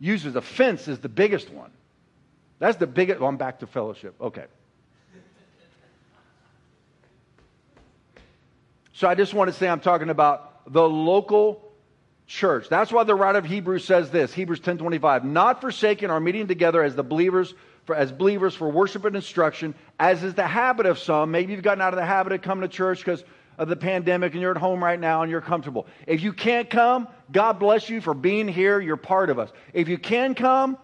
uses 0.00 0.34
offense 0.34 0.88
as 0.88 0.98
the 0.98 1.10
biggest 1.10 1.50
one. 1.50 1.70
That's 2.58 2.78
the 2.78 2.86
biggest. 2.86 3.20
Well, 3.20 3.28
I'm 3.28 3.36
back 3.36 3.58
to 3.58 3.66
fellowship. 3.66 4.14
Okay. 4.18 4.46
So 8.94 9.08
I 9.08 9.14
just 9.14 9.34
want 9.34 9.52
to 9.52 9.54
say 9.54 9.68
I'm 9.68 9.80
talking 9.80 10.08
about 10.08 10.72
the 10.72 10.88
local 10.88 11.70
church. 12.32 12.68
That's 12.68 12.90
why 12.90 13.04
the 13.04 13.14
writer 13.14 13.38
of 13.38 13.44
Hebrews 13.44 13.84
says 13.84 14.10
this, 14.10 14.32
Hebrews 14.32 14.60
10:25, 14.60 15.22
not 15.22 15.60
forsaking 15.60 16.10
our 16.10 16.18
meeting 16.18 16.46
together 16.46 16.82
as 16.82 16.96
the 16.96 17.02
believers 17.02 17.54
for, 17.84 17.94
as 17.94 18.10
believers 18.10 18.54
for 18.54 18.70
worship 18.70 19.04
and 19.04 19.14
instruction, 19.14 19.74
as 20.00 20.22
is 20.24 20.34
the 20.34 20.46
habit 20.46 20.86
of 20.86 20.98
some. 20.98 21.30
Maybe 21.30 21.52
you've 21.52 21.62
gotten 21.62 21.82
out 21.82 21.92
of 21.92 21.98
the 21.98 22.06
habit 22.06 22.32
of 22.32 22.40
coming 22.40 22.62
to 22.62 22.74
church 22.74 23.00
because 23.00 23.22
of 23.58 23.68
the 23.68 23.76
pandemic 23.76 24.32
and 24.32 24.40
you're 24.40 24.52
at 24.52 24.56
home 24.56 24.82
right 24.82 24.98
now 24.98 25.20
and 25.22 25.30
you're 25.30 25.42
comfortable. 25.42 25.86
If 26.06 26.22
you 26.22 26.32
can't 26.32 26.70
come, 26.70 27.06
God 27.30 27.58
bless 27.58 27.90
you 27.90 28.00
for 28.00 28.14
being 28.14 28.48
here. 28.48 28.80
You're 28.80 28.96
part 28.96 29.28
of 29.28 29.38
us. 29.38 29.50
If 29.74 29.88
you 29.88 29.98
can 29.98 30.34
come, 30.34 30.78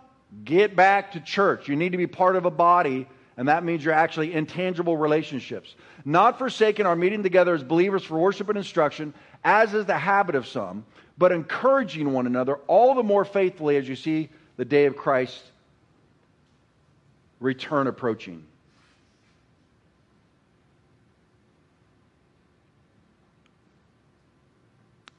get 0.45 0.77
back 0.77 1.13
to 1.13 1.21
church. 1.21 1.67
You 1.67 1.77
need 1.77 1.93
to 1.93 1.99
be 1.99 2.07
part 2.07 2.37
of 2.37 2.45
a 2.45 2.51
body, 2.51 3.09
and 3.39 3.49
that 3.49 3.65
means 3.65 3.83
you're 3.83 3.95
actually 3.95 4.35
in 4.35 4.45
tangible 4.45 4.99
relationships. 4.99 5.75
Not 6.05 6.39
forsaking 6.39 6.85
our 6.85 6.97
meeting 6.97 7.23
together 7.23 7.55
as 7.55 7.65
believers 7.65 8.05
for 8.05 8.19
worship 8.19 8.51
and 8.51 8.59
instruction, 8.59 9.15
as 9.45 9.73
is 9.73 9.87
the 9.87 9.97
habit 9.97 10.35
of 10.35 10.47
some, 10.47 10.85
but 11.19 11.33
encouraging 11.33 12.13
one 12.13 12.27
another 12.27 12.55
all 12.67 12.95
the 12.95 13.03
more 13.03 13.25
faithfully 13.25 13.77
as 13.77 13.89
you 13.89 13.97
see 13.97 14.29
the 14.57 14.65
day 14.65 14.87
of 14.87 14.97
Christ 14.97 15.43
return 17.41 17.87
approaching. 17.87 18.45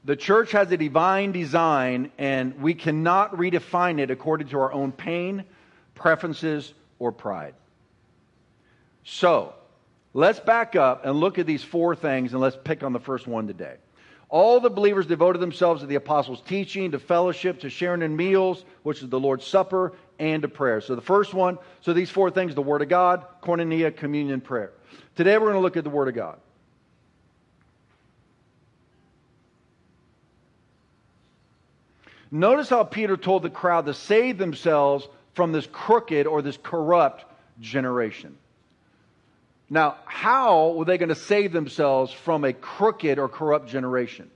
The 0.04 0.16
church 0.16 0.52
has 0.52 0.72
a 0.72 0.76
divine 0.76 1.30
design, 1.30 2.10
and 2.18 2.60
we 2.60 2.74
cannot 2.74 3.36
redefine 3.36 4.00
it 4.00 4.10
according 4.10 4.48
to 4.48 4.58
our 4.58 4.72
own 4.72 4.92
pain, 4.92 5.44
preferences, 5.94 6.72
or 6.98 7.12
pride. 7.12 7.54
So, 9.04 9.54
let's 10.14 10.40
back 10.40 10.74
up 10.74 11.04
and 11.04 11.20
look 11.20 11.38
at 11.38 11.46
these 11.46 11.62
four 11.62 11.94
things, 11.94 12.32
and 12.32 12.40
let's 12.40 12.56
pick 12.64 12.82
on 12.82 12.92
the 12.92 12.98
first 12.98 13.26
one 13.26 13.46
today. 13.46 13.76
All 14.30 14.60
the 14.60 14.70
believers 14.70 15.06
devoted 15.06 15.40
themselves 15.40 15.80
to 15.80 15.88
the 15.88 15.96
apostles' 15.96 16.40
teaching, 16.40 16.92
to 16.92 17.00
fellowship, 17.00 17.60
to 17.60 17.70
sharing 17.70 18.02
in 18.02 18.16
meals, 18.16 18.64
which 18.84 19.02
is 19.02 19.08
the 19.08 19.18
Lord's 19.18 19.44
Supper, 19.44 19.92
and 20.20 20.42
to 20.42 20.48
prayer. 20.48 20.80
So 20.80 20.94
the 20.94 21.02
first 21.02 21.34
one, 21.34 21.58
so 21.80 21.92
these 21.92 22.10
four 22.10 22.30
things 22.30 22.54
the 22.54 22.62
Word 22.62 22.80
of 22.80 22.88
God, 22.88 23.24
koinonia, 23.42 23.94
communion, 23.94 24.40
prayer. 24.40 24.72
Today 25.16 25.36
we're 25.36 25.46
going 25.46 25.54
to 25.54 25.60
look 25.60 25.76
at 25.76 25.82
the 25.82 25.90
Word 25.90 26.06
of 26.06 26.14
God. 26.14 26.38
Notice 32.30 32.68
how 32.68 32.84
Peter 32.84 33.16
told 33.16 33.42
the 33.42 33.50
crowd 33.50 33.86
to 33.86 33.94
save 33.94 34.38
themselves 34.38 35.08
from 35.34 35.50
this 35.50 35.66
crooked 35.66 36.28
or 36.28 36.42
this 36.42 36.56
corrupt 36.62 37.24
generation. 37.58 38.38
Now, 39.72 39.98
how 40.04 40.70
were 40.72 40.84
they 40.84 40.98
going 40.98 41.10
to 41.10 41.14
save 41.14 41.52
themselves 41.52 42.12
from 42.12 42.44
a 42.44 42.52
crooked 42.52 43.20
or 43.20 43.28
corrupt 43.28 43.68
generation? 43.68 44.28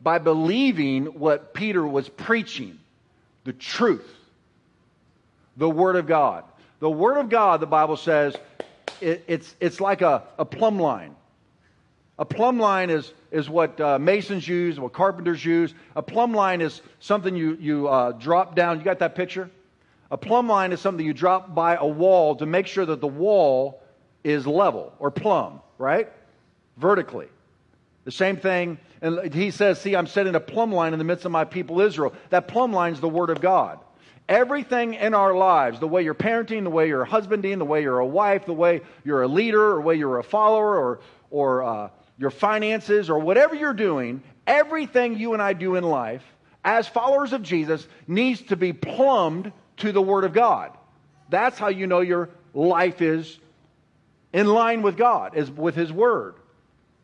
By 0.00 0.18
believing 0.18 1.06
what 1.06 1.54
Peter 1.54 1.84
was 1.84 2.08
preaching, 2.08 2.78
the 3.44 3.54
truth, 3.54 4.06
the 5.56 5.68
Word 5.68 5.96
of 5.96 6.06
God. 6.06 6.44
The 6.80 6.90
Word 6.90 7.16
of 7.16 7.30
God, 7.30 7.60
the 7.60 7.66
Bible 7.66 7.96
says, 7.96 8.36
it, 9.00 9.24
it's, 9.26 9.54
it's 9.58 9.80
like 9.80 10.02
a, 10.02 10.24
a 10.38 10.44
plumb 10.44 10.78
line. 10.78 11.16
A 12.18 12.24
plumb 12.24 12.60
line 12.60 12.90
is, 12.90 13.12
is 13.30 13.48
what 13.48 13.80
uh, 13.80 13.98
masons 13.98 14.46
use, 14.46 14.78
what 14.78 14.92
carpenters 14.92 15.42
use. 15.44 15.72
A 15.96 16.02
plumb 16.02 16.34
line 16.34 16.60
is 16.60 16.82
something 17.00 17.34
you, 17.34 17.56
you 17.60 17.88
uh, 17.88 18.12
drop 18.12 18.54
down. 18.54 18.78
You 18.78 18.84
got 18.84 18.98
that 18.98 19.14
picture? 19.14 19.50
A 20.10 20.16
plumb 20.16 20.48
line 20.48 20.72
is 20.72 20.80
something 20.80 21.04
you 21.04 21.12
drop 21.12 21.54
by 21.54 21.76
a 21.76 21.86
wall 21.86 22.36
to 22.36 22.46
make 22.46 22.66
sure 22.66 22.86
that 22.86 23.00
the 23.00 23.06
wall 23.08 23.82
is 24.24 24.46
level 24.46 24.92
or 24.98 25.10
plumb, 25.10 25.60
right? 25.76 26.10
Vertically. 26.76 27.28
The 28.04 28.12
same 28.12 28.38
thing, 28.38 28.78
and 29.02 29.34
he 29.34 29.50
says, 29.50 29.78
See, 29.80 29.94
I'm 29.94 30.06
setting 30.06 30.34
a 30.34 30.40
plumb 30.40 30.72
line 30.72 30.94
in 30.94 30.98
the 30.98 31.04
midst 31.04 31.26
of 31.26 31.32
my 31.32 31.44
people 31.44 31.80
Israel. 31.80 32.14
That 32.30 32.48
plumb 32.48 32.72
line 32.72 32.94
is 32.94 33.00
the 33.00 33.08
Word 33.08 33.28
of 33.28 33.42
God. 33.42 33.80
Everything 34.30 34.94
in 34.94 35.14
our 35.14 35.34
lives, 35.34 35.78
the 35.78 35.88
way 35.88 36.02
you're 36.02 36.14
parenting, 36.14 36.64
the 36.64 36.70
way 36.70 36.88
you're 36.88 37.04
husbanding, 37.04 37.58
the 37.58 37.64
way 37.64 37.82
you're 37.82 37.98
a 37.98 38.06
wife, 38.06 38.46
the 38.46 38.54
way 38.54 38.80
you're 39.04 39.22
a 39.22 39.28
leader, 39.28 39.72
or 39.72 39.74
the 39.76 39.80
way 39.82 39.94
you're 39.96 40.18
a 40.18 40.24
follower, 40.24 40.76
or, 40.76 41.00
or 41.30 41.62
uh, 41.62 41.88
your 42.18 42.30
finances, 42.30 43.10
or 43.10 43.18
whatever 43.18 43.54
you're 43.54 43.74
doing, 43.74 44.22
everything 44.46 45.18
you 45.18 45.34
and 45.34 45.42
I 45.42 45.52
do 45.52 45.76
in 45.76 45.84
life, 45.84 46.24
as 46.64 46.88
followers 46.88 47.32
of 47.32 47.42
Jesus, 47.42 47.86
needs 48.06 48.42
to 48.42 48.56
be 48.56 48.72
plumbed 48.72 49.52
to 49.78 49.92
the 49.92 50.02
Word 50.02 50.24
of 50.24 50.32
God. 50.32 50.72
That's 51.28 51.58
how 51.58 51.68
you 51.68 51.86
know 51.86 52.00
your 52.00 52.30
life 52.54 53.02
is 53.02 53.38
in 54.32 54.46
line 54.46 54.82
with 54.82 54.96
God, 54.96 55.36
is 55.36 55.50
with 55.50 55.74
His 55.74 55.92
Word. 55.92 56.34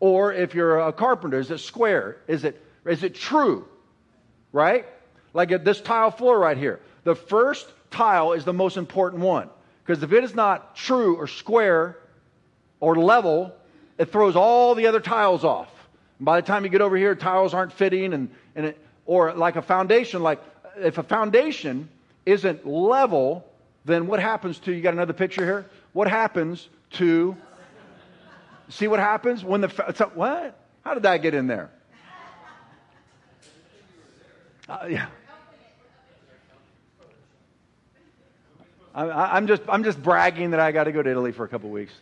Or 0.01 0.33
if 0.33 0.55
you're 0.55 0.81
a 0.81 0.93
carpenter, 0.93 1.39
is 1.39 1.51
it 1.51 1.59
square? 1.59 2.19
Is 2.27 2.45
it, 2.45 2.61
is 2.87 3.03
it 3.03 3.15
true? 3.15 3.67
Right? 4.53 4.87
Like 5.33 5.65
this 5.65 5.81
tile 5.81 6.11
floor 6.11 6.39
right 6.39 6.59
here. 6.59 6.81
The 7.05 7.15
first 7.15 7.67
tile 7.91 8.33
is 8.33 8.45
the 8.45 8.53
most 8.53 8.77
important 8.77 9.23
one. 9.23 9.49
Because 9.85 10.03
if 10.03 10.13
it 10.13 10.25
is 10.25 10.35
not 10.35 10.77
true 10.77 11.17
or 11.17 11.27
square 11.27 11.99
or 12.81 12.97
level, 12.97 13.55
it 13.99 14.11
throws 14.11 14.37
all 14.37 14.75
the 14.75 14.87
other 14.87 15.01
tiles 15.01 15.45
off. 15.45 15.71
And 16.19 16.27
by 16.27 16.41
the 16.41 16.47
time 16.47 16.65
you 16.65 16.71
get 16.71 16.81
over 16.81 16.97
here, 16.97 17.15
tiles 17.15 17.55
aren't 17.55 17.73
fitting, 17.73 18.13
and, 18.13 18.31
and 18.55 18.67
it, 18.67 18.79
or 19.07 19.35
like 19.35 19.57
a 19.57 19.63
foundation, 19.63 20.23
like 20.23 20.43
if 20.77 20.99
a 20.99 21.03
foundation 21.03 21.89
isn't 22.27 22.67
level, 22.67 23.45
then 23.85 24.07
what 24.07 24.21
happens 24.21 24.59
to, 24.61 24.73
you 24.73 24.81
got 24.81 24.95
another 24.95 25.13
picture 25.13 25.45
here? 25.45 25.67
What 25.93 26.09
happens 26.09 26.69
to, 26.93 27.37
see 28.69 28.89
what 28.89 29.01
happens 29.01 29.45
when 29.45 29.61
the, 29.61 29.69
what? 30.15 30.59
How 30.85 30.95
did 30.95 31.05
that 31.05 31.19
get 31.19 31.35
in 31.35 31.47
there? 31.47 31.71
Uh, 34.69 34.87
yeah. 34.89 35.07
I, 38.95 39.37
am 39.37 39.47
just, 39.47 39.63
I'm 39.69 39.83
just 39.83 40.01
bragging 40.03 40.53
that 40.53 40.61
I 40.61 40.73
got 40.73 40.85
to 40.85 40.93
go 40.93 41.03
to 41.03 41.11
Italy 41.11 41.33
for 41.33 41.45
a 41.45 41.49
couple 41.49 41.69
weeks. 41.69 41.93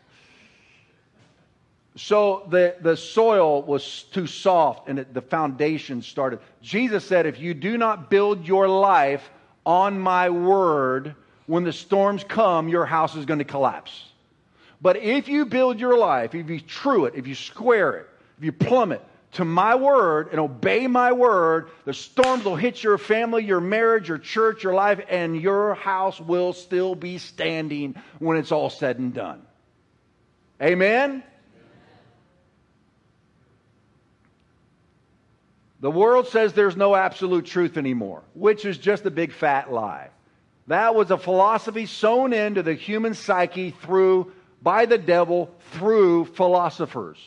So 1.96 2.46
the, 2.48 2.76
the 2.80 2.96
soil 2.96 3.62
was 3.62 4.04
too 4.12 4.26
soft 4.26 4.88
and 4.88 4.98
it, 4.98 5.12
the 5.12 5.22
foundation 5.22 6.02
started. 6.02 6.40
Jesus 6.62 7.04
said, 7.04 7.26
If 7.26 7.40
you 7.40 7.54
do 7.54 7.76
not 7.76 8.10
build 8.10 8.46
your 8.46 8.68
life 8.68 9.28
on 9.64 9.98
my 9.98 10.30
word, 10.30 11.14
when 11.46 11.64
the 11.64 11.72
storms 11.72 12.24
come, 12.24 12.68
your 12.68 12.86
house 12.86 13.14
is 13.14 13.24
going 13.24 13.38
to 13.38 13.44
collapse. 13.44 14.04
But 14.80 14.96
if 14.96 15.28
you 15.28 15.46
build 15.46 15.78
your 15.78 15.96
life, 15.96 16.34
if 16.34 16.50
you 16.50 16.60
true 16.60 17.04
it, 17.04 17.14
if 17.14 17.26
you 17.26 17.34
square 17.34 17.92
it, 17.96 18.08
if 18.38 18.44
you 18.44 18.52
plumb 18.52 18.92
it 18.92 19.02
to 19.32 19.44
my 19.44 19.74
word 19.76 20.28
and 20.30 20.40
obey 20.40 20.86
my 20.86 21.12
word, 21.12 21.70
the 21.84 21.94
storms 21.94 22.44
will 22.44 22.56
hit 22.56 22.82
your 22.82 22.98
family, 22.98 23.44
your 23.44 23.60
marriage, 23.60 24.08
your 24.08 24.18
church, 24.18 24.64
your 24.64 24.74
life, 24.74 25.00
and 25.08 25.40
your 25.40 25.74
house 25.74 26.20
will 26.20 26.52
still 26.52 26.94
be 26.94 27.18
standing 27.18 27.94
when 28.18 28.36
it's 28.36 28.52
all 28.52 28.70
said 28.70 28.98
and 28.98 29.14
done. 29.14 29.42
Amen? 30.60 31.22
The 35.82 35.90
world 35.90 36.28
says 36.28 36.52
there's 36.52 36.76
no 36.76 36.94
absolute 36.94 37.44
truth 37.44 37.76
anymore, 37.76 38.22
which 38.34 38.64
is 38.64 38.78
just 38.78 39.04
a 39.04 39.10
big 39.10 39.32
fat 39.32 39.72
lie. 39.72 40.10
That 40.68 40.94
was 40.94 41.10
a 41.10 41.18
philosophy 41.18 41.86
sewn 41.86 42.32
into 42.32 42.62
the 42.62 42.74
human 42.74 43.14
psyche 43.14 43.72
through 43.72 44.32
by 44.62 44.86
the 44.86 44.96
devil 44.96 45.50
through 45.72 46.26
philosophers. 46.26 47.18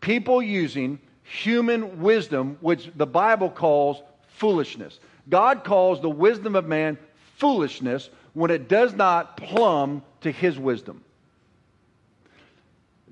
People 0.00 0.40
using 0.40 1.00
human 1.24 2.00
wisdom, 2.00 2.56
which 2.60 2.88
the 2.94 3.04
Bible 3.04 3.50
calls 3.50 4.00
foolishness. 4.28 5.00
God 5.28 5.64
calls 5.64 6.00
the 6.00 6.08
wisdom 6.08 6.54
of 6.54 6.66
man 6.66 6.98
foolishness 7.38 8.10
when 8.32 8.52
it 8.52 8.68
does 8.68 8.94
not 8.94 9.36
plumb 9.36 10.04
to 10.20 10.30
his 10.30 10.56
wisdom. 10.56 11.02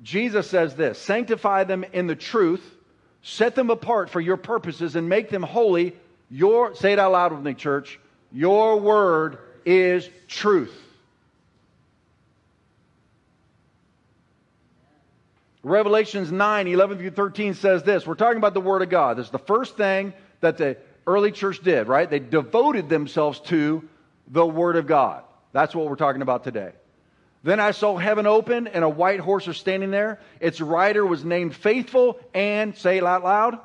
Jesus 0.05 0.49
says 0.49 0.77
this 0.77 0.97
sanctify 0.97 1.65
them 1.65 1.85
in 1.93 2.07
the 2.07 2.15
truth 2.15 2.76
set 3.27 3.57
them 3.57 3.71
apart 3.71 4.09
for 4.09 4.21
your 4.21 4.37
purposes 4.37 4.95
and 4.95 5.09
make 5.09 5.31
them 5.31 5.43
holy. 5.43 5.97
Your, 6.31 6.77
say 6.77 6.93
it 6.93 6.99
out 7.01 7.11
loud 7.11 7.33
with 7.33 7.43
me, 7.43 7.55
church. 7.55 7.99
Your 8.31 8.79
word 8.79 9.39
is 9.65 10.09
truth. 10.29 10.73
Revelations 15.65 16.31
9, 16.31 16.69
11 16.69 16.99
through 16.99 17.11
13 17.11 17.55
says 17.55 17.83
this. 17.83 18.07
We're 18.07 18.15
talking 18.15 18.39
about 18.39 18.55
the 18.55 18.61
Word 18.61 18.83
of 18.83 18.91
God. 18.91 19.17
This 19.17 19.27
is 19.27 19.33
the 19.33 19.39
first 19.41 19.77
thing 19.77 20.13
that 20.41 20.57
the 20.57 20.77
early 21.05 21.33
church 21.33 21.59
did, 21.65 21.89
right? 21.89 22.09
They 22.09 22.21
devoted 22.21 22.89
themselves 22.89 23.41
to 23.47 23.89
the 24.29 24.47
Word 24.47 24.77
of 24.77 24.87
God. 24.87 25.25
That's 25.51 25.75
what 25.75 25.89
we're 25.89 25.97
talking 25.97 26.23
about 26.23 26.45
today. 26.45 26.71
Then 27.47 27.61
I 27.61 27.71
saw 27.71 27.97
heaven 27.97 28.27
open, 28.27 28.67
and 28.67 28.83
a 28.83 28.89
white 28.89 29.21
horse 29.21 29.47
was 29.47 29.57
standing 29.57 29.93
there. 29.93 30.19
Its 30.41 30.61
rider 30.61 31.07
was 31.07 31.25
named 31.25 31.55
Faithful 31.55 32.19
and, 32.35 32.77
say 32.77 32.97
it 32.97 33.05
out 33.05 33.23
loud, 33.23 33.61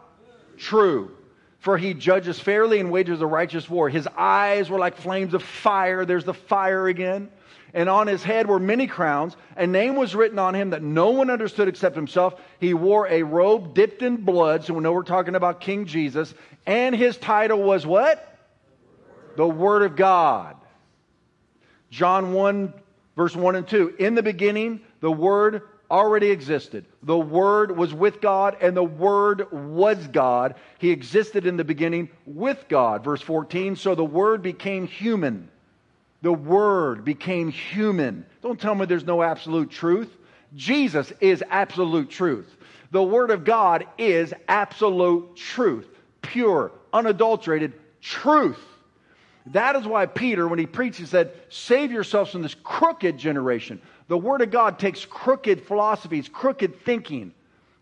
true. 0.56 1.10
For 1.58 1.80
he 1.80 1.96
judges 1.96 2.39
fairly 2.39 2.80
and 2.80 2.91
wages 2.91 3.22
a 3.22 3.26
righteous 3.26 3.67
war. 3.67 3.89
His 3.89 4.08
eyes 4.15 4.70
were 4.70 4.78
like 4.78 4.98
flames 4.98 5.34
of 5.34 5.41
fire. 5.41 6.06
There's 6.06 6.26
the 6.26 6.36
fire 6.36 6.88
again. 6.88 7.32
And 7.74 7.89
on 7.89 8.06
his 8.06 8.22
head 8.22 8.46
were 8.46 8.60
many 8.60 8.86
crowns. 8.86 9.36
A 9.58 9.65
name 9.65 9.96
was 9.96 10.13
written 10.13 10.38
on 10.38 10.54
him 10.54 10.70
that 10.70 10.84
no 10.84 11.10
one 11.10 11.32
understood 11.32 11.67
except 11.67 11.96
himself. 11.96 12.39
He 12.60 12.76
wore 12.76 13.08
a 13.08 13.24
robe 13.24 13.74
dipped 13.74 14.04
in 14.04 14.17
blood. 14.17 14.63
So 14.63 14.76
we 14.76 14.82
know 14.82 14.94
we're 14.94 15.02
talking 15.02 15.34
about 15.34 15.60
King 15.60 15.88
Jesus. 15.88 16.36
And 16.67 16.96
his 16.96 17.17
title 17.17 17.63
was 17.63 17.84
what? 17.84 18.38
The 19.38 19.48
Word 19.48 19.82
of 19.82 19.96
God. 19.96 20.56
John 21.89 22.34
1 22.34 22.74
Verse 23.21 23.36
1 23.36 23.55
and 23.55 23.67
2 23.67 23.97
In 23.99 24.15
the 24.15 24.23
beginning, 24.23 24.81
the 24.99 25.12
Word 25.12 25.62
already 25.91 26.31
existed. 26.31 26.88
The 27.03 27.15
Word 27.15 27.77
was 27.77 27.93
with 27.93 28.19
God, 28.19 28.57
and 28.62 28.75
the 28.75 28.84
Word 28.84 29.51
was 29.51 30.07
God. 30.07 30.55
He 30.79 30.89
existed 30.89 31.45
in 31.45 31.55
the 31.55 31.63
beginning 31.63 32.10
with 32.25 32.65
God. 32.67 33.03
Verse 33.03 33.21
14 33.21 33.75
So 33.75 33.93
the 33.93 34.03
Word 34.03 34.41
became 34.41 34.88
human. 34.88 35.49
The 36.23 36.34
Word 36.34 37.05
became 37.05 37.51
human. 37.51 38.25
Don't 38.41 38.60
tell 38.60 38.73
me 38.73 38.88
there's 38.88 39.05
no 39.05 39.21
absolute 39.21 39.69
truth. 39.69 40.10
Jesus 40.55 41.13
is 41.19 41.43
absolute 41.47 42.10
truth. 42.10 42.57
The 42.89 43.03
Word 43.03 43.29
of 43.29 43.45
God 43.45 43.86
is 43.99 44.34
absolute 44.47 45.36
truth, 45.36 45.88
pure, 46.23 46.71
unadulterated 46.91 47.73
truth. 48.01 48.57
That 49.47 49.75
is 49.75 49.86
why 49.86 50.06
Peter, 50.06 50.47
when 50.47 50.60
he 50.60 50.65
preached, 50.65 50.99
he 50.99 51.06
said, 51.06 51.34
Save 51.49 51.91
yourselves 51.91 52.32
from 52.32 52.41
this 52.41 52.56
crooked 52.63 53.17
generation. 53.17 53.82
The 54.08 54.17
Word 54.17 54.41
of 54.41 54.51
God 54.51 54.77
takes 54.77 55.06
crooked 55.06 55.65
philosophies, 55.65 56.30
crooked 56.30 56.82
thinking, 56.84 57.34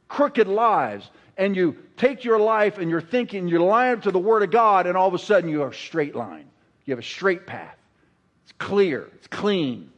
crooked 0.08 0.48
lives, 0.48 1.10
and 1.38 1.56
you 1.56 1.76
take 1.98 2.24
your 2.24 2.40
life 2.40 2.78
and 2.78 2.90
your 2.90 3.02
thinking, 3.02 3.48
you 3.48 3.64
line 3.64 3.94
up 3.94 4.04
to 4.04 4.12
the 4.12 4.20
Word 4.20 4.44
of 4.44 4.52
God, 4.52 4.88
and 4.88 4.96
all 4.96 5.08
of 5.08 5.14
a 5.14 5.20
sudden 5.20 5.50
you 5.50 5.60
have 5.60 5.72
a 5.72 5.76
straight 5.76 6.16
line. 6.16 6.46
You 6.86 6.92
have 6.92 7.00
a 7.00 7.08
straight 7.08 7.46
path. 7.46 7.78
It's 8.44 8.54
clear, 8.58 9.10
it's 9.16 9.28
clean. 9.28 9.92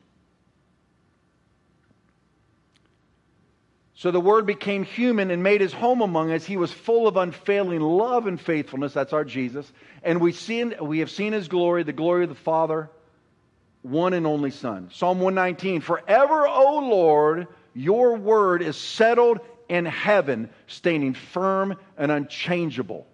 So 4.02 4.10
the 4.10 4.20
Word 4.20 4.48
became 4.48 4.82
human 4.82 5.30
and 5.30 5.44
made 5.44 5.62
his 5.62 5.74
home 5.74 6.02
among 6.02 6.32
us. 6.32 6.44
He 6.44 6.58
was 6.58 6.72
full 6.72 7.08
of 7.08 7.18
unfailing 7.18 7.82
love 7.82 8.26
and 8.26 8.42
faithfulness. 8.42 8.94
That's 8.94 9.14
our 9.14 9.24
Jesus. 9.24 9.72
And 10.02 10.20
we, 10.20 10.32
seen, 10.32 10.74
we 10.82 11.00
have 11.00 11.12
seen 11.12 11.34
his 11.34 11.48
glory, 11.48 11.84
the 11.84 11.94
glory 11.94 12.24
of 12.24 12.30
the 12.30 12.36
Father, 12.36 12.90
one 13.84 14.14
and 14.14 14.26
only 14.26 14.50
Son. 14.50 14.90
Psalm 14.92 15.20
119 15.20 15.82
Forever, 15.82 16.48
O 16.48 16.80
Lord, 16.80 17.46
your 17.76 18.16
word 18.16 18.64
is 18.64 18.76
settled 18.76 19.40
in 19.70 19.86
heaven, 19.86 20.50
standing 20.66 21.14
firm 21.14 21.78
and 21.96 22.12
unchangeable. 22.12 23.06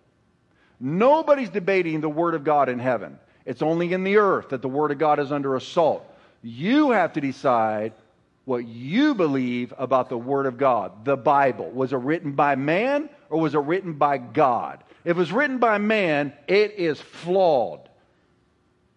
Nobody's 0.79 1.49
debating 1.49 1.99
the 1.99 2.07
Word 2.07 2.33
of 2.33 2.45
God 2.45 2.69
in 2.69 2.79
heaven. 2.79 3.19
It's 3.45 3.61
only 3.61 3.91
in 3.91 4.05
the 4.05 4.19
earth 4.19 4.49
that 4.51 4.61
the 4.61 4.69
Word 4.69 4.91
of 4.91 4.99
God 4.99 5.19
is 5.19 5.33
under 5.33 5.57
assault. 5.57 6.09
You 6.41 6.91
have 6.91 7.11
to 7.11 7.19
decide 7.19 7.91
what 8.47 8.65
you 8.65 9.13
believe 9.13 9.73
about 9.77 10.07
the 10.07 10.17
Word 10.17 10.45
of 10.45 10.57
God, 10.57 11.03
the 11.03 11.17
Bible. 11.17 11.69
Was 11.69 11.91
it 11.91 11.97
written 11.97 12.31
by 12.31 12.55
man 12.55 13.09
or 13.29 13.41
was 13.41 13.53
it 13.53 13.59
written 13.59 13.95
by 13.95 14.17
God? 14.17 14.85
If 15.03 15.17
it 15.17 15.19
was 15.19 15.33
written 15.33 15.57
by 15.57 15.79
man, 15.79 16.31
it 16.47 16.75
is 16.77 17.01
flawed. 17.01 17.89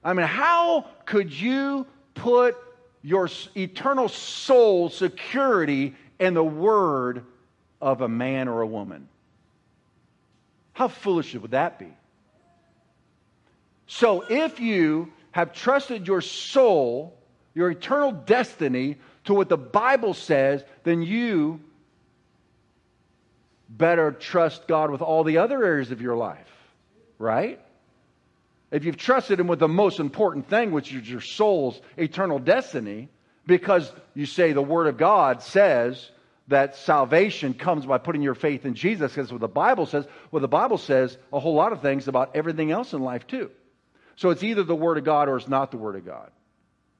I 0.04 0.12
mean, 0.12 0.28
how 0.28 0.86
could 1.04 1.32
you 1.32 1.84
put 2.14 2.56
your 3.02 3.28
eternal 3.56 4.08
soul 4.08 4.88
security 4.88 5.96
in 6.20 6.34
the 6.34 6.44
word 6.44 7.24
of 7.80 8.02
a 8.02 8.08
man 8.08 8.46
or 8.46 8.60
a 8.60 8.66
woman? 8.68 9.08
How 10.74 10.86
foolish 10.86 11.34
would 11.34 11.50
that 11.50 11.76
be? 11.76 11.92
So, 13.88 14.24
if 14.30 14.60
you 14.60 15.10
have 15.32 15.52
trusted 15.52 16.06
your 16.06 16.20
soul, 16.20 17.18
your 17.52 17.72
eternal 17.72 18.12
destiny, 18.12 18.98
to 19.24 19.34
what 19.34 19.48
the 19.48 19.56
Bible 19.56 20.14
says, 20.14 20.64
then 20.84 21.02
you 21.02 21.60
better 23.68 24.12
trust 24.12 24.66
God 24.66 24.90
with 24.90 25.02
all 25.02 25.24
the 25.24 25.38
other 25.38 25.64
areas 25.64 25.90
of 25.90 26.00
your 26.00 26.16
life, 26.16 26.50
right? 27.18 27.60
If 28.70 28.84
you've 28.84 28.96
trusted 28.96 29.38
Him 29.38 29.46
with 29.46 29.58
the 29.58 29.68
most 29.68 30.00
important 30.00 30.48
thing, 30.48 30.70
which 30.70 30.92
is 30.92 31.08
your 31.08 31.20
soul's 31.20 31.80
eternal 31.96 32.38
destiny, 32.38 33.08
because 33.46 33.92
you 34.14 34.26
say 34.26 34.52
the 34.52 34.62
Word 34.62 34.86
of 34.86 34.96
God 34.96 35.42
says 35.42 36.10
that 36.48 36.76
salvation 36.76 37.54
comes 37.54 37.86
by 37.86 37.98
putting 37.98 38.22
your 38.22 38.34
faith 38.34 38.64
in 38.64 38.74
Jesus, 38.74 39.12
because 39.12 39.30
what 39.30 39.40
the 39.40 39.48
Bible 39.48 39.86
says, 39.86 40.06
well, 40.30 40.40
the 40.40 40.48
Bible 40.48 40.78
says 40.78 41.16
a 41.32 41.38
whole 41.38 41.54
lot 41.54 41.72
of 41.72 41.80
things 41.80 42.08
about 42.08 42.34
everything 42.34 42.70
else 42.70 42.92
in 42.92 43.02
life, 43.02 43.26
too. 43.26 43.50
So 44.16 44.30
it's 44.30 44.42
either 44.42 44.62
the 44.62 44.74
Word 44.74 44.98
of 44.98 45.04
God 45.04 45.28
or 45.28 45.36
it's 45.36 45.48
not 45.48 45.70
the 45.70 45.76
Word 45.76 45.96
of 45.96 46.04
God. 46.04 46.30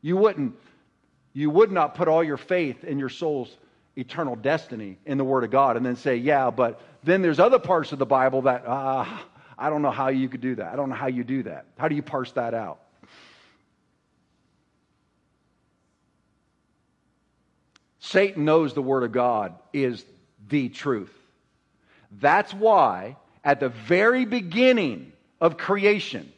You 0.03 0.17
wouldn't 0.17 0.55
you 1.33 1.51
would 1.51 1.71
not 1.71 1.95
put 1.95 2.09
all 2.09 2.25
your 2.25 2.37
faith 2.37 2.85
in 2.85 2.99
your 2.99 3.09
soul's 3.09 3.57
eternal 3.97 4.37
destiny 4.37 4.99
in 5.07 5.19
the 5.19 5.25
Word 5.25 5.45
of 5.45 5.51
God 5.51 5.77
and 5.77 5.85
then 5.85 5.97
say, 5.97 6.17
yeah, 6.17 6.51
but 6.51 6.81
then 7.03 7.23
there's 7.23 7.41
other 7.41 7.59
parts 7.59 7.93
of 7.93 7.99
the 7.99 8.07
Bible 8.07 8.43
that, 8.43 8.67
uh, 8.67 9.05
I 9.59 9.69
don't 9.69 9.83
know 9.83 9.91
how 9.91 10.09
you 10.09 10.29
could 10.29 10.41
do 10.41 10.55
that. 10.57 10.73
I 10.73 10.77
don't 10.77 10.89
know 10.89 10.95
how 10.95 11.09
you 11.09 11.23
do 11.23 11.43
that. 11.45 11.67
How 11.77 11.89
do 11.89 11.95
you 11.95 12.03
parse 12.03 12.33
that 12.33 12.55
out? 12.55 12.81
Satan 17.99 18.45
knows 18.45 18.75
the 18.75 18.83
Word 18.83 19.05
of 19.05 19.13
God 19.13 19.55
is 19.73 20.05
the 20.49 20.69
truth. 20.69 21.13
That's 22.21 22.53
why, 22.53 23.17
at 23.45 23.61
the 23.61 23.69
very 23.69 24.25
beginning 24.25 25.13
of 25.41 25.57
creation, 25.57 26.33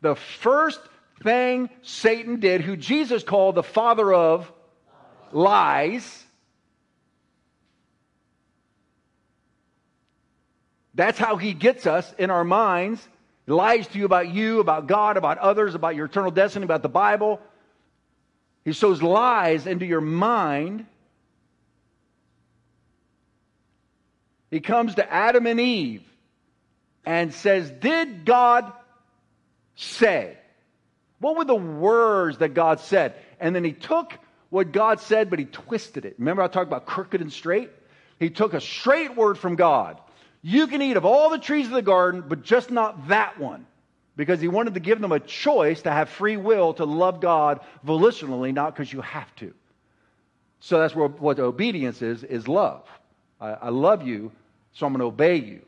the 0.00 0.14
first 0.14 0.80
thing 1.22 1.70
Satan 1.82 2.40
did, 2.40 2.60
who 2.60 2.76
Jesus 2.76 3.22
called 3.22 3.54
the 3.54 3.62
father 3.62 4.12
of 4.12 4.50
lies. 5.32 6.24
That's 10.94 11.18
how 11.18 11.36
he 11.36 11.52
gets 11.52 11.86
us 11.86 12.12
in 12.18 12.30
our 12.30 12.44
minds. 12.44 13.06
He 13.46 13.52
lies 13.52 13.86
to 13.88 13.98
you 13.98 14.04
about 14.04 14.28
you, 14.28 14.60
about 14.60 14.86
God, 14.86 15.16
about 15.16 15.38
others, 15.38 15.74
about 15.74 15.94
your 15.94 16.06
eternal 16.06 16.30
destiny, 16.30 16.64
about 16.64 16.82
the 16.82 16.88
Bible. 16.88 17.40
He 18.64 18.72
sows 18.72 19.02
lies 19.02 19.66
into 19.66 19.86
your 19.86 20.00
mind. 20.00 20.86
He 24.50 24.60
comes 24.60 24.96
to 24.96 25.12
Adam 25.12 25.46
and 25.46 25.60
Eve 25.60 26.02
and 27.04 27.32
says, 27.32 27.70
Did 27.70 28.24
God 28.24 28.72
say? 29.76 30.36
What 31.20 31.36
were 31.36 31.44
the 31.44 31.54
words 31.54 32.38
that 32.38 32.54
God 32.54 32.80
said? 32.80 33.14
And 33.38 33.54
then 33.54 33.62
he 33.62 33.72
took 33.72 34.18
what 34.48 34.72
God 34.72 35.00
said, 35.00 35.30
but 35.30 35.38
he 35.38 35.44
twisted 35.44 36.04
it. 36.04 36.16
Remember, 36.18 36.42
I 36.42 36.48
talked 36.48 36.66
about 36.66 36.86
crooked 36.86 37.20
and 37.20 37.32
straight? 37.32 37.70
He 38.18 38.30
took 38.30 38.52
a 38.52 38.60
straight 38.60 39.16
word 39.16 39.38
from 39.38 39.54
God. 39.56 40.00
You 40.42 40.66
can 40.66 40.82
eat 40.82 40.96
of 40.96 41.04
all 41.04 41.30
the 41.30 41.38
trees 41.38 41.66
of 41.66 41.72
the 41.72 41.82
garden, 41.82 42.24
but 42.26 42.42
just 42.42 42.70
not 42.70 43.08
that 43.08 43.38
one. 43.38 43.66
Because 44.16 44.40
he 44.40 44.48
wanted 44.48 44.74
to 44.74 44.80
give 44.80 45.00
them 45.00 45.12
a 45.12 45.20
choice 45.20 45.82
to 45.82 45.90
have 45.90 46.08
free 46.08 46.36
will 46.36 46.74
to 46.74 46.84
love 46.84 47.20
God 47.20 47.60
volitionally, 47.86 48.52
not 48.52 48.74
because 48.74 48.92
you 48.92 49.00
have 49.02 49.34
to. 49.36 49.54
So 50.60 50.78
that's 50.78 50.94
where, 50.94 51.08
what 51.08 51.38
obedience 51.38 52.02
is, 52.02 52.24
is 52.24 52.48
love. 52.48 52.82
I, 53.40 53.50
I 53.50 53.68
love 53.70 54.06
you, 54.06 54.32
so 54.72 54.86
I'm 54.86 54.92
going 54.92 55.00
to 55.00 55.06
obey 55.06 55.36
you. 55.36 55.62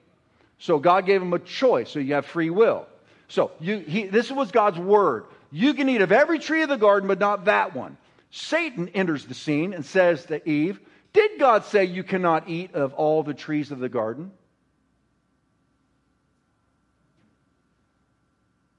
So 0.58 0.78
God 0.78 1.06
gave 1.06 1.22
him 1.22 1.32
a 1.32 1.38
choice, 1.38 1.90
so 1.90 1.98
you 1.98 2.14
have 2.14 2.26
free 2.26 2.50
will. 2.50 2.86
So 3.28 3.52
you, 3.60 3.78
he, 3.78 4.06
this 4.06 4.30
was 4.30 4.50
God's 4.50 4.78
word. 4.78 5.24
You 5.52 5.74
can 5.74 5.88
eat 5.90 6.00
of 6.00 6.10
every 6.10 6.38
tree 6.38 6.62
of 6.62 6.70
the 6.70 6.76
garden, 6.76 7.06
but 7.06 7.18
not 7.18 7.44
that 7.44 7.76
one. 7.76 7.98
Satan 8.30 8.88
enters 8.88 9.26
the 9.26 9.34
scene 9.34 9.74
and 9.74 9.84
says 9.84 10.24
to 10.26 10.48
Eve, 10.48 10.80
Did 11.12 11.38
God 11.38 11.66
say 11.66 11.84
you 11.84 12.02
cannot 12.02 12.48
eat 12.48 12.74
of 12.74 12.94
all 12.94 13.22
the 13.22 13.34
trees 13.34 13.70
of 13.70 13.78
the 13.78 13.90
garden? 13.90 14.32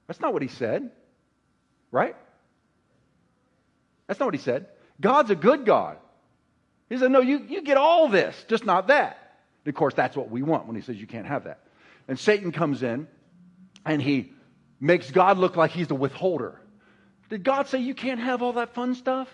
That's 0.08 0.20
not 0.20 0.32
what 0.32 0.42
he 0.42 0.48
said, 0.48 0.90
right? 1.92 2.16
That's 4.08 4.18
not 4.18 4.26
what 4.26 4.34
he 4.34 4.40
said. 4.40 4.66
God's 5.00 5.30
a 5.30 5.36
good 5.36 5.64
God. 5.64 5.96
He 6.90 6.98
said, 6.98 7.12
No, 7.12 7.20
you, 7.20 7.38
you 7.48 7.62
get 7.62 7.76
all 7.76 8.08
this, 8.08 8.44
just 8.48 8.64
not 8.66 8.88
that. 8.88 9.36
And 9.64 9.72
of 9.72 9.76
course, 9.76 9.94
that's 9.94 10.16
what 10.16 10.28
we 10.28 10.42
want 10.42 10.66
when 10.66 10.74
he 10.74 10.82
says 10.82 10.96
you 10.96 11.06
can't 11.06 11.26
have 11.26 11.44
that. 11.44 11.60
And 12.08 12.18
Satan 12.18 12.50
comes 12.50 12.82
in 12.82 13.06
and 13.86 14.02
he 14.02 14.32
makes 14.80 15.10
God 15.10 15.38
look 15.38 15.56
like 15.56 15.70
he's 15.70 15.88
the 15.88 15.94
withholder. 15.94 16.60
Did 17.30 17.44
God 17.44 17.68
say 17.68 17.78
you 17.78 17.94
can't 17.94 18.20
have 18.20 18.42
all 18.42 18.54
that 18.54 18.74
fun 18.74 18.94
stuff? 18.94 19.28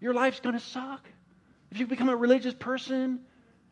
Your 0.00 0.14
life's 0.14 0.40
going 0.40 0.54
to 0.54 0.64
suck. 0.64 1.06
If 1.70 1.78
you 1.78 1.86
become 1.86 2.08
a 2.08 2.16
religious 2.16 2.54
person, 2.54 3.20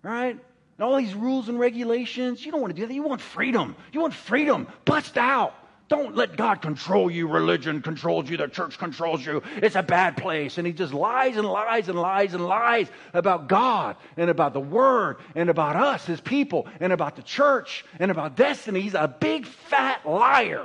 right? 0.03 0.39
And 0.39 0.85
all 0.85 0.97
these 0.97 1.15
rules 1.15 1.49
and 1.49 1.59
regulations, 1.59 2.45
you 2.45 2.53
don't 2.53 2.61
want 2.61 2.75
to 2.75 2.81
do 2.81 2.87
that. 2.87 2.95
You 2.95 3.03
want 3.03 3.21
freedom. 3.21 3.77
You 3.93 4.01
want 4.01 4.15
freedom. 4.15 4.69
Bust 4.85 5.19
out. 5.19 5.55
Don't 5.89 6.15
let 6.15 6.37
God 6.37 6.63
control 6.63 7.11
you. 7.11 7.27
Religion 7.27 7.83
controls 7.83 8.31
you. 8.31 8.37
The 8.37 8.47
church 8.47 8.79
controls 8.79 9.27
you. 9.27 9.43
It's 9.57 9.75
a 9.75 9.83
bad 9.83 10.17
place. 10.17 10.57
And 10.57 10.65
he 10.65 10.73
just 10.73 10.95
lies 10.95 11.37
and 11.37 11.45
lies 11.45 11.89
and 11.89 12.01
lies 12.01 12.33
and 12.33 12.47
lies 12.47 12.89
about 13.13 13.49
God 13.49 13.97
and 14.17 14.31
about 14.31 14.53
the 14.53 14.61
Word 14.61 15.17
and 15.35 15.51
about 15.51 15.75
us 15.75 16.09
as 16.09 16.21
people 16.21 16.69
and 16.79 16.93
about 16.93 17.17
the 17.17 17.23
church 17.23 17.85
and 17.99 18.13
about 18.13 18.37
destiny. 18.37 18.81
He's 18.83 18.95
a 18.95 19.09
big 19.09 19.47
fat 19.47 20.09
liar. 20.09 20.65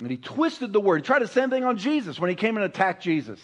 And 0.00 0.10
he 0.10 0.16
twisted 0.16 0.72
the 0.72 0.80
word. 0.80 1.00
He 1.00 1.06
tried 1.06 1.22
the 1.22 1.28
same 1.28 1.50
thing 1.50 1.64
on 1.64 1.76
Jesus 1.76 2.20
when 2.20 2.30
he 2.30 2.36
came 2.36 2.56
and 2.56 2.64
attacked 2.64 3.02
Jesus. 3.02 3.40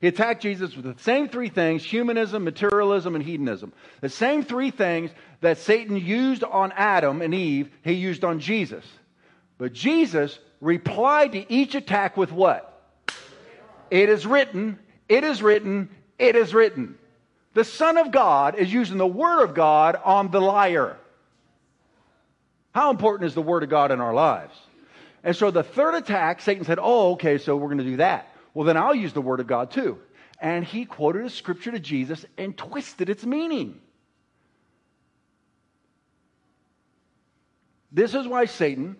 He 0.00 0.06
attacked 0.06 0.40
Jesus 0.40 0.74
with 0.74 0.86
the 0.86 1.02
same 1.02 1.28
three 1.28 1.50
things 1.50 1.84
humanism, 1.84 2.42
materialism, 2.44 3.14
and 3.14 3.22
hedonism. 3.22 3.72
The 4.00 4.08
same 4.08 4.42
three 4.42 4.70
things 4.70 5.10
that 5.42 5.58
Satan 5.58 5.96
used 5.96 6.42
on 6.42 6.72
Adam 6.72 7.20
and 7.20 7.34
Eve, 7.34 7.70
he 7.84 7.92
used 7.92 8.24
on 8.24 8.40
Jesus. 8.40 8.84
But 9.58 9.74
Jesus 9.74 10.38
replied 10.62 11.32
to 11.32 11.52
each 11.52 11.74
attack 11.74 12.16
with 12.16 12.32
what? 12.32 12.66
It 13.90 14.08
is 14.08 14.26
written, 14.26 14.78
it 15.08 15.22
is 15.22 15.42
written, 15.42 15.90
it 16.18 16.34
is 16.34 16.54
written. 16.54 16.96
The 17.52 17.64
Son 17.64 17.98
of 17.98 18.10
God 18.10 18.54
is 18.54 18.72
using 18.72 18.96
the 18.96 19.06
Word 19.06 19.42
of 19.42 19.54
God 19.54 20.00
on 20.02 20.30
the 20.30 20.40
liar. 20.40 20.96
How 22.72 22.90
important 22.90 23.26
is 23.26 23.34
the 23.34 23.42
Word 23.42 23.64
of 23.64 23.68
God 23.68 23.90
in 23.90 24.00
our 24.00 24.14
lives? 24.14 24.56
And 25.22 25.36
so 25.36 25.50
the 25.50 25.62
third 25.62 25.94
attack, 25.94 26.40
Satan 26.40 26.64
said, 26.64 26.78
Oh, 26.80 27.12
okay, 27.12 27.38
so 27.38 27.56
we're 27.56 27.68
going 27.68 27.78
to 27.78 27.84
do 27.84 27.96
that. 27.98 28.34
Well, 28.54 28.64
then 28.64 28.76
I'll 28.76 28.94
use 28.94 29.12
the 29.12 29.20
Word 29.20 29.40
of 29.40 29.46
God 29.46 29.70
too. 29.70 29.98
And 30.40 30.64
he 30.64 30.86
quoted 30.86 31.24
a 31.24 31.30
scripture 31.30 31.70
to 31.70 31.78
Jesus 31.78 32.24
and 32.38 32.56
twisted 32.56 33.10
its 33.10 33.24
meaning. 33.24 33.78
This 37.92 38.14
is 38.14 38.26
why 38.26 38.46
Satan 38.46 38.96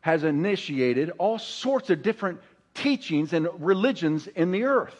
has 0.00 0.22
initiated 0.22 1.10
all 1.18 1.38
sorts 1.38 1.90
of 1.90 2.02
different 2.02 2.40
teachings 2.74 3.32
and 3.32 3.48
religions 3.58 4.28
in 4.28 4.52
the 4.52 4.64
earth 4.64 4.94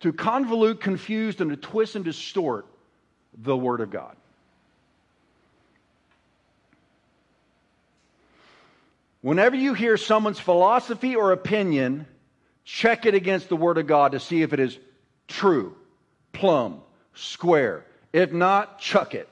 to 0.00 0.12
convolute, 0.12 0.80
confuse, 0.80 1.40
and 1.40 1.50
to 1.50 1.56
twist 1.56 1.96
and 1.96 2.04
distort 2.04 2.66
the 3.36 3.56
Word 3.56 3.80
of 3.80 3.90
God. 3.90 4.16
Whenever 9.24 9.56
you 9.56 9.72
hear 9.72 9.96
someone's 9.96 10.38
philosophy 10.38 11.16
or 11.16 11.32
opinion, 11.32 12.06
check 12.62 13.06
it 13.06 13.14
against 13.14 13.48
the 13.48 13.56
Word 13.56 13.78
of 13.78 13.86
God 13.86 14.12
to 14.12 14.20
see 14.20 14.42
if 14.42 14.52
it 14.52 14.60
is 14.60 14.78
true, 15.28 15.74
plumb, 16.34 16.82
square. 17.14 17.86
If 18.12 18.34
not, 18.34 18.80
chuck 18.80 19.14
it. 19.14 19.26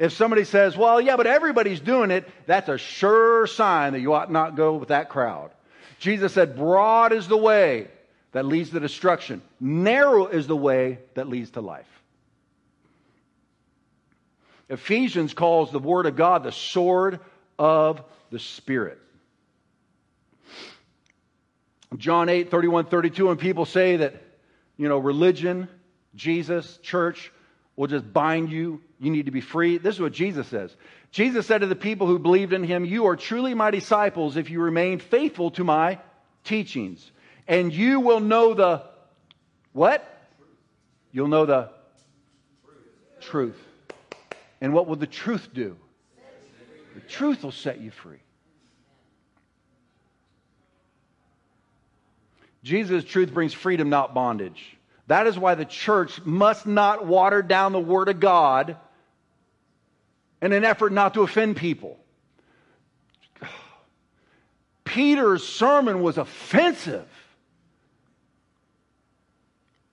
If 0.00 0.14
somebody 0.14 0.42
says, 0.42 0.76
well, 0.76 1.00
yeah, 1.00 1.14
but 1.16 1.28
everybody's 1.28 1.78
doing 1.78 2.10
it, 2.10 2.28
that's 2.46 2.68
a 2.68 2.76
sure 2.76 3.46
sign 3.46 3.92
that 3.92 4.00
you 4.00 4.14
ought 4.14 4.32
not 4.32 4.56
go 4.56 4.74
with 4.74 4.88
that 4.88 5.10
crowd. 5.10 5.52
Jesus 6.00 6.32
said, 6.32 6.56
broad 6.56 7.12
is 7.12 7.28
the 7.28 7.36
way 7.36 7.86
that 8.32 8.46
leads 8.46 8.70
to 8.70 8.80
destruction, 8.80 9.42
narrow 9.60 10.26
is 10.26 10.48
the 10.48 10.56
way 10.56 10.98
that 11.14 11.28
leads 11.28 11.52
to 11.52 11.60
life. 11.60 11.86
Ephesians 14.68 15.34
calls 15.34 15.70
the 15.70 15.78
Word 15.78 16.06
of 16.06 16.16
God 16.16 16.42
the 16.42 16.50
sword 16.50 17.20
of 17.60 18.02
the 18.30 18.38
Spirit. 18.38 18.98
John 21.96 22.28
8, 22.28 22.50
31, 22.50 22.86
32, 22.86 23.30
and 23.30 23.38
people 23.38 23.64
say 23.64 23.96
that, 23.96 24.14
you 24.76 24.88
know, 24.88 24.98
religion, 24.98 25.68
Jesus, 26.14 26.78
church 26.78 27.32
will 27.76 27.86
just 27.86 28.12
bind 28.12 28.50
you. 28.50 28.80
You 28.98 29.10
need 29.10 29.26
to 29.26 29.30
be 29.30 29.40
free. 29.40 29.78
This 29.78 29.94
is 29.94 30.00
what 30.00 30.12
Jesus 30.12 30.46
says. 30.48 30.74
Jesus 31.10 31.46
said 31.46 31.60
to 31.60 31.66
the 31.66 31.76
people 31.76 32.06
who 32.06 32.18
believed 32.18 32.52
in 32.52 32.64
him, 32.64 32.84
You 32.84 33.06
are 33.06 33.16
truly 33.16 33.54
my 33.54 33.70
disciples 33.70 34.36
if 34.36 34.50
you 34.50 34.60
remain 34.60 34.98
faithful 34.98 35.50
to 35.52 35.64
my 35.64 35.98
teachings. 36.44 37.10
And 37.46 37.72
you 37.72 38.00
will 38.00 38.20
know 38.20 38.54
the 38.54 38.82
what? 39.72 40.04
You'll 41.12 41.28
know 41.28 41.46
the 41.46 41.70
truth. 43.20 43.56
And 44.60 44.72
what 44.72 44.86
will 44.86 44.96
the 44.96 45.06
truth 45.06 45.50
do? 45.52 45.76
The 46.96 47.02
truth 47.02 47.44
will 47.44 47.52
set 47.52 47.78
you 47.78 47.90
free. 47.90 48.22
Jesus' 52.64 53.04
truth 53.04 53.34
brings 53.34 53.52
freedom, 53.52 53.90
not 53.90 54.14
bondage. 54.14 54.78
That 55.08 55.26
is 55.26 55.38
why 55.38 55.56
the 55.56 55.66
church 55.66 56.24
must 56.24 56.66
not 56.66 57.06
water 57.06 57.42
down 57.42 57.72
the 57.72 57.78
Word 57.78 58.08
of 58.08 58.18
God 58.18 58.78
in 60.40 60.52
an 60.52 60.64
effort 60.64 60.90
not 60.90 61.12
to 61.14 61.20
offend 61.20 61.58
people. 61.58 61.98
Peter's 64.84 65.46
sermon 65.46 66.00
was 66.00 66.16
offensive. 66.16 67.06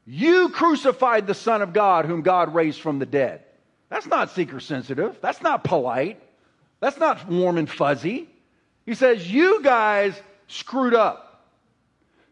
You 0.05 0.47
crucified 0.47 1.27
the 1.27 1.33
Son 1.33 1.61
of 1.61 1.73
God, 1.73 2.05
whom 2.05 2.21
God 2.21 2.55
raised 2.55 2.79
from 2.79 2.99
the 2.99 3.05
dead. 3.05 3.43
That's 3.89 4.07
not 4.07 4.31
seeker 4.31 4.61
sensitive. 4.61 5.17
That's 5.19 5.41
not 5.41 5.65
polite. 5.65 6.21
That's 6.83 6.99
not 6.99 7.29
warm 7.29 7.57
and 7.57 7.69
fuzzy. 7.69 8.27
He 8.85 8.93
says, 8.93 9.31
You 9.31 9.63
guys 9.63 10.21
screwed 10.47 10.93
up. 10.93 11.47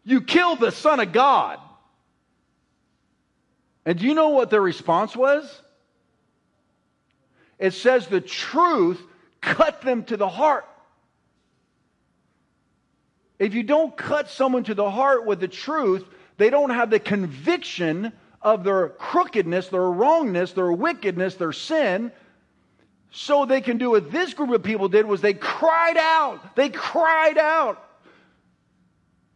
You 0.03 0.19
killed 0.19 0.59
the 0.59 0.73
Son 0.73 0.99
of 0.99 1.13
God. 1.13 1.57
And 3.85 3.97
do 3.97 4.05
you 4.05 4.13
know 4.13 4.27
what 4.27 4.49
their 4.49 4.61
response 4.61 5.15
was? 5.15 5.61
It 7.59 7.71
says 7.75 8.07
the 8.07 8.19
truth 8.19 9.01
cut 9.39 9.83
them 9.83 10.03
to 10.03 10.17
the 10.17 10.27
heart. 10.27 10.67
If 13.39 13.53
you 13.53 13.63
don't 13.63 13.95
cut 13.95 14.29
someone 14.29 14.65
to 14.65 14.75
the 14.75 14.91
heart 14.91 15.25
with 15.25 15.39
the 15.39 15.47
truth, 15.47 16.03
they 16.35 16.49
don't 16.49 16.71
have 16.71 16.89
the 16.89 16.99
conviction 16.99 18.11
of 18.41 18.65
their 18.65 18.89
crookedness, 18.89 19.69
their 19.69 19.89
wrongness, 19.89 20.51
their 20.51 20.73
wickedness, 20.73 21.35
their 21.35 21.53
sin, 21.53 22.11
so 23.11 23.45
they 23.45 23.61
can 23.61 23.77
do 23.77 23.91
what 23.91 24.11
this 24.11 24.33
group 24.33 24.51
of 24.51 24.63
people 24.63 24.87
did 24.87 25.05
was 25.05 25.21
they 25.21 25.33
cried 25.33 25.97
out. 25.97 26.55
They 26.55 26.69
cried 26.69 27.37
out. 27.37 27.85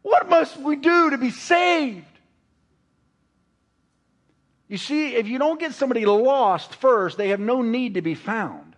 What 0.02 0.30
must 0.30 0.58
we 0.58 0.78
do 0.78 1.10
to 1.10 1.18
be 1.18 1.30
saved? 1.30 2.06
You 4.68 4.78
see, 4.78 5.16
if 5.16 5.28
you 5.28 5.38
don't 5.38 5.60
get 5.60 5.74
somebody 5.74 6.06
lost 6.06 6.76
first, 6.76 7.18
they 7.18 7.30
have 7.30 7.40
no 7.40 7.62
need 7.62 7.96
to 7.96 8.02
be 8.02 8.16
found. 8.16 8.76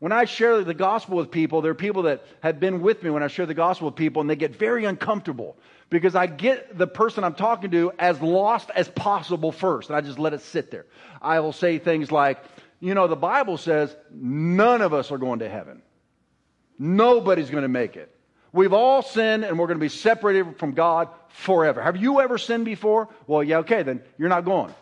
When 0.00 0.12
I 0.12 0.24
share 0.24 0.64
the 0.64 0.74
gospel 0.74 1.18
with 1.18 1.30
people, 1.30 1.60
there 1.60 1.72
are 1.72 1.74
people 1.74 2.02
that 2.04 2.24
have 2.42 2.58
been 2.58 2.80
with 2.80 3.02
me 3.02 3.10
when 3.10 3.22
I 3.22 3.28
share 3.28 3.46
the 3.46 3.54
gospel 3.54 3.88
with 3.88 3.96
people, 3.96 4.20
and 4.20 4.30
they 4.30 4.36
get 4.36 4.56
very 4.56 4.86
uncomfortable 4.86 5.56
because 5.90 6.14
I 6.14 6.26
get 6.26 6.76
the 6.76 6.86
person 6.86 7.22
I'm 7.22 7.34
talking 7.34 7.70
to 7.72 7.92
as 7.98 8.20
lost 8.20 8.70
as 8.74 8.88
possible 8.88 9.52
first, 9.52 9.90
and 9.90 9.96
I 9.96 10.00
just 10.00 10.18
let 10.18 10.32
it 10.32 10.40
sit 10.40 10.70
there. 10.70 10.86
I 11.20 11.40
will 11.40 11.52
say 11.52 11.78
things 11.78 12.10
like, 12.10 12.42
you 12.80 12.94
know, 12.94 13.06
the 13.06 13.16
Bible 13.16 13.58
says 13.58 13.94
none 14.10 14.80
of 14.82 14.92
us 14.92 15.10
are 15.10 15.18
going 15.18 15.40
to 15.40 15.48
heaven. 15.48 15.82
Nobody's 16.78 17.50
going 17.50 17.62
to 17.62 17.68
make 17.68 17.96
it. 17.96 18.14
We've 18.52 18.72
all 18.72 19.02
sinned 19.02 19.44
and 19.44 19.58
we're 19.58 19.66
going 19.66 19.78
to 19.78 19.84
be 19.84 19.90
separated 19.90 20.58
from 20.58 20.72
God 20.72 21.08
forever. 21.28 21.80
Have 21.80 21.96
you 21.96 22.20
ever 22.20 22.38
sinned 22.38 22.64
before? 22.64 23.08
Well, 23.26 23.44
yeah, 23.44 23.58
okay, 23.58 23.82
then 23.82 24.02
you're 24.18 24.28
not 24.28 24.44
going. 24.44 24.74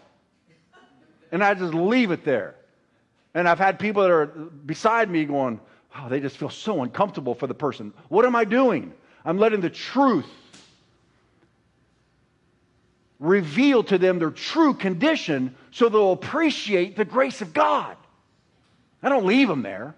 And 1.30 1.44
I 1.44 1.53
just 1.55 1.74
leave 1.74 2.11
it 2.11 2.24
there. 2.24 2.55
And 3.34 3.46
I've 3.46 3.59
had 3.59 3.78
people 3.78 4.03
that 4.03 4.11
are 4.11 4.26
beside 4.26 5.11
me 5.11 5.24
going, 5.26 5.61
oh, 5.96 6.09
they 6.09 6.20
just 6.20 6.38
feel 6.38 6.49
so 6.49 6.82
uncomfortable 6.82 7.34
for 7.34 7.46
the 7.46 7.55
person. 7.55 7.92
What 8.09 8.24
am 8.24 8.34
I 8.34 8.44
doing? 8.44 8.94
I'm 9.24 9.38
letting 9.38 9.61
the 9.61 9.70
truth 9.70 10.26
reveal 13.19 13.83
to 13.85 13.99
them 13.99 14.19
their 14.19 14.31
true 14.31 14.75
condition 14.75 15.55
so 15.71 15.89
they'll 15.89 16.12
appreciate 16.12 16.97
the 16.97 17.05
grace 17.05 17.41
of 17.41 17.53
God. 17.53 17.97
I 19.03 19.09
don't 19.09 19.27
leave 19.27 19.49
them 19.49 19.62
there. 19.62 19.95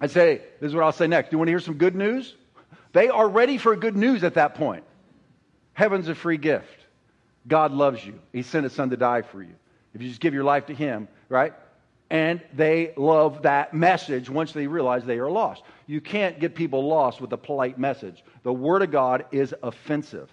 I 0.00 0.06
say, 0.06 0.42
this 0.60 0.68
is 0.68 0.74
what 0.74 0.84
I'll 0.84 0.92
say 0.92 1.06
next. 1.06 1.30
Do 1.30 1.34
you 1.34 1.38
want 1.38 1.48
to 1.48 1.52
hear 1.52 1.60
some 1.60 1.78
good 1.78 1.94
news? 1.94 2.34
They 2.92 3.08
are 3.08 3.28
ready 3.28 3.56
for 3.56 3.74
good 3.76 3.96
news 3.96 4.24
at 4.24 4.34
that 4.34 4.54
point. 4.54 4.84
Heaven's 5.74 6.08
a 6.08 6.14
free 6.14 6.36
gift. 6.36 6.86
God 7.46 7.72
loves 7.72 8.04
you. 8.04 8.18
He 8.32 8.42
sent 8.42 8.64
his 8.64 8.72
son 8.72 8.90
to 8.90 8.96
die 8.96 9.22
for 9.22 9.42
you. 9.42 9.54
If 9.94 10.02
you 10.02 10.08
just 10.08 10.20
give 10.20 10.34
your 10.34 10.44
life 10.44 10.66
to 10.66 10.74
him, 10.74 11.08
right? 11.28 11.54
And 12.10 12.42
they 12.52 12.92
love 12.96 13.42
that 13.42 13.74
message 13.74 14.28
once 14.28 14.52
they 14.52 14.66
realize 14.66 15.04
they 15.04 15.18
are 15.18 15.30
lost. 15.30 15.62
You 15.86 16.00
can't 16.00 16.38
get 16.38 16.54
people 16.54 16.86
lost 16.86 17.20
with 17.20 17.32
a 17.32 17.38
polite 17.38 17.78
message. 17.78 18.22
The 18.42 18.52
word 18.52 18.82
of 18.82 18.90
God 18.90 19.24
is 19.32 19.54
offensive. 19.62 20.28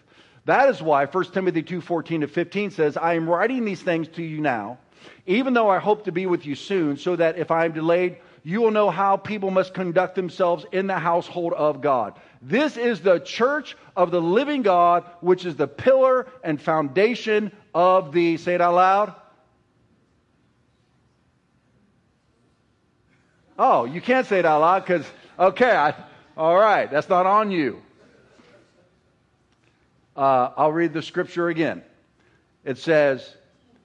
That 0.49 0.69
is 0.69 0.81
why 0.81 1.05
1 1.05 1.25
Timothy 1.25 1.61
2 1.61 1.79
14 1.79 2.21
to 2.21 2.27
15 2.27 2.71
says, 2.71 2.97
I 2.97 3.13
am 3.13 3.29
writing 3.29 3.65
these 3.65 3.83
things 3.83 4.07
to 4.15 4.23
you 4.23 4.41
now, 4.41 4.79
even 5.27 5.53
though 5.53 5.69
I 5.69 5.77
hope 5.77 6.05
to 6.05 6.11
be 6.11 6.25
with 6.25 6.43
you 6.43 6.55
soon, 6.55 6.97
so 6.97 7.15
that 7.15 7.37
if 7.37 7.51
I 7.51 7.65
am 7.65 7.73
delayed, 7.73 8.17
you 8.43 8.61
will 8.61 8.71
know 8.71 8.89
how 8.89 9.15
people 9.15 9.51
must 9.51 9.75
conduct 9.75 10.15
themselves 10.15 10.65
in 10.71 10.87
the 10.87 10.97
household 10.97 11.53
of 11.53 11.81
God. 11.81 12.19
This 12.41 12.77
is 12.77 12.99
the 13.01 13.19
church 13.19 13.77
of 13.95 14.09
the 14.09 14.19
living 14.19 14.63
God, 14.63 15.05
which 15.21 15.45
is 15.45 15.55
the 15.55 15.67
pillar 15.67 16.25
and 16.43 16.59
foundation 16.59 17.51
of 17.75 18.11
the, 18.11 18.37
say 18.37 18.55
it 18.55 18.61
out 18.61 18.73
loud. 18.73 19.15
Oh, 23.59 23.85
you 23.85 24.01
can't 24.01 24.25
say 24.25 24.39
it 24.39 24.45
out 24.45 24.61
loud 24.61 24.79
because, 24.79 25.05
okay, 25.37 25.69
I, 25.75 25.93
all 26.35 26.57
right, 26.57 26.89
that's 26.89 27.07
not 27.07 27.27
on 27.27 27.51
you. 27.51 27.83
Uh, 30.19 30.51
I'll 30.57 30.73
read 30.73 30.91
the 30.91 31.01
scripture 31.01 31.47
again. 31.47 31.81
It 32.65 32.77
says 32.77 33.37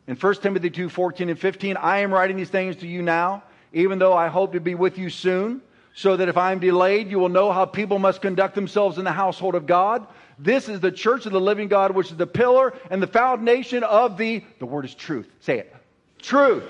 in 0.08 0.16
1 0.16 0.34
Timothy 0.40 0.68
2 0.68 0.88
14 0.88 1.28
and 1.28 1.38
15, 1.38 1.76
I 1.76 1.98
am 1.98 2.12
writing 2.12 2.36
these 2.36 2.50
things 2.50 2.74
to 2.78 2.88
you 2.88 3.02
now, 3.02 3.44
even 3.72 4.00
though 4.00 4.14
I 4.14 4.26
hope 4.26 4.52
to 4.54 4.60
be 4.60 4.74
with 4.74 4.98
you 4.98 5.10
soon, 5.10 5.62
so 5.94 6.16
that 6.16 6.28
if 6.28 6.36
I 6.36 6.50
am 6.50 6.58
delayed, 6.58 7.08
you 7.08 7.20
will 7.20 7.28
know 7.28 7.52
how 7.52 7.64
people 7.64 8.00
must 8.00 8.20
conduct 8.20 8.56
themselves 8.56 8.98
in 8.98 9.04
the 9.04 9.12
household 9.12 9.54
of 9.54 9.66
God. 9.66 10.08
This 10.36 10.68
is 10.68 10.80
the 10.80 10.90
church 10.90 11.24
of 11.24 11.30
the 11.30 11.40
living 11.40 11.68
God, 11.68 11.92
which 11.92 12.10
is 12.10 12.16
the 12.16 12.26
pillar 12.26 12.74
and 12.90 13.00
the 13.00 13.06
foundation 13.06 13.84
of 13.84 14.16
the, 14.16 14.42
the 14.58 14.66
word 14.66 14.86
is 14.86 14.94
truth. 14.96 15.28
Say 15.38 15.60
it. 15.60 15.76
Truth. 16.20 16.64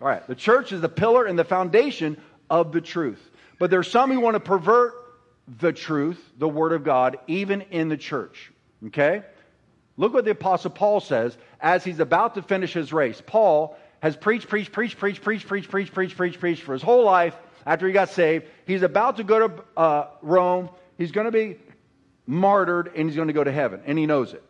All 0.00 0.06
right. 0.06 0.24
The 0.28 0.36
church 0.36 0.70
is 0.70 0.80
the 0.80 0.88
pillar 0.88 1.24
and 1.24 1.36
the 1.36 1.44
foundation 1.44 2.22
of 2.50 2.70
the 2.70 2.80
truth. 2.80 3.30
But 3.58 3.70
there's 3.72 3.90
some 3.90 4.12
who 4.12 4.20
want 4.20 4.36
to 4.36 4.40
pervert 4.40 4.94
the 5.58 5.72
truth, 5.72 6.24
the 6.38 6.48
word 6.48 6.72
of 6.72 6.84
God, 6.84 7.18
even 7.26 7.62
in 7.62 7.88
the 7.88 7.96
church. 7.96 8.52
Okay? 8.86 9.22
Look 9.96 10.14
what 10.14 10.24
the 10.24 10.30
Apostle 10.30 10.70
Paul 10.70 11.00
says 11.00 11.36
as 11.60 11.84
he's 11.84 12.00
about 12.00 12.34
to 12.36 12.42
finish 12.42 12.72
his 12.72 12.92
race. 12.92 13.22
Paul 13.26 13.76
has 14.00 14.16
preached, 14.16 14.48
preached, 14.48 14.72
preached, 14.72 14.98
preached, 14.98 15.20
preached, 15.20 15.48
preached, 15.48 15.70
preached, 15.70 15.92
preached, 15.92 16.16
preached, 16.16 16.40
preached 16.40 16.62
for 16.62 16.72
his 16.72 16.82
whole 16.82 17.04
life 17.04 17.36
after 17.66 17.86
he 17.86 17.92
got 17.92 18.08
saved. 18.10 18.46
He's 18.66 18.82
about 18.82 19.16
to 19.16 19.24
go 19.24 19.48
to 19.48 19.64
uh, 19.76 20.06
Rome. 20.22 20.70
He's 20.96 21.10
going 21.10 21.26
to 21.26 21.32
be 21.32 21.56
martyred 22.26 22.92
and 22.94 23.08
he's 23.08 23.16
going 23.16 23.28
to 23.28 23.34
go 23.34 23.42
to 23.42 23.52
heaven, 23.52 23.80
and 23.86 23.98
he 23.98 24.06
knows 24.06 24.34
it. 24.34 24.42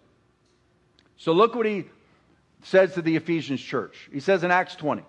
So 1.17 1.33
look 1.33 1.55
what 1.55 1.67
he 1.67 1.87
says 2.63 2.95
to 2.95 3.03
the 3.03 3.17
Ephesians 3.17 3.61
church. 3.61 4.09
He 4.13 4.21
says 4.21 4.45
in 4.45 4.51
Acts 4.51 4.77
20, 4.77 5.03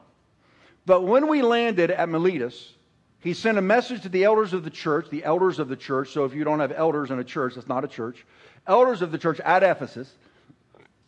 But 0.85 1.01
when 1.01 1.27
we 1.27 1.41
landed 1.41 1.91
at 1.91 2.07
Miletus, 2.07 2.73
he 3.21 3.33
sent 3.33 3.57
a 3.57 3.61
message 3.61 4.03
to 4.03 4.09
the 4.09 4.23
elders 4.23 4.53
of 4.53 4.63
the 4.63 4.69
church, 4.69 5.09
the 5.09 5.25
elders 5.25 5.59
of 5.59 5.67
the 5.67 5.75
church. 5.75 6.11
So 6.11 6.23
if 6.23 6.33
you 6.33 6.45
don't 6.45 6.61
have 6.61 6.71
elders 6.71 7.11
in 7.11 7.19
a 7.19 7.23
church, 7.23 7.55
that's 7.55 7.67
not 7.67 7.83
a 7.83 7.87
church 7.87 8.25
elders 8.69 9.01
of 9.01 9.11
the 9.11 9.17
church 9.17 9.39
at 9.41 9.63
Ephesus, 9.63 10.09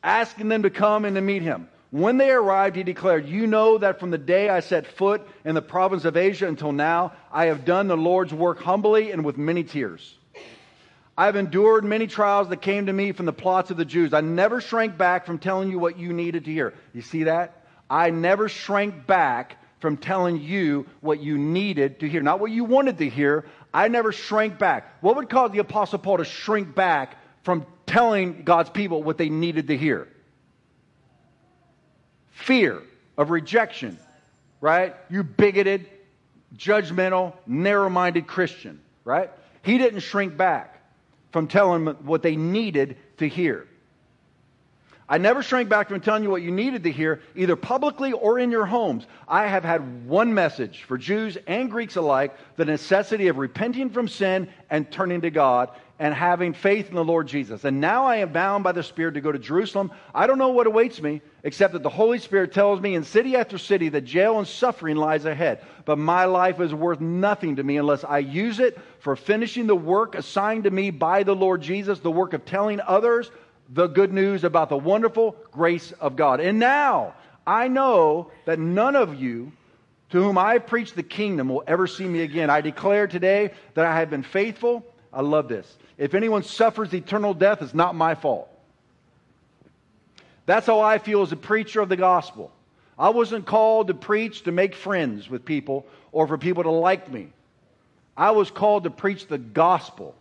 asking 0.03 0.49
them 0.49 0.63
to 0.63 0.69
come 0.69 1.05
and 1.05 1.15
to 1.15 1.21
meet 1.21 1.43
him. 1.43 1.69
When 1.91 2.17
they 2.17 2.31
arrived, 2.31 2.77
he 2.77 2.83
declared, 2.83 3.27
You 3.27 3.47
know 3.47 3.77
that 3.77 3.99
from 3.99 4.11
the 4.11 4.17
day 4.17 4.49
I 4.49 4.61
set 4.61 4.87
foot 4.87 5.27
in 5.45 5.55
the 5.55 5.61
province 5.61 6.05
of 6.05 6.17
Asia 6.17 6.47
until 6.47 6.71
now, 6.71 7.13
I 7.31 7.45
have 7.45 7.65
done 7.65 7.87
the 7.87 7.97
Lord's 7.97 8.33
work 8.33 8.59
humbly 8.59 9.11
and 9.11 9.23
with 9.23 9.37
many 9.37 9.63
tears. 9.63 10.17
I 11.17 11.25
have 11.25 11.35
endured 11.35 11.83
many 11.83 12.07
trials 12.07 12.47
that 12.49 12.61
came 12.61 12.85
to 12.85 12.93
me 12.93 13.11
from 13.11 13.25
the 13.25 13.33
plots 13.33 13.69
of 13.69 13.77
the 13.77 13.85
Jews. 13.85 14.13
I 14.13 14.21
never 14.21 14.61
shrank 14.61 14.97
back 14.97 15.25
from 15.25 15.37
telling 15.37 15.69
you 15.69 15.77
what 15.77 15.99
you 15.99 16.13
needed 16.13 16.45
to 16.45 16.51
hear. 16.51 16.73
You 16.93 17.01
see 17.01 17.25
that? 17.25 17.65
I 17.89 18.09
never 18.09 18.47
shrank 18.47 19.05
back 19.05 19.57
from 19.81 19.97
telling 19.97 20.39
you 20.39 20.87
what 21.01 21.19
you 21.19 21.37
needed 21.37 21.99
to 21.99 22.07
hear. 22.07 22.21
Not 22.21 22.39
what 22.39 22.51
you 22.51 22.63
wanted 22.63 22.99
to 22.99 23.09
hear. 23.09 23.45
I 23.73 23.89
never 23.89 24.13
shrank 24.13 24.57
back. 24.57 24.97
What 25.01 25.17
would 25.17 25.29
cause 25.29 25.51
the 25.51 25.59
Apostle 25.59 25.99
Paul 25.99 26.17
to 26.17 26.25
shrink 26.25 26.73
back 26.73 27.17
from 27.43 27.65
telling 27.85 28.43
God's 28.43 28.69
people 28.69 29.03
what 29.03 29.17
they 29.17 29.29
needed 29.29 29.67
to 29.67 29.77
hear. 29.77 30.07
Fear 32.31 32.81
of 33.17 33.29
rejection, 33.29 33.99
right? 34.61 34.95
You 35.09 35.23
bigoted, 35.23 35.87
judgmental, 36.55 37.33
narrow 37.45 37.89
minded 37.89 38.27
Christian, 38.27 38.81
right? 39.03 39.29
He 39.63 39.77
didn't 39.77 39.99
shrink 39.99 40.37
back 40.37 40.81
from 41.31 41.47
telling 41.47 41.85
them 41.85 41.97
what 42.03 42.23
they 42.23 42.35
needed 42.35 42.97
to 43.17 43.27
hear. 43.27 43.67
I 45.11 45.17
never 45.17 45.43
shrank 45.43 45.67
back 45.67 45.89
from 45.89 45.99
telling 45.99 46.23
you 46.23 46.29
what 46.29 46.41
you 46.41 46.51
needed 46.51 46.83
to 46.83 46.91
hear, 46.91 47.21
either 47.35 47.57
publicly 47.57 48.13
or 48.13 48.39
in 48.39 48.49
your 48.49 48.65
homes. 48.65 49.05
I 49.27 49.45
have 49.45 49.65
had 49.65 50.07
one 50.07 50.33
message 50.33 50.83
for 50.83 50.97
Jews 50.97 51.37
and 51.47 51.69
Greeks 51.69 51.97
alike 51.97 52.33
the 52.55 52.63
necessity 52.63 53.27
of 53.27 53.37
repenting 53.37 53.89
from 53.89 54.07
sin 54.07 54.47
and 54.69 54.89
turning 54.89 55.19
to 55.21 55.29
God 55.29 55.69
and 56.01 56.15
having 56.15 56.51
faith 56.51 56.89
in 56.89 56.95
the 56.95 57.03
Lord 57.03 57.27
Jesus. 57.27 57.63
And 57.63 57.79
now 57.79 58.07
I 58.07 58.15
am 58.17 58.33
bound 58.33 58.63
by 58.63 58.71
the 58.71 58.81
Spirit 58.81 59.13
to 59.13 59.21
go 59.21 59.31
to 59.31 59.37
Jerusalem. 59.37 59.91
I 60.15 60.25
don't 60.25 60.39
know 60.39 60.49
what 60.49 60.65
awaits 60.65 60.99
me, 60.99 61.21
except 61.43 61.73
that 61.73 61.83
the 61.83 61.89
Holy 61.89 62.17
Spirit 62.17 62.53
tells 62.53 62.81
me 62.81 62.95
in 62.95 63.03
city 63.03 63.35
after 63.35 63.59
city 63.59 63.87
that 63.89 64.01
jail 64.01 64.39
and 64.39 64.47
suffering 64.47 64.97
lies 64.97 65.25
ahead. 65.25 65.63
But 65.85 65.99
my 65.99 66.25
life 66.25 66.59
is 66.59 66.73
worth 66.73 67.01
nothing 67.01 67.57
to 67.57 67.63
me 67.63 67.77
unless 67.77 68.03
I 68.03 68.17
use 68.17 68.59
it 68.59 68.79
for 68.97 69.15
finishing 69.15 69.67
the 69.67 69.75
work 69.75 70.15
assigned 70.15 70.63
to 70.63 70.71
me 70.71 70.89
by 70.89 71.21
the 71.21 71.35
Lord 71.35 71.61
Jesus, 71.61 71.99
the 71.99 72.09
work 72.09 72.33
of 72.33 72.45
telling 72.45 72.81
others 72.81 73.29
the 73.69 73.85
good 73.85 74.11
news 74.11 74.43
about 74.43 74.69
the 74.69 74.77
wonderful 74.79 75.35
grace 75.51 75.91
of 75.91 76.15
God. 76.15 76.39
And 76.39 76.57
now 76.57 77.13
I 77.45 77.67
know 77.67 78.31
that 78.45 78.57
none 78.57 78.95
of 78.95 79.21
you 79.21 79.51
to 80.09 80.17
whom 80.17 80.39
I 80.39 80.57
preach 80.57 80.93
the 80.93 81.03
kingdom 81.03 81.47
will 81.47 81.63
ever 81.67 81.85
see 81.85 82.07
me 82.07 82.21
again. 82.23 82.49
I 82.49 82.61
declare 82.61 83.05
today 83.05 83.51
that 83.75 83.85
I 83.85 83.99
have 83.99 84.09
been 84.09 84.23
faithful. 84.23 84.83
I 85.13 85.21
love 85.21 85.47
this 85.47 85.77
if 85.97 86.13
anyone 86.13 86.43
suffers 86.43 86.93
eternal 86.93 87.33
death, 87.33 87.61
it's 87.61 87.73
not 87.73 87.95
my 87.95 88.15
fault. 88.15 88.49
That's 90.45 90.65
how 90.65 90.79
I 90.79 90.97
feel 90.97 91.21
as 91.21 91.31
a 91.31 91.37
preacher 91.37 91.81
of 91.81 91.89
the 91.89 91.97
gospel. 91.97 92.51
I 92.97 93.09
wasn't 93.09 93.45
called 93.45 93.87
to 93.87 93.93
preach 93.93 94.43
to 94.43 94.51
make 94.51 94.75
friends 94.75 95.29
with 95.29 95.45
people 95.45 95.85
or 96.11 96.27
for 96.27 96.37
people 96.37 96.63
to 96.63 96.69
like 96.69 97.11
me. 97.11 97.29
I 98.17 98.31
was 98.31 98.51
called 98.51 98.83
to 98.83 98.89
preach 98.89 99.27
the 99.27 99.37
gospel, 99.37 100.15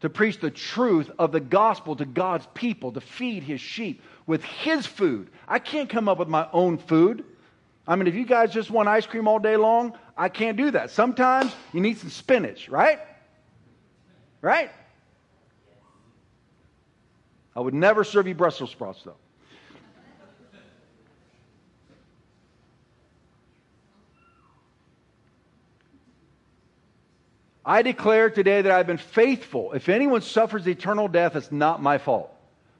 to 0.00 0.08
preach 0.08 0.40
the 0.40 0.50
truth 0.50 1.10
of 1.18 1.32
the 1.32 1.40
gospel 1.40 1.96
to 1.96 2.04
God's 2.04 2.46
people, 2.54 2.92
to 2.92 3.00
feed 3.00 3.42
his 3.42 3.60
sheep 3.60 4.02
with 4.26 4.42
his 4.44 4.86
food. 4.86 5.28
I 5.46 5.58
can't 5.58 5.88
come 5.88 6.08
up 6.08 6.18
with 6.18 6.28
my 6.28 6.48
own 6.52 6.78
food. 6.78 7.24
I 7.86 7.96
mean, 7.96 8.06
if 8.06 8.14
you 8.14 8.24
guys 8.24 8.52
just 8.52 8.70
want 8.70 8.88
ice 8.88 9.06
cream 9.06 9.28
all 9.28 9.38
day 9.38 9.56
long, 9.56 9.92
I 10.16 10.28
can't 10.28 10.56
do 10.56 10.70
that. 10.70 10.90
Sometimes 10.90 11.52
you 11.72 11.80
need 11.80 11.98
some 11.98 12.10
spinach, 12.10 12.68
right? 12.68 13.00
Right? 14.42 14.70
I 17.54 17.60
would 17.60 17.74
never 17.74 18.04
serve 18.04 18.26
you 18.26 18.34
Brussels 18.34 18.70
sprouts, 18.70 19.02
though. 19.02 19.16
I 27.64 27.82
declare 27.82 28.30
today 28.30 28.62
that 28.62 28.72
I've 28.72 28.86
been 28.86 28.96
faithful. 28.96 29.72
If 29.72 29.88
anyone 29.88 30.22
suffers 30.22 30.66
eternal 30.66 31.06
death, 31.06 31.36
it's 31.36 31.52
not 31.52 31.82
my 31.82 31.98
fault. 31.98 32.34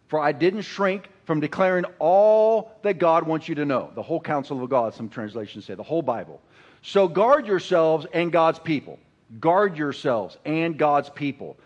For 0.09 0.19
I 0.19 0.33
didn't 0.33 0.63
shrink 0.63 1.09
from 1.27 1.39
declaring 1.39 1.85
all 1.99 2.73
that 2.83 2.95
God 2.95 3.25
wants 3.25 3.49
you 3.49 3.55
to 3.57 3.65
know. 3.65 3.91
The 3.95 4.03
whole 4.03 4.21
counsel 4.21 4.63
of 4.63 4.71
God, 4.71 4.95
some 4.95 5.09
translations 5.09 5.67
say, 5.67 5.75
the 5.75 5.83
whole 5.83 6.03
Bible. 6.03 6.41
So 6.83 7.07
guard 7.07 7.47
yourselves 7.47 8.07
and 8.13 8.33
God's 8.33 8.59
people 8.59 8.99
guard 9.39 9.77
yourselves 9.77 10.37
and 10.45 10.77
God's 10.77 11.11
people. 11.11 11.57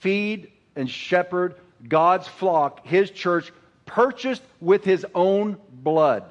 Feed 0.00 0.50
and 0.76 0.90
shepherd 0.90 1.56
God's 1.88 2.26
flock, 2.26 2.86
his 2.86 3.10
church, 3.10 3.52
purchased 3.86 4.42
with 4.60 4.84
his 4.84 5.06
own 5.14 5.56
blood. 5.70 6.24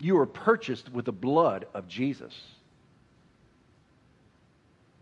You 0.00 0.18
are 0.18 0.26
purchased 0.26 0.92
with 0.92 1.04
the 1.04 1.12
blood 1.12 1.66
of 1.74 1.88
Jesus, 1.88 2.34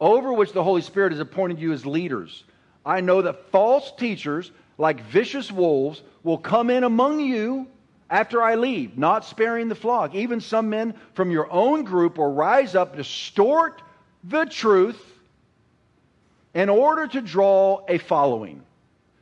over 0.00 0.32
which 0.32 0.52
the 0.52 0.62
Holy 0.62 0.82
Spirit 0.82 1.12
has 1.12 1.20
appointed 1.20 1.58
you 1.58 1.72
as 1.72 1.86
leaders. 1.86 2.44
I 2.84 3.00
know 3.00 3.22
that 3.22 3.50
false 3.50 3.92
teachers, 3.96 4.50
like 4.78 5.00
vicious 5.04 5.50
wolves, 5.50 6.02
will 6.22 6.38
come 6.38 6.70
in 6.70 6.84
among 6.84 7.20
you 7.20 7.68
after 8.12 8.42
I 8.42 8.56
leave, 8.56 8.98
not 8.98 9.24
sparing 9.24 9.68
the 9.68 9.74
flock. 9.74 10.14
Even 10.14 10.42
some 10.42 10.68
men 10.68 10.94
from 11.14 11.30
your 11.30 11.50
own 11.50 11.82
group 11.82 12.18
will 12.18 12.30
rise 12.30 12.74
up, 12.74 12.94
distort 12.94 13.80
the 14.22 14.44
truth 14.44 15.02
in 16.52 16.68
order 16.68 17.08
to 17.08 17.22
draw 17.22 17.82
a 17.88 17.96
following. 17.96 18.62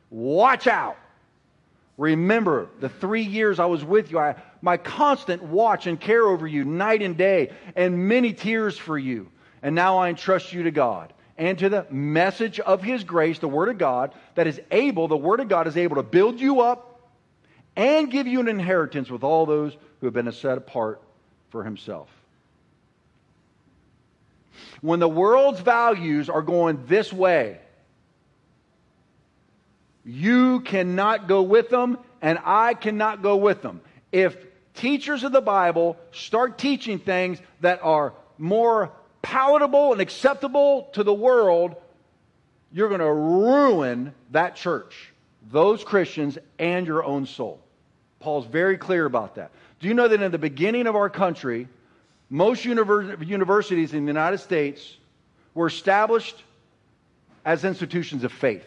Watch 0.09 0.67
out. 0.67 0.97
Remember 1.97 2.67
the 2.81 2.89
three 2.89 3.21
years 3.21 3.59
I 3.59 3.65
was 3.65 3.81
with 3.81 4.11
you, 4.11 4.19
I, 4.19 4.35
my 4.61 4.75
constant 4.75 5.41
watch 5.41 5.87
and 5.87 5.99
care 5.99 6.23
over 6.27 6.45
you 6.45 6.65
night 6.65 7.01
and 7.01 7.15
day, 7.15 7.51
and 7.77 8.09
many 8.09 8.33
tears 8.33 8.77
for 8.77 8.97
you. 8.97 9.31
And 9.61 9.73
now 9.73 9.99
I 9.99 10.09
entrust 10.09 10.51
you 10.51 10.63
to 10.63 10.71
God 10.71 11.13
and 11.37 11.57
to 11.59 11.69
the 11.69 11.85
message 11.89 12.59
of 12.59 12.83
His 12.83 13.05
grace, 13.05 13.39
the 13.39 13.47
Word 13.47 13.69
of 13.69 13.77
God, 13.77 14.13
that 14.35 14.47
is 14.47 14.59
able, 14.69 15.07
the 15.07 15.15
Word 15.15 15.39
of 15.39 15.47
God 15.47 15.67
is 15.67 15.77
able 15.77 15.95
to 15.95 16.03
build 16.03 16.41
you 16.41 16.59
up 16.59 16.90
and 17.75 18.11
give 18.11 18.27
you 18.27 18.39
an 18.39 18.47
inheritance 18.47 19.09
with 19.09 19.23
all 19.23 19.45
those 19.45 19.75
who 19.99 20.07
have 20.07 20.13
been 20.13 20.31
set 20.31 20.57
apart 20.57 21.01
for 21.49 21.63
Himself. 21.63 22.09
When 24.81 24.99
the 24.99 25.09
world's 25.09 25.59
values 25.61 26.29
are 26.29 26.41
going 26.41 26.85
this 26.87 27.13
way, 27.13 27.59
you 30.03 30.61
cannot 30.61 31.27
go 31.27 31.43
with 31.43 31.69
them, 31.69 31.99
and 32.21 32.39
I 32.43 32.73
cannot 32.73 33.21
go 33.21 33.37
with 33.37 33.61
them. 33.61 33.81
If 34.11 34.35
teachers 34.73 35.23
of 35.23 35.31
the 35.31 35.41
Bible 35.41 35.97
start 36.11 36.57
teaching 36.57 36.99
things 36.99 37.39
that 37.61 37.79
are 37.83 38.13
more 38.37 38.91
palatable 39.21 39.91
and 39.91 40.01
acceptable 40.01 40.89
to 40.93 41.03
the 41.03 41.13
world, 41.13 41.75
you're 42.73 42.89
going 42.89 43.01
to 43.01 43.13
ruin 43.13 44.13
that 44.31 44.55
church, 44.55 45.10
those 45.49 45.83
Christians, 45.83 46.37
and 46.59 46.85
your 46.85 47.03
own 47.03 47.25
soul. 47.25 47.59
Paul's 48.19 48.45
very 48.45 48.77
clear 48.77 49.05
about 49.05 49.35
that. 49.35 49.51
Do 49.79 49.87
you 49.87 49.93
know 49.93 50.07
that 50.07 50.21
in 50.21 50.31
the 50.31 50.37
beginning 50.37 50.85
of 50.87 50.95
our 50.95 51.09
country, 51.09 51.67
most 52.29 52.63
universities 52.63 53.93
in 53.93 54.05
the 54.05 54.09
United 54.09 54.37
States 54.37 54.97
were 55.53 55.67
established 55.67 56.43
as 57.43 57.65
institutions 57.65 58.23
of 58.23 58.31
faith? 58.31 58.65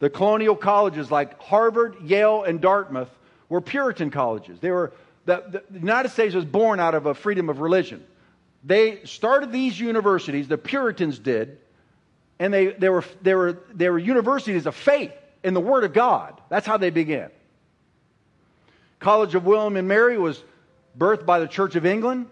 The 0.00 0.10
colonial 0.10 0.56
colleges 0.56 1.10
like 1.10 1.40
Harvard, 1.40 1.96
Yale, 2.02 2.42
and 2.42 2.60
Dartmouth 2.60 3.10
were 3.48 3.60
Puritan 3.60 4.10
colleges. 4.10 4.58
They 4.60 4.70
were, 4.70 4.92
the, 5.24 5.62
the 5.70 5.78
United 5.78 6.10
States 6.10 6.34
was 6.34 6.44
born 6.44 6.80
out 6.80 6.94
of 6.94 7.06
a 7.06 7.14
freedom 7.14 7.48
of 7.48 7.60
religion. 7.60 8.04
They 8.64 9.04
started 9.04 9.52
these 9.52 9.78
universities, 9.78 10.48
the 10.48 10.58
Puritans 10.58 11.18
did, 11.18 11.58
and 12.38 12.52
they, 12.52 12.68
they, 12.68 12.88
were, 12.88 13.04
they, 13.22 13.34
were, 13.34 13.58
they 13.72 13.88
were 13.88 13.98
universities 13.98 14.66
of 14.66 14.74
faith 14.74 15.12
in 15.42 15.54
the 15.54 15.60
Word 15.60 15.84
of 15.84 15.92
God. 15.92 16.40
That's 16.48 16.66
how 16.66 16.76
they 16.76 16.90
began. 16.90 17.30
College 18.98 19.34
of 19.34 19.44
William 19.44 19.76
and 19.76 19.88
Mary 19.88 20.18
was 20.18 20.42
birthed 20.96 21.26
by 21.26 21.40
the 21.40 21.48
Church 21.48 21.76
of 21.76 21.84
England. 21.84 22.28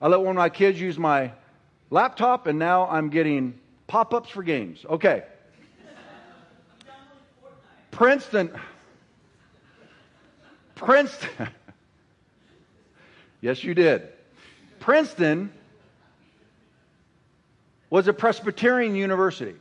I 0.00 0.08
let 0.08 0.20
one 0.20 0.30
of 0.30 0.36
my 0.36 0.48
kids 0.48 0.80
use 0.80 0.98
my 0.98 1.32
laptop, 1.90 2.46
and 2.46 2.58
now 2.58 2.88
I'm 2.88 3.08
getting 3.08 3.58
pop 3.86 4.14
ups 4.14 4.30
for 4.30 4.42
games. 4.42 4.84
Okay. 4.88 5.24
Princeton. 7.90 8.50
Princeton. 10.74 11.48
yes, 13.40 13.64
you 13.64 13.74
did. 13.74 14.08
Princeton 14.80 15.50
was 17.90 18.08
a 18.08 18.12
Presbyterian 18.12 18.94
university 18.94 19.54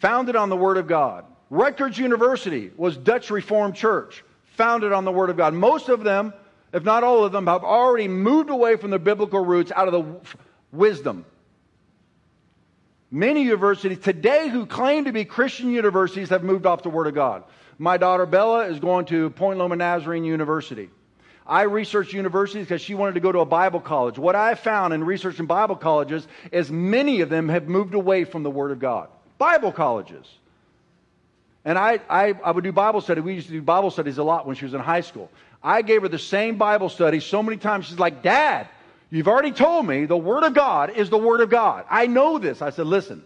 founded 0.00 0.36
on 0.36 0.48
the 0.48 0.56
Word 0.56 0.76
of 0.76 0.86
God. 0.86 1.24
Rutgers 1.50 1.98
University 1.98 2.70
was 2.76 2.96
Dutch 2.96 3.30
Reformed 3.30 3.74
Church 3.74 4.24
founded 4.56 4.92
on 4.92 5.04
the 5.04 5.12
Word 5.12 5.30
of 5.30 5.36
God. 5.36 5.54
Most 5.54 5.88
of 5.88 6.04
them, 6.04 6.32
if 6.72 6.84
not 6.84 7.04
all 7.04 7.24
of 7.24 7.32
them, 7.32 7.46
have 7.46 7.64
already 7.64 8.08
moved 8.08 8.50
away 8.50 8.76
from 8.76 8.90
their 8.90 8.98
biblical 8.98 9.44
roots 9.44 9.72
out 9.74 9.88
of 9.88 9.92
the 9.92 10.36
wisdom 10.72 11.24
Many 13.10 13.42
universities 13.42 13.98
today 13.98 14.48
who 14.48 14.66
claim 14.66 15.06
to 15.06 15.12
be 15.12 15.24
Christian 15.24 15.70
universities 15.70 16.28
have 16.28 16.44
moved 16.44 16.66
off 16.66 16.82
the 16.82 16.90
Word 16.90 17.06
of 17.06 17.14
God. 17.14 17.42
My 17.78 17.96
daughter 17.96 18.26
Bella 18.26 18.66
is 18.66 18.80
going 18.80 19.06
to 19.06 19.30
Point 19.30 19.58
Loma 19.58 19.76
Nazarene 19.76 20.24
University. 20.24 20.90
I 21.48 21.62
researched 21.62 22.12
universities 22.12 22.66
because 22.66 22.82
she 22.82 22.94
wanted 22.94 23.14
to 23.14 23.20
go 23.20 23.32
to 23.32 23.38
a 23.38 23.46
Bible 23.46 23.80
college. 23.80 24.18
What 24.18 24.36
I 24.36 24.54
found 24.54 24.92
in 24.92 25.02
researching 25.02 25.46
Bible 25.46 25.76
colleges 25.76 26.26
is 26.52 26.70
many 26.70 27.22
of 27.22 27.30
them 27.30 27.48
have 27.48 27.68
moved 27.68 27.94
away 27.94 28.24
from 28.24 28.42
the 28.42 28.50
Word 28.50 28.70
of 28.70 28.78
God. 28.78 29.08
Bible 29.38 29.72
colleges. 29.72 30.26
And 31.64 31.78
I, 31.78 32.00
I, 32.08 32.34
I 32.44 32.50
would 32.50 32.64
do 32.64 32.72
Bible 32.72 33.00
study. 33.00 33.20
We 33.20 33.34
used 33.34 33.46
to 33.46 33.52
do 33.52 33.62
Bible 33.62 33.90
studies 33.90 34.18
a 34.18 34.22
lot 34.22 34.46
when 34.46 34.56
she 34.56 34.64
was 34.64 34.74
in 34.74 34.80
high 34.80 35.00
school. 35.00 35.30
I 35.62 35.82
gave 35.82 36.02
her 36.02 36.08
the 36.08 36.18
same 36.18 36.56
Bible 36.56 36.88
study 36.88 37.20
so 37.20 37.42
many 37.42 37.56
times. 37.56 37.86
She's 37.86 37.98
like, 37.98 38.22
Dad, 38.22 38.68
You've 39.10 39.28
already 39.28 39.52
told 39.52 39.86
me 39.86 40.04
the 40.04 40.16
Word 40.16 40.44
of 40.44 40.52
God 40.52 40.90
is 40.90 41.08
the 41.08 41.18
Word 41.18 41.40
of 41.40 41.48
God. 41.48 41.86
I 41.88 42.06
know 42.06 42.38
this. 42.38 42.60
I 42.60 42.70
said, 42.70 42.86
listen, 42.86 43.24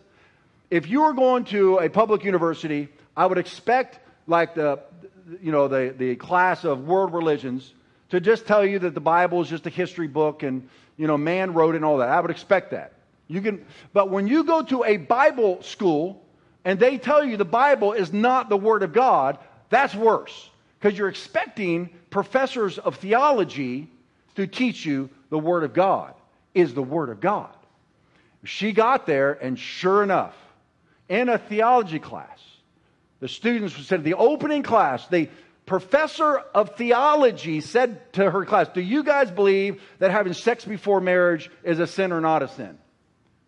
if 0.70 0.88
you 0.88 1.02
were 1.02 1.12
going 1.12 1.44
to 1.46 1.78
a 1.78 1.88
public 1.88 2.22
university, 2.22 2.88
I 3.16 3.26
would 3.26 3.38
expect, 3.38 3.98
like 4.28 4.54
the, 4.54 4.78
you 5.42 5.50
know, 5.50 5.66
the, 5.66 5.92
the 5.96 6.14
class 6.16 6.64
of 6.64 6.86
world 6.86 7.12
religions, 7.12 7.72
to 8.12 8.20
just 8.20 8.46
tell 8.46 8.62
you 8.62 8.78
that 8.78 8.92
the 8.92 9.00
Bible 9.00 9.40
is 9.40 9.48
just 9.48 9.66
a 9.66 9.70
history 9.70 10.06
book 10.06 10.42
and, 10.42 10.68
you 10.98 11.06
know, 11.06 11.16
man 11.16 11.54
wrote 11.54 11.74
it 11.74 11.76
and 11.76 11.84
all 11.86 11.96
that. 11.96 12.10
I 12.10 12.20
would 12.20 12.30
expect 12.30 12.72
that. 12.72 12.92
You 13.26 13.40
can, 13.40 13.64
but 13.94 14.10
when 14.10 14.26
you 14.26 14.44
go 14.44 14.62
to 14.64 14.84
a 14.84 14.98
Bible 14.98 15.62
school 15.62 16.22
and 16.62 16.78
they 16.78 16.98
tell 16.98 17.24
you 17.24 17.38
the 17.38 17.46
Bible 17.46 17.94
is 17.94 18.12
not 18.12 18.50
the 18.50 18.56
Word 18.58 18.82
of 18.82 18.92
God, 18.92 19.38
that's 19.70 19.94
worse 19.94 20.50
because 20.78 20.98
you're 20.98 21.08
expecting 21.08 21.88
professors 22.10 22.76
of 22.76 22.96
theology 22.96 23.88
to 24.34 24.46
teach 24.46 24.84
you 24.84 25.08
the 25.30 25.38
Word 25.38 25.64
of 25.64 25.72
God 25.72 26.12
is 26.52 26.74
the 26.74 26.82
Word 26.82 27.08
of 27.08 27.18
God. 27.18 27.48
She 28.44 28.72
got 28.72 29.06
there, 29.06 29.32
and 29.32 29.58
sure 29.58 30.02
enough, 30.02 30.36
in 31.08 31.30
a 31.30 31.38
theology 31.38 31.98
class, 31.98 32.40
the 33.20 33.28
students 33.28 33.74
said, 33.86 34.04
the 34.04 34.14
opening 34.14 34.62
class, 34.62 35.06
the 35.06 35.30
professor 35.66 36.38
of 36.54 36.76
theology 36.76 37.60
said 37.60 38.12
to 38.14 38.30
her 38.30 38.44
class, 38.44 38.68
Do 38.68 38.80
you 38.80 39.02
guys 39.02 39.30
believe 39.30 39.82
that 39.98 40.10
having 40.10 40.32
sex 40.32 40.64
before 40.64 41.00
marriage 41.00 41.50
is 41.62 41.78
a 41.78 41.86
sin 41.86 42.12
or 42.12 42.20
not 42.20 42.42
a 42.42 42.48
sin? 42.48 42.78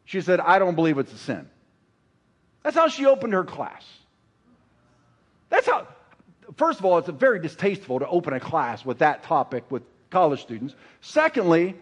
She 0.04 0.20
said, 0.20 0.40
I 0.40 0.58
don't 0.58 0.74
believe 0.74 0.98
it's 0.98 1.12
a 1.12 1.18
sin. 1.18 1.48
That's 2.62 2.76
how 2.76 2.88
she 2.88 3.06
opened 3.06 3.32
her 3.32 3.44
class. 3.44 3.84
That's 5.50 5.66
how, 5.66 5.86
first 6.56 6.78
of 6.78 6.84
all, 6.84 6.98
it's 6.98 7.08
very 7.08 7.40
distasteful 7.40 7.98
to 7.98 8.08
open 8.08 8.32
a 8.32 8.40
class 8.40 8.84
with 8.84 8.98
that 8.98 9.22
topic 9.24 9.64
with 9.70 9.82
college 10.10 10.42
students. 10.42 10.74
Secondly, 11.00 11.76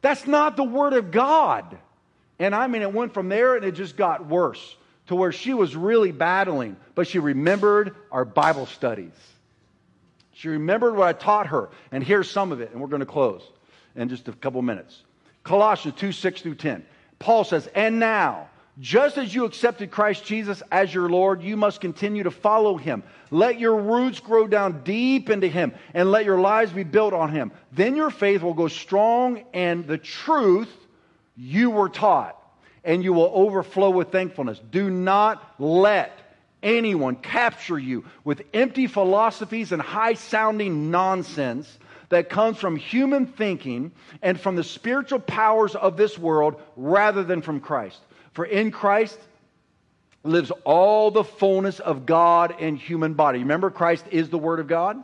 that's 0.00 0.26
not 0.26 0.56
the 0.56 0.64
Word 0.64 0.92
of 0.92 1.10
God. 1.10 1.78
And 2.38 2.54
I 2.54 2.66
mean, 2.66 2.82
it 2.82 2.92
went 2.92 3.14
from 3.14 3.28
there 3.28 3.56
and 3.56 3.64
it 3.64 3.72
just 3.72 3.96
got 3.96 4.26
worse 4.26 4.76
to 5.06 5.14
where 5.14 5.32
she 5.32 5.54
was 5.54 5.76
really 5.76 6.12
battling, 6.12 6.76
but 6.94 7.06
she 7.06 7.18
remembered 7.18 7.94
our 8.10 8.24
Bible 8.24 8.66
studies. 8.66 9.12
She 10.32 10.48
remembered 10.48 10.96
what 10.96 11.08
I 11.08 11.12
taught 11.12 11.48
her. 11.48 11.70
And 11.92 12.02
here's 12.02 12.30
some 12.30 12.52
of 12.52 12.60
it, 12.60 12.72
and 12.72 12.80
we're 12.80 12.88
going 12.88 13.00
to 13.00 13.06
close 13.06 13.42
in 13.94 14.08
just 14.08 14.28
a 14.28 14.32
couple 14.32 14.60
minutes. 14.62 15.02
Colossians 15.42 15.98
2 15.98 16.12
6 16.12 16.42
through 16.42 16.54
10. 16.56 16.84
Paul 17.18 17.44
says, 17.44 17.68
And 17.74 18.00
now, 18.00 18.48
just 18.80 19.18
as 19.18 19.32
you 19.32 19.44
accepted 19.44 19.90
Christ 19.92 20.24
Jesus 20.24 20.62
as 20.72 20.92
your 20.92 21.08
Lord, 21.08 21.42
you 21.42 21.56
must 21.56 21.80
continue 21.80 22.24
to 22.24 22.30
follow 22.30 22.76
him. 22.76 23.04
Let 23.30 23.60
your 23.60 23.76
roots 23.76 24.18
grow 24.18 24.48
down 24.48 24.82
deep 24.82 25.30
into 25.30 25.46
him 25.46 25.74
and 25.92 26.10
let 26.10 26.24
your 26.24 26.40
lives 26.40 26.72
be 26.72 26.82
built 26.82 27.14
on 27.14 27.30
him. 27.30 27.52
Then 27.70 27.94
your 27.94 28.10
faith 28.10 28.42
will 28.42 28.54
go 28.54 28.66
strong 28.66 29.44
and 29.54 29.86
the 29.86 29.98
truth 29.98 30.70
you 31.36 31.70
were 31.70 31.88
taught, 31.88 32.36
and 32.84 33.02
you 33.02 33.12
will 33.12 33.30
overflow 33.34 33.90
with 33.90 34.12
thankfulness. 34.12 34.60
Do 34.70 34.90
not 34.90 35.54
let 35.58 36.18
anyone 36.62 37.16
capture 37.16 37.78
you 37.78 38.04
with 38.24 38.42
empty 38.52 38.86
philosophies 38.86 39.72
and 39.72 39.80
high 39.80 40.14
sounding 40.14 40.90
nonsense 40.90 41.78
that 42.10 42.28
comes 42.28 42.58
from 42.58 42.76
human 42.76 43.26
thinking 43.26 43.92
and 44.22 44.38
from 44.38 44.56
the 44.56 44.64
spiritual 44.64 45.18
powers 45.18 45.74
of 45.74 45.96
this 45.96 46.18
world 46.18 46.60
rather 46.76 47.24
than 47.24 47.42
from 47.42 47.60
Christ. 47.60 48.00
For 48.32 48.44
in 48.44 48.70
Christ 48.70 49.18
lives 50.22 50.52
all 50.64 51.10
the 51.10 51.24
fullness 51.24 51.80
of 51.80 52.06
God 52.06 52.60
in 52.60 52.76
human 52.76 53.14
body. 53.14 53.40
Remember, 53.40 53.70
Christ 53.70 54.04
is 54.10 54.28
the 54.28 54.38
Word 54.38 54.60
of 54.60 54.68
God? 54.68 55.02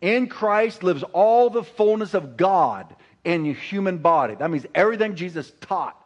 In 0.00 0.28
Christ 0.28 0.82
lives 0.82 1.04
all 1.12 1.50
the 1.50 1.64
fullness 1.64 2.14
of 2.14 2.36
God 2.36 2.94
in 3.24 3.44
human 3.54 3.98
body. 3.98 4.34
That 4.34 4.50
means 4.50 4.66
everything 4.74 5.14
Jesus 5.14 5.52
taught 5.60 5.99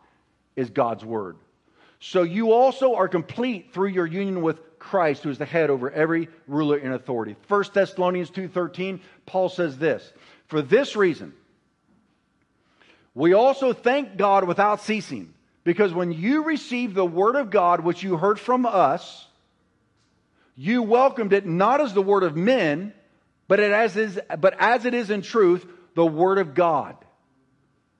is 0.56 0.70
God's 0.70 1.04
word. 1.04 1.36
So 2.00 2.22
you 2.22 2.52
also 2.52 2.96
are 2.96 3.08
complete 3.08 3.72
through 3.72 3.88
your 3.88 4.06
union 4.06 4.42
with 4.42 4.78
Christ, 4.78 5.22
who 5.22 5.30
is 5.30 5.38
the 5.38 5.46
head 5.46 5.70
over 5.70 5.90
every 5.90 6.28
ruler 6.46 6.76
in 6.76 6.92
authority. 6.92 7.36
1 7.48 7.72
Thessalonians 7.72 8.30
2:13, 8.30 9.00
Paul 9.24 9.48
says 9.48 9.78
this, 9.78 10.12
"For 10.46 10.60
this 10.60 10.96
reason, 10.96 11.32
we 13.14 13.32
also 13.32 13.72
thank 13.72 14.16
God 14.16 14.46
without 14.46 14.80
ceasing, 14.80 15.32
because 15.62 15.94
when 15.94 16.12
you 16.12 16.42
received 16.42 16.94
the 16.94 17.06
word 17.06 17.36
of 17.36 17.50
God 17.50 17.80
which 17.80 18.02
you 18.02 18.18
heard 18.18 18.38
from 18.38 18.66
us, 18.66 19.26
you 20.56 20.82
welcomed 20.82 21.32
it 21.32 21.46
not 21.46 21.80
as 21.80 21.94
the 21.94 22.02
word 22.02 22.22
of 22.22 22.36
men, 22.36 22.92
but, 23.48 23.60
as, 23.60 23.96
is, 23.96 24.20
but 24.38 24.54
as 24.58 24.84
it 24.84 24.94
is 24.94 25.10
in 25.10 25.22
truth, 25.22 25.66
the 25.94 26.06
word 26.06 26.38
of 26.38 26.54
God, 26.54 26.96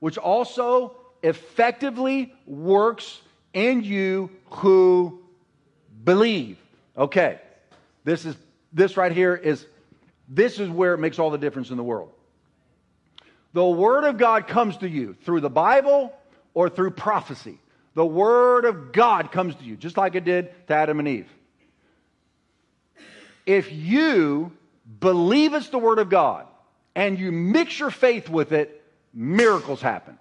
which 0.01 0.19
also 0.19 0.97
effectively 1.25 2.33
works 2.47 3.21
in 3.55 3.83
you 3.83 4.31
who 4.51 5.21
believe. 6.05 6.59
Okay. 6.97 7.41
This 8.05 8.27
is 8.27 8.37
this 8.73 8.97
right 8.97 9.11
here 9.11 9.35
is 9.35 9.67
this 10.29 10.61
is 10.61 10.69
where 10.69 10.95
it 10.95 10.99
makes 10.99 11.19
all 11.19 11.31
the 11.31 11.39
difference 11.39 11.71
in 11.71 11.77
the 11.77 11.83
world. 11.83 12.11
The 13.55 13.65
word 13.65 14.05
of 14.05 14.19
God 14.19 14.47
comes 14.49 14.77
to 14.79 14.89
you 14.89 15.17
through 15.25 15.41
the 15.41 15.51
Bible 15.51 16.13
or 16.53 16.69
through 16.69 16.91
prophecy. 16.91 17.59
The 17.95 18.05
word 18.05 18.65
of 18.65 18.93
God 18.93 19.33
comes 19.33 19.55
to 19.55 19.65
you 19.65 19.77
just 19.77 19.97
like 19.97 20.17
it 20.17 20.25
did 20.25 20.51
to 20.67 20.75
Adam 20.75 20.99
and 20.99 21.09
Eve. 21.09 21.29
If 23.47 23.73
you 23.73 24.53
believe 25.01 25.55
it's 25.55 25.69
the 25.69 25.79
word 25.79 25.99
of 25.99 26.11
God 26.11 26.47
and 26.95 27.19
you 27.19 27.33
mix 27.33 27.79
your 27.79 27.91
faith 27.91 28.29
with 28.29 28.53
it, 28.53 28.83
miracles 29.15 29.81
happen. 29.81 30.19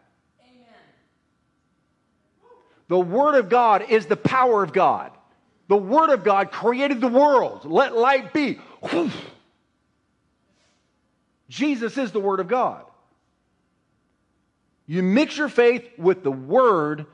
The 2.93 2.99
Word 2.99 3.33
of 3.39 3.49
God 3.49 3.89
is 3.89 4.05
the 4.05 4.15
power 4.15 4.61
of 4.61 4.71
God. 4.71 5.09
The 5.67 5.75
Word 5.75 6.11
of 6.11 6.23
God 6.23 6.51
created 6.51 7.01
the 7.01 7.07
world. 7.07 7.65
Let 7.65 7.97
light 7.97 8.33
be. 8.33 8.59
Jesus 11.49 11.97
is 11.97 12.11
the 12.11 12.19
Word 12.19 12.39
of 12.39 12.47
God. 12.47 12.83
You 14.85 15.01
mix 15.01 15.35
your 15.35 15.49
faith 15.49 15.89
with 15.97 16.23
the 16.23 16.31
Word, 16.31 17.07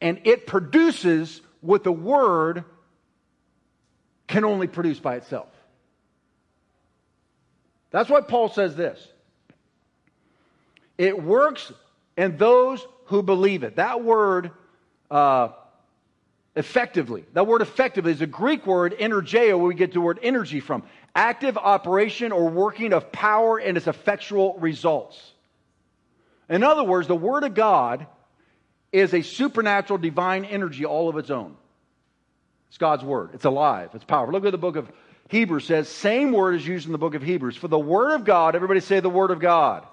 and 0.00 0.20
it 0.24 0.44
produces 0.44 1.40
what 1.60 1.84
the 1.84 1.92
Word 1.92 2.64
can 4.26 4.44
only 4.44 4.66
produce 4.66 4.98
by 4.98 5.14
itself. 5.14 5.50
That's 7.92 8.10
why 8.10 8.22
Paul 8.22 8.48
says 8.48 8.74
this. 8.74 8.98
It 10.98 11.22
works 11.22 11.70
in 12.16 12.38
those 12.38 12.84
who 13.04 13.22
believe 13.22 13.62
it. 13.62 13.76
That 13.76 14.02
word 14.02 14.50
uh, 15.12 15.52
effectively. 16.56 17.24
That 17.34 17.46
word 17.46 17.62
effectively 17.62 18.12
is 18.12 18.22
a 18.22 18.26
Greek 18.26 18.66
word, 18.66 18.96
energeo, 18.98 19.58
where 19.58 19.68
we 19.68 19.74
get 19.74 19.92
the 19.92 20.00
word 20.00 20.18
energy 20.22 20.60
from. 20.60 20.82
Active 21.14 21.58
operation 21.58 22.32
or 22.32 22.48
working 22.48 22.94
of 22.94 23.12
power 23.12 23.58
and 23.58 23.76
its 23.76 23.86
effectual 23.86 24.58
results. 24.58 25.32
In 26.48 26.62
other 26.62 26.82
words, 26.82 27.06
the 27.06 27.16
Word 27.16 27.44
of 27.44 27.54
God 27.54 28.06
is 28.90 29.14
a 29.14 29.22
supernatural 29.22 29.98
divine 29.98 30.44
energy 30.44 30.84
all 30.84 31.08
of 31.08 31.16
its 31.16 31.30
own. 31.30 31.56
It's 32.68 32.78
God's 32.78 33.04
Word. 33.04 33.30
It's 33.34 33.44
alive. 33.44 33.90
It's 33.94 34.04
powerful. 34.04 34.32
Look 34.32 34.44
at 34.44 34.52
the 34.52 34.58
book 34.58 34.76
of 34.76 34.90
Hebrews 35.28 35.66
says, 35.66 35.88
same 35.88 36.32
word 36.32 36.56
is 36.56 36.66
used 36.66 36.86
in 36.86 36.92
the 36.92 36.98
book 36.98 37.14
of 37.14 37.22
Hebrews. 37.22 37.56
For 37.56 37.68
the 37.68 37.78
Word 37.78 38.14
of 38.14 38.24
God, 38.24 38.54
everybody 38.54 38.80
say 38.80 39.00
the 39.00 39.08
Word 39.08 39.30
of 39.30 39.40
God, 39.40 39.86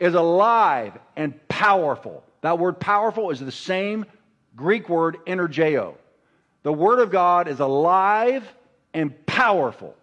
is 0.00 0.14
alive 0.14 0.96
and 1.16 1.34
powerful. 1.48 2.24
That 2.40 2.58
word 2.58 2.78
powerful 2.78 3.30
is 3.30 3.40
the 3.40 3.52
same 3.52 4.06
Greek 4.56 4.88
word 4.88 5.18
energeo. 5.26 5.94
The 6.62 6.72
Word 6.72 6.98
of 6.98 7.10
God 7.10 7.48
is 7.48 7.60
alive 7.60 8.46
and 8.92 9.26
powerful. 9.26 9.94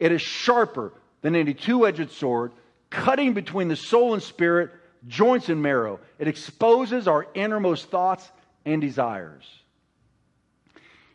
It 0.00 0.12
is 0.12 0.22
sharper 0.22 0.92
than 1.20 1.36
any 1.36 1.54
two 1.54 1.86
edged 1.86 2.10
sword, 2.10 2.52
cutting 2.90 3.34
between 3.34 3.68
the 3.68 3.76
soul 3.76 4.14
and 4.14 4.22
spirit, 4.22 4.70
joints 5.06 5.48
and 5.48 5.62
marrow. 5.62 6.00
It 6.18 6.28
exposes 6.28 7.06
our 7.06 7.26
innermost 7.34 7.90
thoughts 7.90 8.30
and 8.64 8.80
desires. 8.80 9.44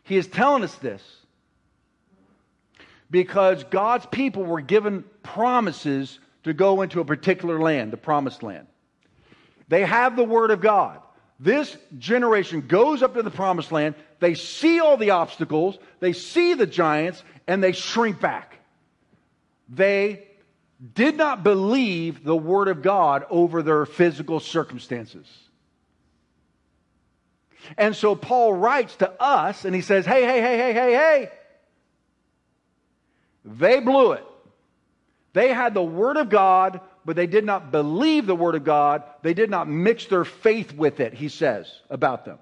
He 0.03 0.15
is 0.15 0.28
telling 0.28 0.63
us 0.63 0.76
this 0.76 1.01
because 3.11 3.63
God's 3.65 4.05
people 4.05 4.43
were 4.43 4.61
given 4.61 5.03
promises 5.24 6.20
to 6.43 6.53
go 6.53 6.82
into 6.82 7.01
a 7.01 7.05
particular 7.05 7.59
land, 7.59 7.91
the 7.91 7.97
promised 7.97 8.43
land. 8.43 8.68
They 9.68 9.84
have 9.86 10.15
the 10.15 10.24
Word 10.24 10.51
of 10.51 10.61
God. 10.61 11.01
This 11.39 11.77
generation 11.97 12.61
goes 12.61 13.03
up 13.03 13.13
to 13.13 13.21
the 13.21 13.31
promised 13.31 13.71
land. 13.71 13.95
They 14.19 14.33
see 14.33 14.79
all 14.79 14.97
the 14.97 15.11
obstacles, 15.11 15.77
they 15.99 16.13
see 16.13 16.55
the 16.55 16.65
giants, 16.65 17.23
and 17.47 17.63
they 17.63 17.71
shrink 17.71 18.19
back. 18.19 18.57
They 19.69 20.27
did 20.93 21.15
not 21.15 21.43
believe 21.43 22.23
the 22.23 22.35
word 22.35 22.67
of 22.67 22.81
God 22.81 23.25
over 23.29 23.61
their 23.61 23.85
physical 23.85 24.39
circumstances. 24.39 25.27
And 27.77 27.95
so 27.95 28.15
Paul 28.15 28.53
writes 28.53 28.95
to 28.97 29.11
us 29.21 29.65
and 29.65 29.75
he 29.75 29.81
says, 29.81 30.05
Hey, 30.05 30.23
hey, 30.23 30.41
hey, 30.41 30.57
hey, 30.57 30.73
hey, 30.73 30.93
hey. 30.93 31.31
They 33.43 33.79
blew 33.79 34.13
it. 34.13 34.25
They 35.33 35.53
had 35.53 35.73
the 35.73 35.83
word 35.83 36.17
of 36.17 36.29
God 36.29 36.81
but 37.08 37.16
they 37.16 37.26
did 37.26 37.45
not 37.45 37.72
believe 37.72 38.28
the 38.28 38.36
word 38.36 38.53
of 38.55 38.66
God. 38.66 39.01
They 39.22 39.34
did 39.34 39.49
not 39.49 39.70
mix 39.70 40.08
their 40.08 40.26
faith 40.26 40.74
with 40.74 40.99
it, 40.99 41.14
he 41.14 41.30
says 41.30 41.72
about 41.89 42.26
them. 42.26 42.38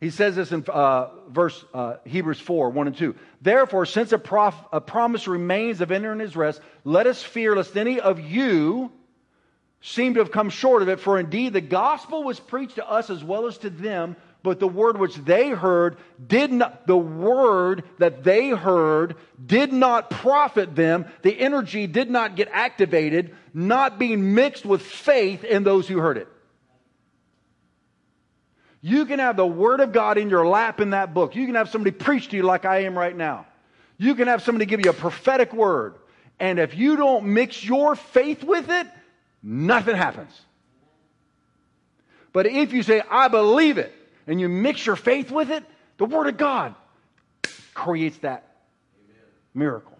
He 0.00 0.10
says 0.10 0.34
this 0.34 0.50
in 0.50 0.64
uh, 0.66 1.10
verse 1.28 1.64
uh, 1.72 1.98
Hebrews 2.04 2.40
4 2.40 2.70
1 2.70 2.86
and 2.88 2.96
2. 2.96 3.14
Therefore, 3.42 3.86
since 3.86 4.10
a, 4.10 4.18
prof, 4.18 4.56
a 4.72 4.80
promise 4.80 5.28
remains 5.28 5.80
of 5.80 5.92
entering 5.92 6.18
his 6.18 6.34
rest, 6.34 6.60
let 6.84 7.06
us 7.06 7.22
fear 7.22 7.54
lest 7.54 7.76
any 7.76 8.00
of 8.00 8.18
you 8.18 8.90
seem 9.80 10.14
to 10.14 10.20
have 10.20 10.32
come 10.32 10.50
short 10.50 10.82
of 10.82 10.88
it. 10.88 10.98
For 10.98 11.20
indeed, 11.20 11.52
the 11.52 11.60
gospel 11.60 12.24
was 12.24 12.40
preached 12.40 12.74
to 12.74 12.90
us 12.90 13.08
as 13.08 13.22
well 13.22 13.46
as 13.46 13.56
to 13.58 13.70
them 13.70 14.16
but 14.42 14.58
the 14.58 14.68
word 14.68 14.98
which 14.98 15.16
they 15.16 15.50
heard 15.50 15.98
did 16.24 16.50
not, 16.50 16.86
the 16.86 16.96
word 16.96 17.84
that 17.98 18.24
they 18.24 18.50
heard 18.50 19.16
did 19.44 19.72
not 19.72 20.10
profit 20.10 20.74
them. 20.74 21.06
The 21.22 21.38
energy 21.38 21.86
did 21.86 22.10
not 22.10 22.36
get 22.36 22.48
activated, 22.50 23.34
not 23.52 23.98
being 23.98 24.34
mixed 24.34 24.64
with 24.64 24.82
faith 24.82 25.44
in 25.44 25.62
those 25.62 25.86
who 25.86 25.98
heard 25.98 26.16
it. 26.16 26.28
You 28.80 29.04
can 29.04 29.18
have 29.18 29.36
the 29.36 29.46
word 29.46 29.80
of 29.80 29.92
God 29.92 30.16
in 30.16 30.30
your 30.30 30.46
lap 30.46 30.80
in 30.80 30.90
that 30.90 31.12
book. 31.12 31.36
You 31.36 31.44
can 31.44 31.54
have 31.54 31.68
somebody 31.68 31.90
preach 31.90 32.28
to 32.28 32.36
you 32.36 32.42
like 32.42 32.64
I 32.64 32.84
am 32.84 32.96
right 32.96 33.14
now. 33.14 33.46
You 33.98 34.14
can 34.14 34.28
have 34.28 34.42
somebody 34.42 34.64
give 34.64 34.82
you 34.82 34.90
a 34.90 34.94
prophetic 34.94 35.52
word. 35.52 35.96
And 36.38 36.58
if 36.58 36.74
you 36.74 36.96
don't 36.96 37.26
mix 37.26 37.62
your 37.62 37.94
faith 37.94 38.42
with 38.42 38.70
it, 38.70 38.86
nothing 39.42 39.94
happens. 39.94 40.32
But 42.32 42.46
if 42.46 42.72
you 42.72 42.82
say, 42.82 43.02
I 43.10 43.28
believe 43.28 43.76
it, 43.76 43.92
and 44.26 44.40
you 44.40 44.48
mix 44.48 44.84
your 44.84 44.96
faith 44.96 45.30
with 45.30 45.50
it, 45.50 45.64
the 45.98 46.06
Word 46.06 46.28
of 46.28 46.36
God 46.36 46.74
creates 47.74 48.18
that 48.18 48.44
Amen. 48.96 49.22
miracle. 49.54 49.96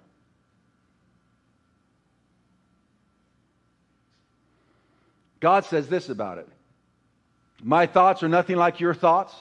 God 5.40 5.64
says 5.64 5.88
this 5.88 6.08
about 6.08 6.38
it 6.38 6.48
My 7.62 7.86
thoughts 7.86 8.22
are 8.22 8.28
nothing 8.28 8.56
like 8.56 8.80
your 8.80 8.94
thoughts, 8.94 9.34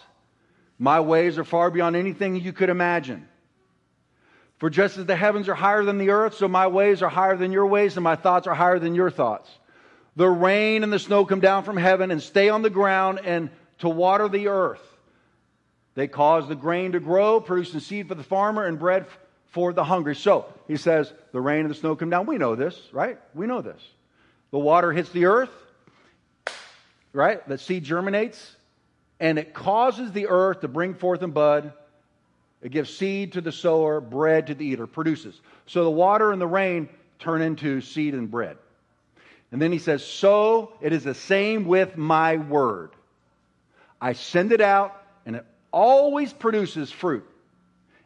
my 0.78 1.00
ways 1.02 1.38
are 1.38 1.44
far 1.44 1.70
beyond 1.70 1.96
anything 1.96 2.36
you 2.38 2.54
could 2.54 2.70
imagine. 2.70 3.28
For 4.58 4.70
just 4.70 4.98
as 4.98 5.06
the 5.06 5.16
heavens 5.16 5.48
are 5.48 5.56
higher 5.56 5.86
than 5.86 5.98
the 5.98 6.10
earth, 6.10 6.36
so 6.36 6.48
my 6.50 6.68
ways 6.68 7.02
are 7.02 7.10
higher 7.10 7.38
than 7.38 7.54
your 7.54 7.66
ways, 7.66 7.96
and 7.96 8.04
my 8.04 8.18
thoughts 8.18 8.46
are 8.46 8.54
higher 8.54 8.78
than 8.78 8.94
your 8.94 9.10
thoughts. 9.10 9.50
The 10.18 10.28
rain 10.28 10.84
and 10.84 10.92
the 10.92 11.00
snow 11.00 11.24
come 11.24 11.40
down 11.40 11.64
from 11.64 11.78
heaven 11.78 12.12
and 12.12 12.22
stay 12.22 12.50
on 12.50 12.62
the 12.62 12.70
ground 12.70 13.22
and 13.24 13.50
to 13.80 13.90
water 13.90 14.28
the 14.28 14.48
earth. 14.48 14.82
They 15.96 16.08
cause 16.08 16.48
the 16.48 16.56
grain 16.56 16.94
to 16.94 17.00
grow, 17.00 17.42
producing 17.42 17.80
seed 17.80 18.08
for 18.08 18.16
the 18.16 18.24
farmer 18.24 18.66
and 18.66 18.80
bread 18.80 19.08
for 19.48 19.74
the 19.74 19.84
hungry. 19.84 20.16
So 20.16 20.46
he 20.68 20.78
says, 20.78 21.12
the 21.32 21.42
rain 21.42 21.62
and 21.62 21.70
the 21.70 21.76
snow 21.76 21.96
come 21.96 22.10
down. 22.10 22.26
We 22.26 22.38
know 22.38 22.56
this, 22.56 22.80
right? 22.92 23.18
We 23.34 23.48
know 23.48 23.62
this. 23.62 23.82
The 24.52 24.60
water 24.60 24.92
hits 24.92 25.10
the 25.10 25.26
earth, 25.26 25.52
right? 27.14 27.46
The 27.48 27.58
seed 27.58 27.84
germinates, 27.84 28.56
and 29.20 29.38
it 29.38 29.54
causes 29.54 30.12
the 30.12 30.28
earth 30.28 30.62
to 30.62 30.68
bring 30.68 30.94
forth 30.94 31.22
and 31.22 31.34
bud. 31.34 31.74
It 32.62 32.72
gives 32.72 32.96
seed 32.96 33.34
to 33.34 33.42
the 33.42 33.52
sower, 33.52 34.02
bread 34.02 34.48
to 34.48 34.56
the 34.56 34.66
eater, 34.66 34.88
produces. 34.88 35.40
So 35.66 35.84
the 35.84 35.92
water 35.92 36.32
and 36.32 36.42
the 36.42 36.48
rain 36.48 36.90
turn 37.20 37.42
into 37.42 37.82
seed 37.82 38.14
and 38.14 38.30
bread. 38.30 38.58
And 39.52 39.62
then 39.62 39.72
he 39.72 39.80
says, 39.80 40.06
So 40.06 40.74
it 40.82 40.94
is 40.94 41.04
the 41.04 41.16
same 41.16 41.66
with 41.66 41.98
my 41.98 42.38
word. 42.38 42.92
I 44.02 44.14
send 44.14 44.52
it 44.52 44.62
out, 44.62 45.02
and 45.26 45.36
it 45.36 45.46
always 45.72 46.32
produces 46.34 46.92
fruit. 46.92 47.26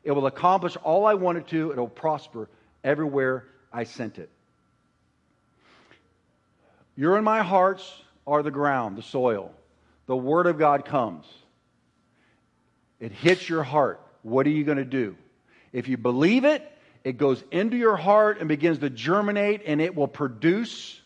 It 0.03 0.11
will 0.11 0.25
accomplish 0.27 0.75
all 0.83 1.05
I 1.05 1.13
want 1.13 1.37
it 1.37 1.47
to, 1.47 1.71
it 1.71 1.77
will 1.77 1.87
prosper 1.87 2.49
everywhere 2.83 3.45
I 3.71 3.85
sent 3.85 4.17
it. 4.17 4.29
You're 6.95 7.17
in 7.17 7.23
my 7.23 7.41
hearts 7.41 7.91
are 8.27 8.43
the 8.43 8.51
ground, 8.51 8.97
the 8.97 9.01
soil. 9.01 9.51
the 10.05 10.15
Word 10.15 10.47
of 10.47 10.57
God 10.57 10.85
comes, 10.85 11.25
it 12.99 13.11
hits 13.11 13.47
your 13.47 13.63
heart. 13.63 14.01
What 14.21 14.45
are 14.47 14.51
you 14.51 14.63
going 14.63 14.77
to 14.77 14.85
do? 14.85 15.15
If 15.73 15.87
you 15.87 15.97
believe 15.97 16.45
it, 16.45 16.69
it 17.03 17.17
goes 17.17 17.43
into 17.51 17.75
your 17.75 17.97
heart 17.97 18.39
and 18.39 18.47
begins 18.47 18.79
to 18.79 18.89
germinate, 18.89 19.61
and 19.65 19.81
it 19.81 19.95
will 19.95 20.07
produce 20.07 21.01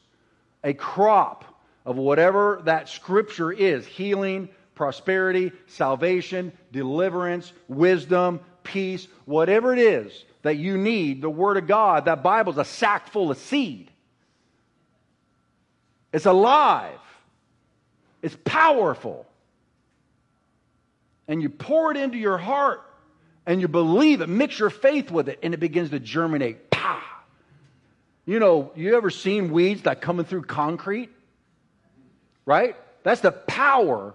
a 0.64 0.74
crop 0.74 1.46
of 1.86 1.96
whatever 1.96 2.62
that 2.66 2.90
scripture 2.90 3.52
is 3.52 3.86
healing, 3.86 4.50
prosperity, 4.78 5.52
salvation, 5.66 6.54
deliverance, 6.72 7.52
wisdom, 7.68 8.40
peace, 8.64 9.08
whatever 9.26 9.74
it 9.74 9.80
is 9.80 10.24
that 10.44 10.56
you 10.56 10.78
need, 10.78 11.22
the 11.22 11.30
Word 11.30 11.58
of 11.58 11.68
God, 11.68 12.06
that 12.06 12.24
Bible's 12.24 12.58
a 12.58 12.64
sack 12.64 13.10
full 13.10 13.32
of 13.32 13.38
seed. 13.38 13.92
It's 16.14 16.26
alive, 16.26 17.00
it's 18.22 18.38
powerful. 18.46 19.26
And 21.28 21.42
you 21.42 21.50
pour 21.50 21.92
it 21.92 21.98
into 21.98 22.18
your 22.18 22.38
heart 22.38 22.82
and 23.46 23.60
you 23.60 23.68
believe 23.68 24.22
it, 24.22 24.30
mix 24.30 24.58
your 24.60 24.70
faith 24.70 25.12
with 25.12 25.28
it, 25.28 25.40
and 25.44 25.54
it 25.54 25.60
begins 25.60 25.90
to 25.90 26.00
germinate. 26.00 26.70
Pah! 26.70 27.02
You 28.26 28.40
know, 28.40 28.72
you 28.76 28.96
ever 28.96 29.10
seen 29.10 29.52
weeds 29.52 29.86
like 29.86 30.00
coming 30.00 30.26
through 30.26 30.44
concrete? 30.44 31.10
Right? 32.46 32.76
That's 33.04 33.22
the 33.22 33.32
power 33.32 34.14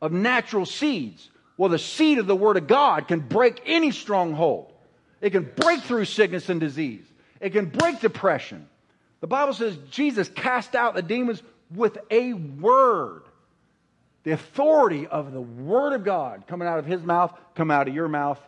of 0.00 0.12
natural 0.12 0.66
seeds. 0.66 1.28
Well, 1.56 1.70
the 1.70 1.78
seed 1.78 2.18
of 2.18 2.26
the 2.26 2.36
Word 2.36 2.56
of 2.56 2.66
God 2.66 3.08
can 3.08 3.20
break 3.20 3.62
any 3.66 3.90
stronghold. 3.90 4.72
It 5.20 5.30
can 5.30 5.50
break 5.56 5.82
through 5.82 6.04
sickness 6.04 6.48
and 6.48 6.60
disease. 6.60 7.04
It 7.40 7.50
can 7.50 7.66
break 7.66 8.00
depression. 8.00 8.68
The 9.20 9.26
Bible 9.26 9.52
says 9.52 9.76
Jesus 9.90 10.28
cast 10.28 10.74
out 10.76 10.94
the 10.94 11.02
demons 11.02 11.42
with 11.74 11.98
a 12.10 12.32
word. 12.32 13.22
The 14.22 14.32
authority 14.32 15.06
of 15.06 15.32
the 15.32 15.40
Word 15.40 15.94
of 15.94 16.04
God 16.04 16.46
coming 16.46 16.68
out 16.68 16.78
of 16.78 16.86
His 16.86 17.02
mouth, 17.02 17.32
come 17.54 17.70
out 17.70 17.88
of 17.88 17.94
your 17.94 18.08
mouth, 18.08 18.40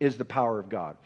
is 0.00 0.16
the 0.16 0.24
power 0.24 0.58
of 0.58 0.68
God. 0.68 0.96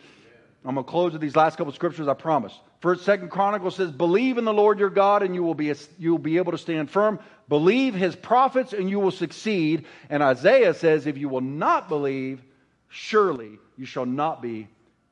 I'm 0.65 0.75
going 0.75 0.85
to 0.85 0.91
close 0.91 1.13
with 1.13 1.23
these 1.23 1.37
last 1.37 1.57
couple 1.57 1.73
scriptures, 1.73 2.09
I 2.09 2.15
promise. 2.15 2.53
First, 2.81 3.05
Second 3.05 3.31
Chronicles 3.31 3.77
says, 3.77 3.91
"Believe 3.91 4.39
in 4.39 4.45
the 4.45 4.53
Lord 4.53 4.79
your 4.79 4.91
God, 4.91 5.23
and 5.23 5.35
you 5.35 5.43
will 5.43 5.55
be 5.55 5.73
you 5.99 6.13
will 6.13 6.19
be 6.19 6.37
able 6.37 6.53
to 6.53 6.59
stand 6.59 6.91
firm. 6.91 7.19
Believe 7.49 7.95
His 7.95 8.15
prophets, 8.15 8.73
and 8.73 8.91
you 8.91 9.01
will 9.01 9.11
succeed." 9.11 9.87
And 10.11 10.23
Isaiah 10.23 10.75
says, 10.75 11.07
"If 11.07 11.19
you 11.19 11.29
will 11.29 11.41
not 11.41 11.89
believe, 11.89 12.43
surely 12.89 13.59
you 13.77 13.87
shall 13.87 14.07
not 14.07 14.43
be 14.43 14.69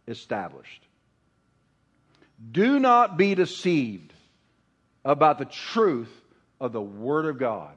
established." 0.06 0.82
Do 2.52 2.78
not 2.78 3.16
be 3.16 3.34
deceived 3.34 4.12
about 5.04 5.38
the 5.38 5.46
truth 5.46 6.12
of 6.60 6.72
the 6.72 6.82
Word 6.82 7.26
of 7.26 7.38
God. 7.38 7.76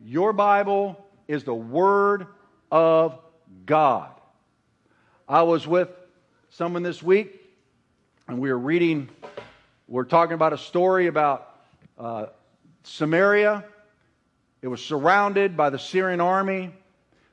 Your 0.00 0.32
Bible 0.32 1.02
is 1.28 1.44
the 1.44 1.54
Word 1.54 2.26
of 2.70 3.18
God. 3.64 4.10
I 5.28 5.42
was 5.42 5.66
with 5.66 5.88
someone 6.50 6.82
this 6.82 7.02
week, 7.02 7.40
and 8.28 8.38
we 8.38 8.50
were 8.50 8.58
reading, 8.58 9.08
we're 9.88 10.04
talking 10.04 10.34
about 10.34 10.52
a 10.52 10.58
story 10.58 11.06
about 11.06 11.50
uh, 11.98 12.26
Samaria. 12.84 13.64
It 14.62 14.68
was 14.68 14.82
surrounded 14.82 15.56
by 15.56 15.70
the 15.70 15.78
Syrian 15.78 16.20
army. 16.20 16.72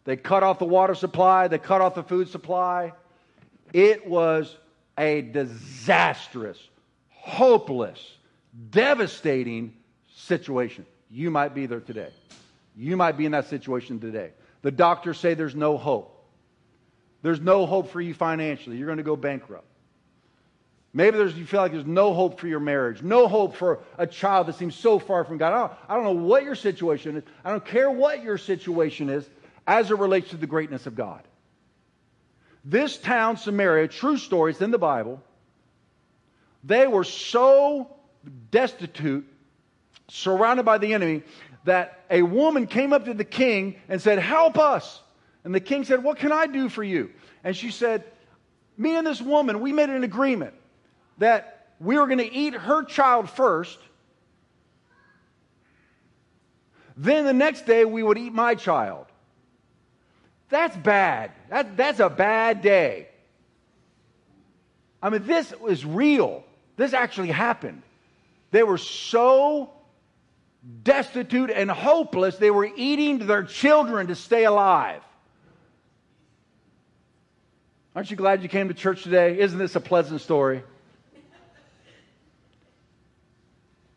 They 0.03 0.17
cut 0.17 0.41
off 0.41 0.57
the 0.57 0.65
water 0.65 0.95
supply, 0.95 1.47
they 1.47 1.59
cut 1.59 1.81
off 1.81 1.93
the 1.93 2.03
food 2.03 2.27
supply. 2.27 2.93
It 3.71 4.07
was 4.07 4.57
a 4.97 5.21
disastrous, 5.21 6.57
hopeless, 7.09 8.17
devastating 8.71 9.75
situation. 10.15 10.85
You 11.09 11.29
might 11.29 11.53
be 11.53 11.67
there 11.67 11.79
today. 11.79 12.09
You 12.75 12.97
might 12.97 13.17
be 13.17 13.25
in 13.25 13.31
that 13.33 13.47
situation 13.47 13.99
today. 13.99 14.31
The 14.61 14.71
doctors 14.71 15.19
say 15.19 15.33
there's 15.33 15.55
no 15.55 15.77
hope. 15.77 16.17
There's 17.21 17.39
no 17.39 17.65
hope 17.65 17.91
for 17.91 18.01
you 18.01 18.13
financially. 18.13 18.77
You're 18.77 18.87
going 18.87 18.97
to 18.97 19.03
go 19.03 19.15
bankrupt. 19.15 19.67
Maybe 20.93 21.17
there's, 21.17 21.37
you 21.37 21.45
feel 21.45 21.61
like 21.61 21.71
there's 21.71 21.85
no 21.85 22.13
hope 22.13 22.39
for 22.39 22.47
your 22.47 22.59
marriage, 22.59 23.01
no 23.01 23.27
hope 23.27 23.55
for 23.55 23.79
a 23.97 24.05
child 24.05 24.47
that 24.47 24.55
seems 24.55 24.75
so 24.75 24.99
far 24.99 25.23
from 25.23 25.37
God. 25.37 25.53
I 25.53 25.59
don't, 25.59 25.71
I 25.89 25.95
don't 25.95 26.03
know 26.03 26.25
what 26.25 26.43
your 26.43 26.55
situation 26.55 27.17
is. 27.17 27.23
I 27.45 27.51
don't 27.51 27.65
care 27.65 27.89
what 27.89 28.23
your 28.23 28.37
situation 28.37 29.09
is 29.09 29.29
as 29.65 29.89
it 29.89 29.97
relates 29.97 30.31
to 30.31 30.37
the 30.37 30.47
greatness 30.47 30.87
of 30.87 30.95
God. 30.95 31.21
This 32.65 32.97
town, 32.97 33.37
Samaria, 33.37 33.87
true 33.87 34.17
story, 34.17 34.51
it's 34.51 34.61
in 34.61 34.71
the 34.71 34.77
Bible. 34.77 35.23
They 36.63 36.87
were 36.87 37.05
so 37.05 37.95
destitute, 38.51 39.25
surrounded 40.09 40.63
by 40.63 40.77
the 40.77 40.93
enemy, 40.93 41.23
that 41.63 42.03
a 42.09 42.21
woman 42.21 42.67
came 42.67 42.91
up 42.91 43.05
to 43.05 43.13
the 43.13 43.23
king 43.23 43.77
and 43.87 44.01
said, 44.01 44.19
Help 44.19 44.59
us. 44.59 45.01
And 45.43 45.55
the 45.55 45.59
king 45.59 45.85
said, 45.85 46.03
What 46.03 46.17
can 46.17 46.31
I 46.31 46.47
do 46.47 46.69
for 46.69 46.83
you? 46.83 47.11
And 47.43 47.55
she 47.55 47.71
said, 47.71 48.03
Me 48.77 48.95
and 48.95 49.07
this 49.07 49.21
woman, 49.21 49.61
we 49.61 49.71
made 49.71 49.89
an 49.89 50.03
agreement 50.03 50.53
that 51.21 51.67
we 51.79 51.97
were 51.97 52.07
going 52.07 52.17
to 52.17 52.33
eat 52.33 52.55
her 52.55 52.83
child 52.83 53.29
first. 53.29 53.77
Then 56.97 57.25
the 57.25 57.33
next 57.33 57.67
day 57.67 57.85
we 57.85 58.01
would 58.01 58.17
eat 58.17 58.33
my 58.33 58.55
child. 58.55 59.05
That's 60.49 60.75
bad. 60.75 61.31
That, 61.49 61.77
that's 61.77 61.99
a 61.99 62.09
bad 62.09 62.63
day. 62.63 63.07
I 65.01 65.11
mean, 65.11 65.25
this 65.25 65.53
was 65.59 65.85
real. 65.85 66.43
This 66.75 66.93
actually 66.93 67.29
happened. 67.29 67.83
They 68.49 68.63
were 68.63 68.79
so 68.79 69.69
destitute 70.83 71.51
and 71.51 71.69
hopeless, 71.69 72.37
they 72.37 72.51
were 72.51 72.69
eating 72.75 73.27
their 73.27 73.43
children 73.43 74.07
to 74.07 74.15
stay 74.15 74.45
alive. 74.45 75.01
Aren't 77.95 78.09
you 78.09 78.17
glad 78.17 78.41
you 78.41 78.49
came 78.49 78.69
to 78.69 78.73
church 78.73 79.03
today? 79.03 79.39
Isn't 79.39 79.59
this 79.59 79.75
a 79.75 79.79
pleasant 79.79 80.21
story? 80.21 80.63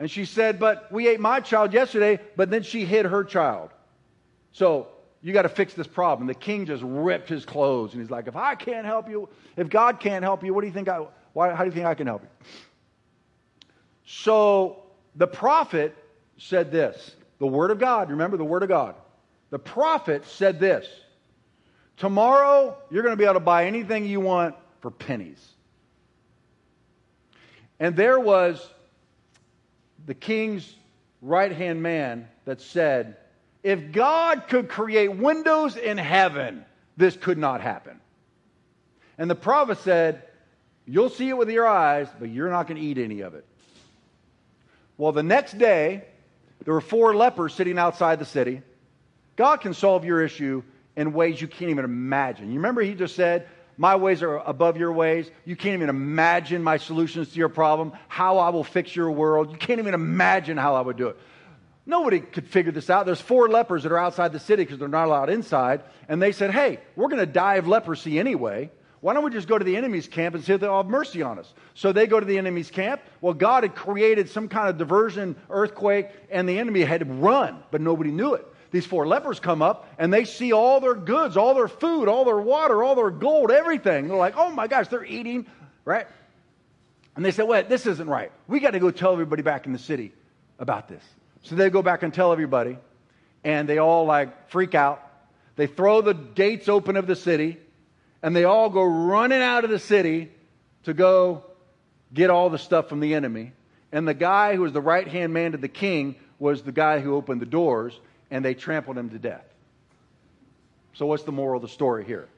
And 0.05 0.11
she 0.11 0.27
said, 0.27 0.59
But 0.59 0.93
we 0.93 1.09
ate 1.09 1.19
my 1.19 1.41
child 1.41 1.73
yesterday, 1.73 2.21
but 2.37 2.51
then 2.51 2.63
she 2.63 2.85
hid 2.85 3.07
her 3.07 3.25
child. 3.25 3.71
So 4.53 4.89
you 5.23 5.33
got 5.33 5.43
to 5.43 5.49
fix 5.49 5.73
this 5.73 5.87
problem. 5.87 6.27
The 6.27 6.35
king 6.35 6.67
just 6.67 6.83
ripped 6.85 7.27
his 7.27 7.47
clothes 7.47 7.95
and 7.95 8.03
he's 8.03 8.11
like, 8.11 8.27
If 8.27 8.37
I 8.37 8.55
can't 8.55 8.85
help 8.85 9.09
you, 9.09 9.31
if 9.57 9.71
God 9.71 10.01
can't 10.01 10.23
help 10.23 10.45
you, 10.45 10.53
what 10.53 10.61
do 10.61 10.67
you 10.67 10.75
think 10.75 10.91
I, 10.91 11.07
why, 11.33 11.55
how 11.55 11.65
do 11.65 11.71
you 11.71 11.75
think 11.75 11.87
I 11.87 11.95
can 11.95 12.07
help 12.07 12.21
you? 12.21 12.29
So 14.05 14.83
the 15.17 15.27
prophet 15.27 15.97
said 16.37 16.71
this 16.71 17.17
the 17.39 17.47
Word 17.47 17.71
of 17.71 17.79
God, 17.79 18.11
remember 18.11 18.37
the 18.37 18.45
Word 18.45 18.63
of 18.63 18.69
God. 18.69 18.97
The 19.49 19.59
prophet 19.59 20.27
said 20.27 20.61
this 20.61 20.87
Tomorrow, 21.97 22.77
you're 22.91 23.05
going 23.05 23.15
to 23.15 23.19
be 23.19 23.25
able 23.25 23.33
to 23.33 23.41
buy 23.41 23.65
anything 23.65 24.05
you 24.05 24.21
want 24.21 24.55
for 24.83 24.91
pennies. 24.91 25.43
And 27.81 27.97
there 27.97 28.21
was 28.21 28.69
the 30.07 30.15
king's 30.15 30.75
right 31.23 31.53
hand 31.53 31.83
man 31.83 32.29
that 32.45 32.61
said, 32.61 33.17
If 33.63 33.93
God 33.93 34.45
could 34.49 34.69
create 34.69 35.09
windows 35.09 35.77
in 35.77 35.99
heaven, 35.99 36.65
this 36.97 37.17
could 37.17 37.39
not 37.39 37.61
happen. 37.61 38.01
And 39.19 39.31
the 39.31 39.35
prophet 39.35 39.79
said, 39.79 40.23
You'll 40.87 41.11
see 41.11 41.31
it 41.31 41.37
with 41.37 41.51
your 41.51 41.67
eyes, 41.67 42.09
but 42.19 42.29
you're 42.29 42.51
not 42.51 42.67
going 42.67 42.81
to 42.81 42.87
eat 42.87 42.99
any 42.99 43.21
of 43.21 43.35
it. 43.35 43.47
Well, 44.99 45.13
the 45.13 45.23
next 45.23 45.59
day, 45.59 46.05
there 46.65 46.75
were 46.75 46.83
four 46.83 47.17
lepers 47.17 47.55
sitting 47.55 47.79
outside 47.79 48.19
the 48.19 48.27
city. 48.27 48.61
God 49.37 49.61
can 49.63 49.75
solve 49.75 50.05
your 50.05 50.23
issue 50.23 50.63
in 50.97 51.13
ways 51.13 51.41
you 51.41 51.49
can't 51.49 51.71
even 51.71 51.85
imagine. 51.85 52.49
You 52.49 52.57
remember 52.57 52.83
he 52.83 52.95
just 52.95 53.17
said, 53.17 53.49
My 53.77 53.97
ways 53.97 54.23
are 54.23 54.37
above 54.37 54.77
your 54.77 54.93
ways. 54.93 55.31
You 55.45 55.57
can't 55.57 55.75
even 55.75 55.89
imagine 55.89 56.63
my 56.63 56.77
solutions 56.77 57.31
to 57.31 57.39
your 57.39 57.49
problem, 57.49 57.93
how 58.09 58.39
I 58.39 58.51
will 58.51 58.65
fix 58.65 58.95
your 58.95 59.11
world. 59.11 59.51
You 59.51 59.57
can't 59.57 59.81
even 59.81 59.95
imagine 59.95 60.57
how 60.57 60.75
I 60.75 60.81
would 60.81 60.97
do 60.97 61.09
it. 61.09 61.17
Nobody 61.87 62.21
could 62.21 62.49
figure 62.49 62.73
this 62.73 62.89
out. 62.89 63.05
There's 63.05 63.21
four 63.21 63.49
lepers 63.49 63.83
that 63.83 63.93
are 63.93 63.99
outside 63.99 64.33
the 64.33 64.41
city 64.41 64.63
because 64.63 64.79
they're 64.79 64.89
not 64.89 65.07
allowed 65.07 65.29
inside. 65.29 65.83
And 66.09 66.23
they 66.23 66.33
said, 66.33 66.51
Hey, 66.51 66.81
we're 66.97 67.09
going 67.09 67.21
to 67.21 67.27
die 67.27 67.57
of 67.57 67.69
leprosy 67.69 68.19
anyway. 68.19 68.71
Why 69.01 69.13
don't 69.13 69.23
we 69.23 69.31
just 69.31 69.49
go 69.49 69.59
to 69.59 69.65
the 69.65 69.77
enemy's 69.77 70.09
camp 70.09 70.35
and 70.35 70.43
see 70.43 70.55
if 70.55 70.63
they'll 70.63 70.79
have 70.79 70.87
mercy 70.87 71.21
on 71.21 71.39
us? 71.39 71.53
So 71.75 71.93
they 71.93 72.07
go 72.07 72.19
to 72.19 72.25
the 72.25 72.39
enemy's 72.39 72.71
camp. 72.71 73.03
Well, 73.21 73.35
God 73.35 73.65
had 73.65 73.75
created 73.75 74.31
some 74.31 74.49
kind 74.49 74.71
of 74.71 74.79
diversion, 74.79 75.37
earthquake, 75.51 76.09
and 76.31 76.49
the 76.49 76.59
enemy 76.59 76.81
had 76.81 77.21
run, 77.23 77.63
but 77.71 77.83
nobody 77.83 78.11
knew 78.11 78.33
it. 78.33 78.47
These 78.75 78.87
four 78.87 79.07
lepers 79.07 79.39
come 79.39 79.63
up 79.63 79.89
and 80.01 80.13
they 80.13 80.25
see 80.25 80.53
all 80.53 80.81
their 80.81 80.97
goods, 80.97 81.37
all 81.37 81.55
their 81.55 81.69
food, 81.69 82.09
all 82.09 82.25
their 82.25 82.41
water, 82.41 82.83
all 82.83 82.97
their 82.97 83.13
gold, 83.13 83.53
everything. 83.53 84.09
They're 84.09 84.17
like, 84.17 84.35
oh 84.37 84.51
my 84.51 84.67
gosh, 84.67 84.89
they're 84.89 85.05
eating, 85.05 85.47
right? 85.85 86.09
And 87.15 87.25
they 87.25 87.31
said, 87.31 87.47
wait, 87.47 87.69
this 87.69 87.87
isn't 87.87 88.09
right. 88.09 88.33
We 88.49 88.59
got 88.59 88.73
to 88.73 88.81
go 88.81 88.91
tell 88.91 89.13
everybody 89.13 89.43
back 89.43 89.67
in 89.67 89.73
the 89.73 89.79
city 89.79 90.13
about 90.59 90.89
this. 90.89 91.05
So 91.43 91.55
they 91.55 91.71
go 91.71 91.83
back 91.83 92.03
and 92.03 92.13
tell 92.13 92.33
everybody, 92.33 92.77
and 93.45 93.69
they 93.69 93.79
all 93.79 94.07
like 94.07 94.51
freak 94.51 94.75
out. 94.75 95.09
They 95.55 95.69
throw 95.69 96.01
the 96.01 96.15
gates 96.15 96.69
open 96.69 96.97
of 96.97 97.07
the 97.07 97.15
city 97.15 97.59
and 98.25 98.35
they 98.35 98.43
all 98.43 98.71
go 98.71 98.83
running 98.83 99.41
out 99.41 99.63
of 99.63 99.71
the 99.71 99.79
city 99.79 100.33
to 100.83 100.95
go 100.95 101.45
get 102.13 102.29
all 102.29 102.51
the 102.51 102.59
stuff 102.59 102.89
from 102.89 102.99
the 102.99 103.15
enemy. 103.15 103.53
And 103.93 104.09
the 104.09 104.15
guy 104.15 104.57
who 104.57 104.63
was 104.63 104.73
the 104.73 104.81
right 104.81 105.07
hand 105.07 105.33
man 105.33 105.53
to 105.53 105.59
the 105.59 105.69
king 105.69 106.17
was 106.41 106.63
the 106.63 106.73
guy 106.73 106.99
who 106.99 107.15
opened 107.15 107.41
the 107.41 107.47
doors. 107.47 108.01
And 108.31 108.45
they 108.45 108.55
trampled 108.55 108.99
him 108.99 109.11
to 109.11 109.19
death. 109.19 109.45
So, 110.95 111.07
what's 111.07 111.25
the 111.25 111.33
moral 111.33 111.57
of 111.57 111.63
the 111.63 111.69
story 111.69 112.05
here? 112.05 112.29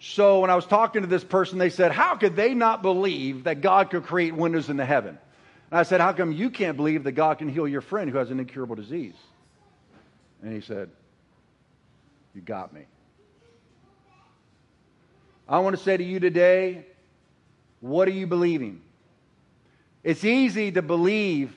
So, 0.00 0.40
when 0.40 0.50
I 0.50 0.56
was 0.56 0.66
talking 0.66 1.02
to 1.02 1.08
this 1.08 1.22
person, 1.22 1.58
they 1.58 1.70
said, 1.70 1.92
How 1.92 2.16
could 2.16 2.34
they 2.34 2.54
not 2.54 2.82
believe 2.82 3.44
that 3.44 3.60
God 3.60 3.90
could 3.90 4.04
create 4.04 4.34
windows 4.34 4.68
into 4.68 4.84
heaven? 4.84 5.16
And 5.70 5.78
I 5.78 5.84
said, 5.84 6.00
How 6.00 6.12
come 6.12 6.32
you 6.32 6.50
can't 6.50 6.76
believe 6.76 7.04
that 7.04 7.12
God 7.12 7.38
can 7.38 7.48
heal 7.48 7.68
your 7.68 7.80
friend 7.80 8.10
who 8.10 8.18
has 8.18 8.30
an 8.30 8.40
incurable 8.40 8.74
disease? 8.74 9.14
And 10.42 10.52
he 10.52 10.60
said, 10.60 10.90
You 12.34 12.40
got 12.40 12.72
me. 12.72 12.82
I 15.48 15.58
want 15.58 15.76
to 15.76 15.82
say 15.82 15.96
to 15.96 16.04
you 16.04 16.18
today, 16.18 16.86
what 17.80 18.06
are 18.08 18.12
you 18.12 18.26
believing? 18.26 18.80
It's 20.04 20.24
easy 20.24 20.72
to 20.72 20.82
believe 20.82 21.54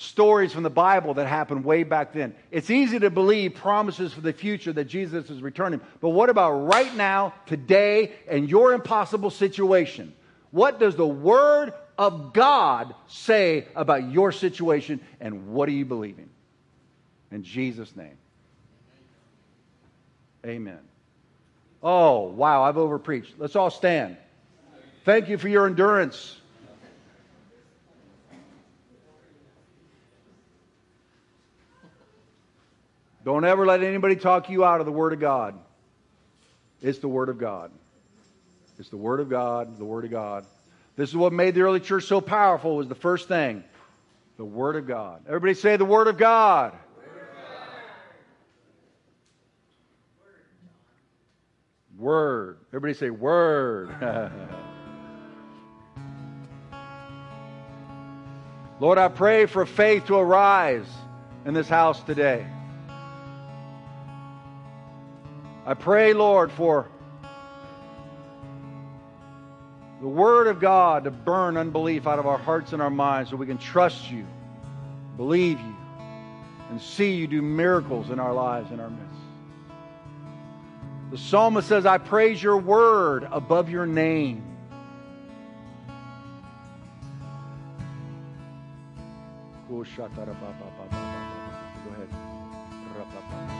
stories 0.00 0.52
from 0.52 0.62
the 0.62 0.70
Bible 0.70 1.14
that 1.14 1.26
happened 1.26 1.64
way 1.64 1.82
back 1.82 2.12
then. 2.12 2.32
It's 2.52 2.70
easy 2.70 3.00
to 3.00 3.10
believe 3.10 3.56
promises 3.56 4.12
for 4.12 4.20
the 4.20 4.32
future 4.32 4.72
that 4.72 4.84
Jesus 4.84 5.28
is 5.28 5.42
returning. 5.42 5.80
But 6.00 6.10
what 6.10 6.30
about 6.30 6.52
right 6.52 6.94
now, 6.94 7.34
today, 7.46 8.12
and 8.28 8.48
your 8.48 8.72
impossible 8.72 9.30
situation? 9.30 10.14
What 10.52 10.78
does 10.78 10.94
the 10.94 11.06
Word 11.06 11.72
of 11.98 12.32
God 12.32 12.94
say 13.08 13.66
about 13.74 14.08
your 14.12 14.30
situation, 14.30 15.00
and 15.20 15.48
what 15.48 15.68
are 15.68 15.72
you 15.72 15.84
believing? 15.84 16.30
In 17.32 17.42
Jesus' 17.42 17.94
name. 17.96 18.16
Amen. 20.46 20.78
Oh, 21.82 22.28
wow, 22.28 22.62
I've 22.62 22.78
overpreached. 22.78 23.34
Let's 23.36 23.56
all 23.56 23.70
stand. 23.70 24.16
Thank 25.04 25.28
you 25.28 25.38
for 25.38 25.48
your 25.48 25.66
endurance. 25.66 26.36
Don't 33.28 33.44
ever 33.44 33.66
let 33.66 33.82
anybody 33.82 34.16
talk 34.16 34.48
you 34.48 34.64
out 34.64 34.80
of 34.80 34.86
the 34.86 34.92
Word 34.92 35.12
of 35.12 35.20
God. 35.20 35.54
It's 36.80 36.98
the 36.98 37.08
Word 37.08 37.28
of 37.28 37.36
God. 37.36 37.70
It's 38.78 38.88
the 38.88 38.96
Word 38.96 39.20
of 39.20 39.28
God, 39.28 39.76
the 39.76 39.84
Word 39.84 40.06
of 40.06 40.10
God. 40.10 40.46
This 40.96 41.10
is 41.10 41.16
what 41.16 41.34
made 41.34 41.54
the 41.54 41.60
early 41.60 41.80
church 41.80 42.04
so 42.04 42.22
powerful 42.22 42.76
was 42.76 42.88
the 42.88 42.94
first 42.94 43.28
thing. 43.28 43.62
The 44.38 44.46
Word 44.46 44.76
of 44.76 44.86
God. 44.86 45.24
Everybody 45.26 45.52
say 45.52 45.76
the 45.76 45.84
Word 45.84 46.08
of 46.08 46.16
God. 46.16 46.72
Word. 51.98 52.56
Everybody 52.68 52.94
say 52.94 53.10
word. 53.10 53.90
Lord, 58.80 58.96
I 58.96 59.08
pray 59.08 59.44
for 59.44 59.66
faith 59.66 60.06
to 60.06 60.16
arise 60.16 60.88
in 61.44 61.52
this 61.52 61.68
house 61.68 62.02
today. 62.04 62.46
I 65.68 65.74
pray, 65.74 66.14
Lord, 66.14 66.50
for 66.50 66.88
the 70.00 70.08
Word 70.08 70.46
of 70.46 70.60
God 70.60 71.04
to 71.04 71.10
burn 71.10 71.58
unbelief 71.58 72.06
out 72.06 72.18
of 72.18 72.26
our 72.26 72.38
hearts 72.38 72.72
and 72.72 72.80
our 72.80 72.88
minds 72.88 73.28
so 73.28 73.36
we 73.36 73.44
can 73.44 73.58
trust 73.58 74.10
you, 74.10 74.24
believe 75.18 75.60
you, 75.60 75.76
and 76.70 76.80
see 76.80 77.12
you 77.12 77.26
do 77.26 77.42
miracles 77.42 78.08
in 78.08 78.18
our 78.18 78.32
lives, 78.32 78.72
in 78.72 78.80
our 78.80 78.88
midst. 78.88 79.04
The 81.10 81.18
psalmist 81.18 81.68
says, 81.68 81.84
I 81.84 81.98
praise 81.98 82.42
your 82.42 82.56
word 82.56 83.28
above 83.30 83.68
your 83.68 83.84
name. 83.84 84.42
Go 91.84 91.92
ahead. 91.92 93.57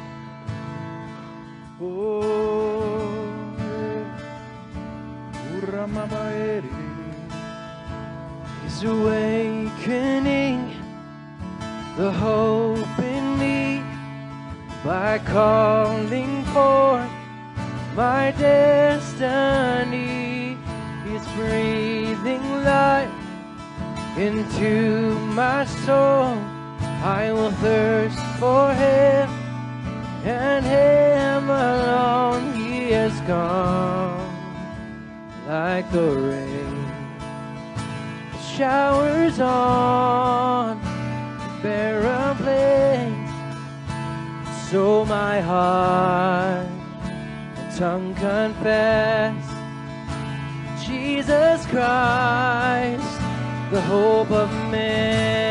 He's 8.63 8.83
awakening 8.83 10.75
the 11.97 12.11
hope 12.11 12.99
in 12.99 13.39
me 13.39 13.83
by 14.85 15.19
calling 15.25 16.45
forth 16.47 17.11
my 17.95 18.33
destiny 18.39 19.39
is 21.15 21.27
breathing 21.37 22.43
life 22.65 23.11
into 24.17 25.17
my 25.35 25.65
soul. 25.65 26.37
I 27.03 27.31
will 27.33 27.53
thirst 27.53 28.19
for 28.41 28.75
Him, 28.75 29.31
and 30.25 30.65
Him 30.65 31.51
alone. 31.51 32.55
He 32.55 32.91
has 32.93 33.19
come 33.27 34.19
like 35.47 35.91
the 35.93 36.11
rain, 36.11 36.87
showers 38.57 39.41
on 39.41 40.81
the 40.81 41.63
barren 41.63 42.37
place. 42.37 43.29
So 44.71 45.05
my 45.07 45.41
heart 45.41 46.67
and 47.57 47.77
tongue 47.79 48.15
confess 48.17 49.35
Jesus 50.85 51.65
Christ, 51.67 53.21
the 53.71 53.81
hope 53.81 54.31
of 54.31 54.51
man. 54.71 55.48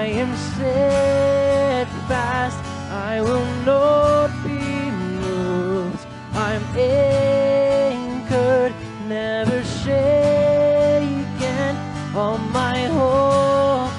I 0.00 0.06
am 0.06 0.32
steadfast. 0.54 2.00
I 2.90 3.20
will 3.20 3.50
not 3.66 4.30
be 4.42 4.90
moved. 5.20 6.06
I'm 6.32 6.64
anchored, 6.74 8.72
never 9.06 9.62
shaken. 9.84 10.12
All 12.16 12.38
my 12.38 12.78
hope 12.98 13.92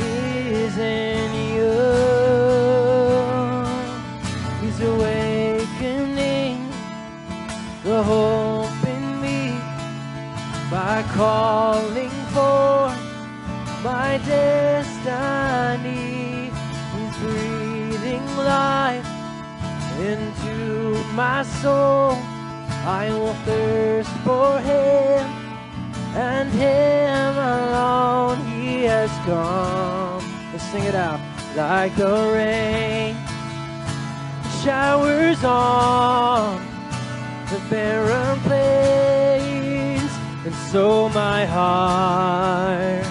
is 0.00 0.76
in 0.76 1.30
you. 1.54 1.76
He's 4.60 4.80
awakening 4.92 6.56
the 7.84 8.02
hope 8.02 8.82
in 8.94 9.04
me 9.22 9.40
by 10.68 11.04
calling 11.14 12.14
for 12.34 12.90
my 13.84 14.18
destiny. 14.26 14.63
My 21.14 21.42
soul. 21.62 22.12
I 22.86 23.08
will 23.10 23.34
thirst 23.46 24.10
for 24.24 24.58
Him 24.60 25.24
and 26.14 26.50
Him 26.50 27.36
alone. 27.38 28.38
He 28.46 28.84
has 28.84 29.10
come. 29.24 30.22
Let's 30.52 30.64
sing 30.70 30.84
it 30.84 30.94
out 30.94 31.20
like 31.56 31.94
the 31.96 32.32
rain 32.34 33.16
showers 34.64 35.44
on 35.44 36.56
the 37.50 37.60
barren 37.68 38.40
place, 38.40 40.12
and 40.46 40.54
so 40.72 41.10
my 41.10 41.44
heart 41.44 43.04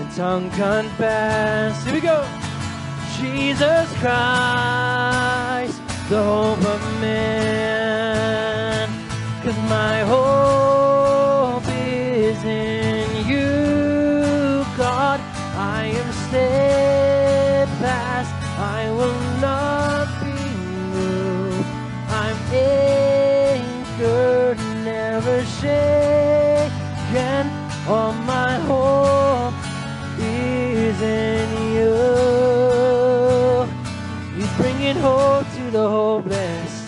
and 0.00 0.16
tongue 0.16 0.50
confess. 0.50 1.84
Here 1.84 1.94
we 1.94 2.00
go. 2.00 2.26
Jesus 3.16 3.88
Christ, 3.98 4.97
the 6.08 6.22
hope 6.22 6.64
of 6.64 6.80
man, 7.02 8.88
cause 9.42 9.56
my 9.68 10.00
hope 10.00 11.64
is 11.68 12.42
in 12.44 13.26
you, 13.28 14.64
God. 14.78 15.20
I 15.54 15.84
am 16.00 16.12
steadfast, 16.28 18.32
I 18.58 18.90
will 18.90 19.20
not 19.42 20.08
be 20.22 20.32
moved. 20.94 21.66
I'm 22.08 22.36
anchored, 22.54 24.58
never 24.84 25.44
shaken. 25.60 27.50
All 27.86 28.12
my 28.14 28.54
hope 28.70 29.54
is 30.18 31.02
in 31.02 31.48
you. 31.74 31.94
He's 34.36 34.50
bringing 34.56 34.96
hope 34.96 35.37
the 35.70 35.88
hopeless, 35.88 36.86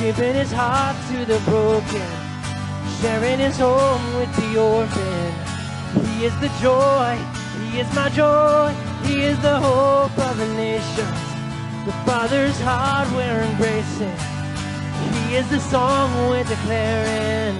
giving 0.00 0.34
his 0.34 0.50
heart 0.52 0.96
to 1.10 1.24
the 1.24 1.38
broken, 1.50 2.10
sharing 3.00 3.38
his 3.38 3.58
home 3.58 4.02
with 4.16 4.34
the 4.36 4.60
orphan. 4.60 5.32
He 6.04 6.24
is 6.24 6.34
the 6.40 6.50
joy, 6.60 7.18
he 7.60 7.80
is 7.80 7.92
my 7.94 8.08
joy, 8.08 8.74
he 9.04 9.22
is 9.22 9.38
the 9.40 9.58
hope 9.58 10.16
of 10.18 10.36
the 10.36 10.48
nations. 10.54 11.28
The 11.86 11.92
Father's 12.04 12.58
heart 12.60 13.08
we're 13.12 13.42
embracing. 13.42 14.18
He 15.12 15.36
is 15.36 15.48
the 15.48 15.60
song 15.60 16.28
we're 16.28 16.44
declaring. 16.44 17.56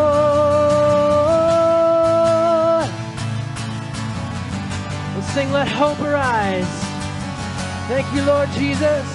We'll 5.14 5.22
sing, 5.34 5.50
Let 5.52 5.68
Hope 5.68 6.00
Arise. 6.00 6.83
Thank 7.88 8.12
you, 8.14 8.22
Lord 8.22 8.48
Jesus. 8.52 9.06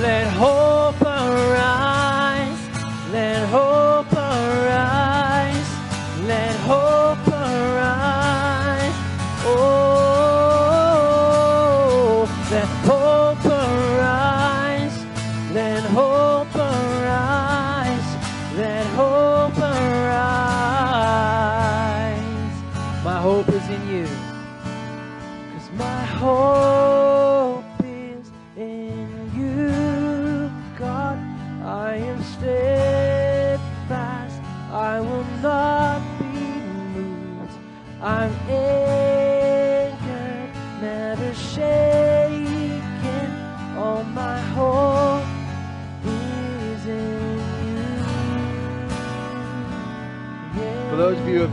Let 0.00 0.28
hope 0.28 1.00
arise. 1.02 2.58
Let 3.12 3.48
hope 3.48 3.85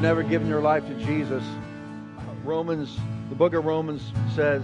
never 0.03 0.21
given 0.21 0.49
your 0.49 0.59
life 0.59 0.85
to 0.85 0.93
Jesus, 1.05 1.41
Romans, 2.43 2.99
the 3.29 3.35
book 3.35 3.53
of 3.53 3.63
Romans 3.63 4.11
says, 4.35 4.61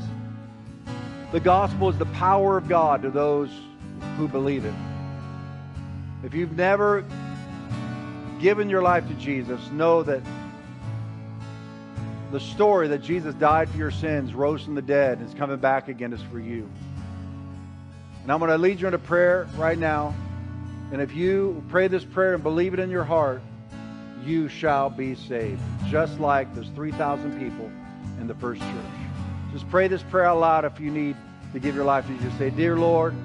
the 1.32 1.40
gospel 1.40 1.88
is 1.88 1.98
the 1.98 2.08
power 2.08 2.58
of 2.58 2.68
God 2.68 3.04
to 3.04 3.10
those 3.10 3.50
who 4.18 4.28
believe 4.28 4.66
it. 4.66 4.74
If 6.26 6.34
you've 6.34 6.58
never 6.58 7.06
given 8.42 8.70
your 8.70 8.82
life 8.82 9.08
to 9.08 9.14
Jesus, 9.14 9.62
know 9.72 10.04
that 10.04 10.22
the 12.34 12.42
story 12.42 12.90
that 12.90 13.02
Jesus 13.02 13.34
died 13.36 13.70
for 13.70 13.78
your 13.78 13.92
sins, 13.92 14.34
rose 14.34 14.62
from 14.62 14.76
the 14.76 14.82
dead, 14.82 15.20
and 15.20 15.30
is 15.30 15.34
coming 15.36 15.56
back 15.56 15.88
again 15.88 16.12
is 16.12 16.22
for 16.24 16.40
you. 16.42 16.70
And 18.24 18.30
I'm 18.30 18.40
going 18.40 18.52
to 18.52 18.58
lead 18.58 18.82
you 18.82 18.88
into 18.88 19.00
prayer 19.00 19.48
right 19.56 19.80
now. 19.80 20.14
And 20.92 21.02
if 21.02 21.16
you 21.16 21.64
pray 21.70 21.88
this 21.88 22.04
prayer 22.04 22.34
and 22.34 22.44
believe 22.44 22.74
it 22.74 22.82
in 22.82 22.90
your 22.90 23.06
heart, 23.06 23.42
you 24.24 24.48
shall 24.48 24.90
be 24.90 25.16
saved. 25.16 25.62
Just 25.88 26.20
like 26.20 26.54
there's 26.54 26.70
3,000 26.70 27.40
people 27.40 27.72
in 28.20 28.28
the 28.28 28.36
first 28.36 28.62
church. 28.62 28.70
Just 29.52 29.70
pray 29.70 29.88
this 29.88 30.04
prayer 30.04 30.26
out 30.26 30.40
loud 30.40 30.66
if 30.66 30.80
you 30.80 30.92
need 30.92 31.16
to 31.54 31.60
give 31.60 31.76
your 31.76 31.86
life 31.86 32.06
to 32.08 32.14
Jesus. 32.14 32.38
Say, 32.38 32.50
Dear 32.50 32.78
Lord, 32.78 33.16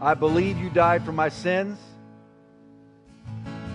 I 0.00 0.14
believe 0.14 0.58
you 0.58 0.70
died 0.70 1.04
for 1.04 1.12
my 1.12 1.28
sins. 1.28 1.78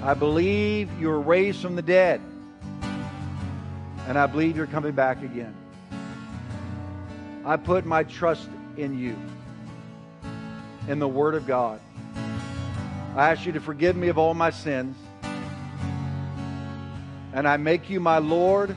I 0.01 0.13
believe 0.13 0.89
you 0.99 1.09
were 1.09 1.19
raised 1.19 1.61
from 1.61 1.75
the 1.75 1.81
dead. 1.81 2.21
And 4.07 4.17
I 4.17 4.25
believe 4.25 4.57
you're 4.57 4.67
coming 4.67 4.93
back 4.93 5.21
again. 5.21 5.55
I 7.45 7.57
put 7.57 7.85
my 7.85 8.03
trust 8.03 8.49
in 8.77 8.97
you, 8.97 9.15
in 10.87 10.99
the 10.99 11.07
Word 11.07 11.35
of 11.35 11.45
God. 11.45 11.79
I 13.15 13.31
ask 13.31 13.45
you 13.45 13.51
to 13.51 13.59
forgive 13.59 13.95
me 13.95 14.07
of 14.07 14.17
all 14.17 14.33
my 14.33 14.49
sins. 14.49 14.95
And 17.33 17.47
I 17.47 17.57
make 17.57 17.89
you 17.89 17.99
my 17.99 18.17
Lord, 18.17 18.75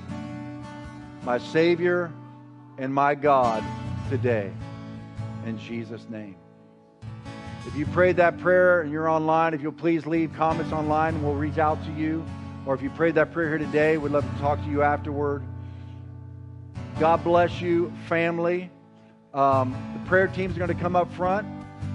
my 1.24 1.38
Savior, 1.38 2.12
and 2.78 2.92
my 2.92 3.14
God 3.14 3.64
today. 4.10 4.52
In 5.46 5.58
Jesus' 5.58 6.06
name. 6.10 6.36
If 7.66 7.76
you 7.76 7.86
prayed 7.86 8.16
that 8.16 8.38
prayer 8.38 8.80
and 8.80 8.90
you're 8.90 9.08
online, 9.08 9.54
if 9.54 9.62
you'll 9.62 9.72
please 9.72 10.04
leave 10.04 10.32
comments 10.34 10.72
online 10.72 11.22
we'll 11.22 11.34
reach 11.34 11.58
out 11.58 11.82
to 11.84 11.92
you. 11.92 12.24
Or 12.66 12.74
if 12.74 12.82
you 12.82 12.90
prayed 12.90 13.14
that 13.16 13.32
prayer 13.32 13.48
here 13.48 13.58
today, 13.58 13.96
we'd 13.96 14.12
love 14.12 14.30
to 14.30 14.40
talk 14.40 14.62
to 14.62 14.70
you 14.70 14.82
afterward. 14.82 15.42
God 17.00 17.24
bless 17.24 17.60
you, 17.60 17.92
family. 18.08 18.70
Um, 19.34 19.74
the 19.94 20.08
prayer 20.08 20.28
team's 20.28 20.56
going 20.56 20.68
to 20.68 20.74
come 20.74 20.94
up 20.94 21.12
front. 21.14 21.46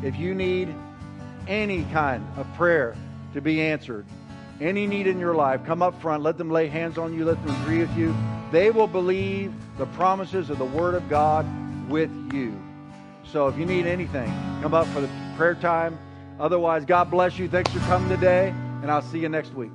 If 0.03 0.17
you 0.17 0.33
need 0.33 0.73
any 1.47 1.83
kind 1.85 2.25
of 2.35 2.51
prayer 2.55 2.95
to 3.33 3.41
be 3.41 3.61
answered, 3.61 4.05
any 4.59 4.87
need 4.87 5.07
in 5.07 5.19
your 5.19 5.35
life, 5.35 5.65
come 5.65 5.81
up 5.81 5.99
front. 6.01 6.23
Let 6.23 6.37
them 6.37 6.49
lay 6.49 6.67
hands 6.67 6.97
on 6.97 7.13
you. 7.13 7.25
Let 7.25 7.43
them 7.45 7.61
agree 7.61 7.79
with 7.79 7.95
you. 7.97 8.15
They 8.51 8.71
will 8.71 8.87
believe 8.87 9.53
the 9.77 9.85
promises 9.87 10.49
of 10.49 10.57
the 10.57 10.65
Word 10.65 10.95
of 10.95 11.07
God 11.09 11.45
with 11.89 12.11
you. 12.33 12.59
So 13.23 13.47
if 13.47 13.57
you 13.57 13.65
need 13.65 13.85
anything, 13.85 14.27
come 14.61 14.73
up 14.73 14.87
for 14.87 15.01
the 15.01 15.09
prayer 15.35 15.55
time. 15.55 15.97
Otherwise, 16.39 16.85
God 16.85 17.11
bless 17.11 17.37
you. 17.37 17.49
Thanks 17.49 17.71
for 17.71 17.79
coming 17.79 18.09
today, 18.09 18.49
and 18.81 18.91
I'll 18.91 19.01
see 19.01 19.19
you 19.19 19.29
next 19.29 19.53
week. 19.53 19.71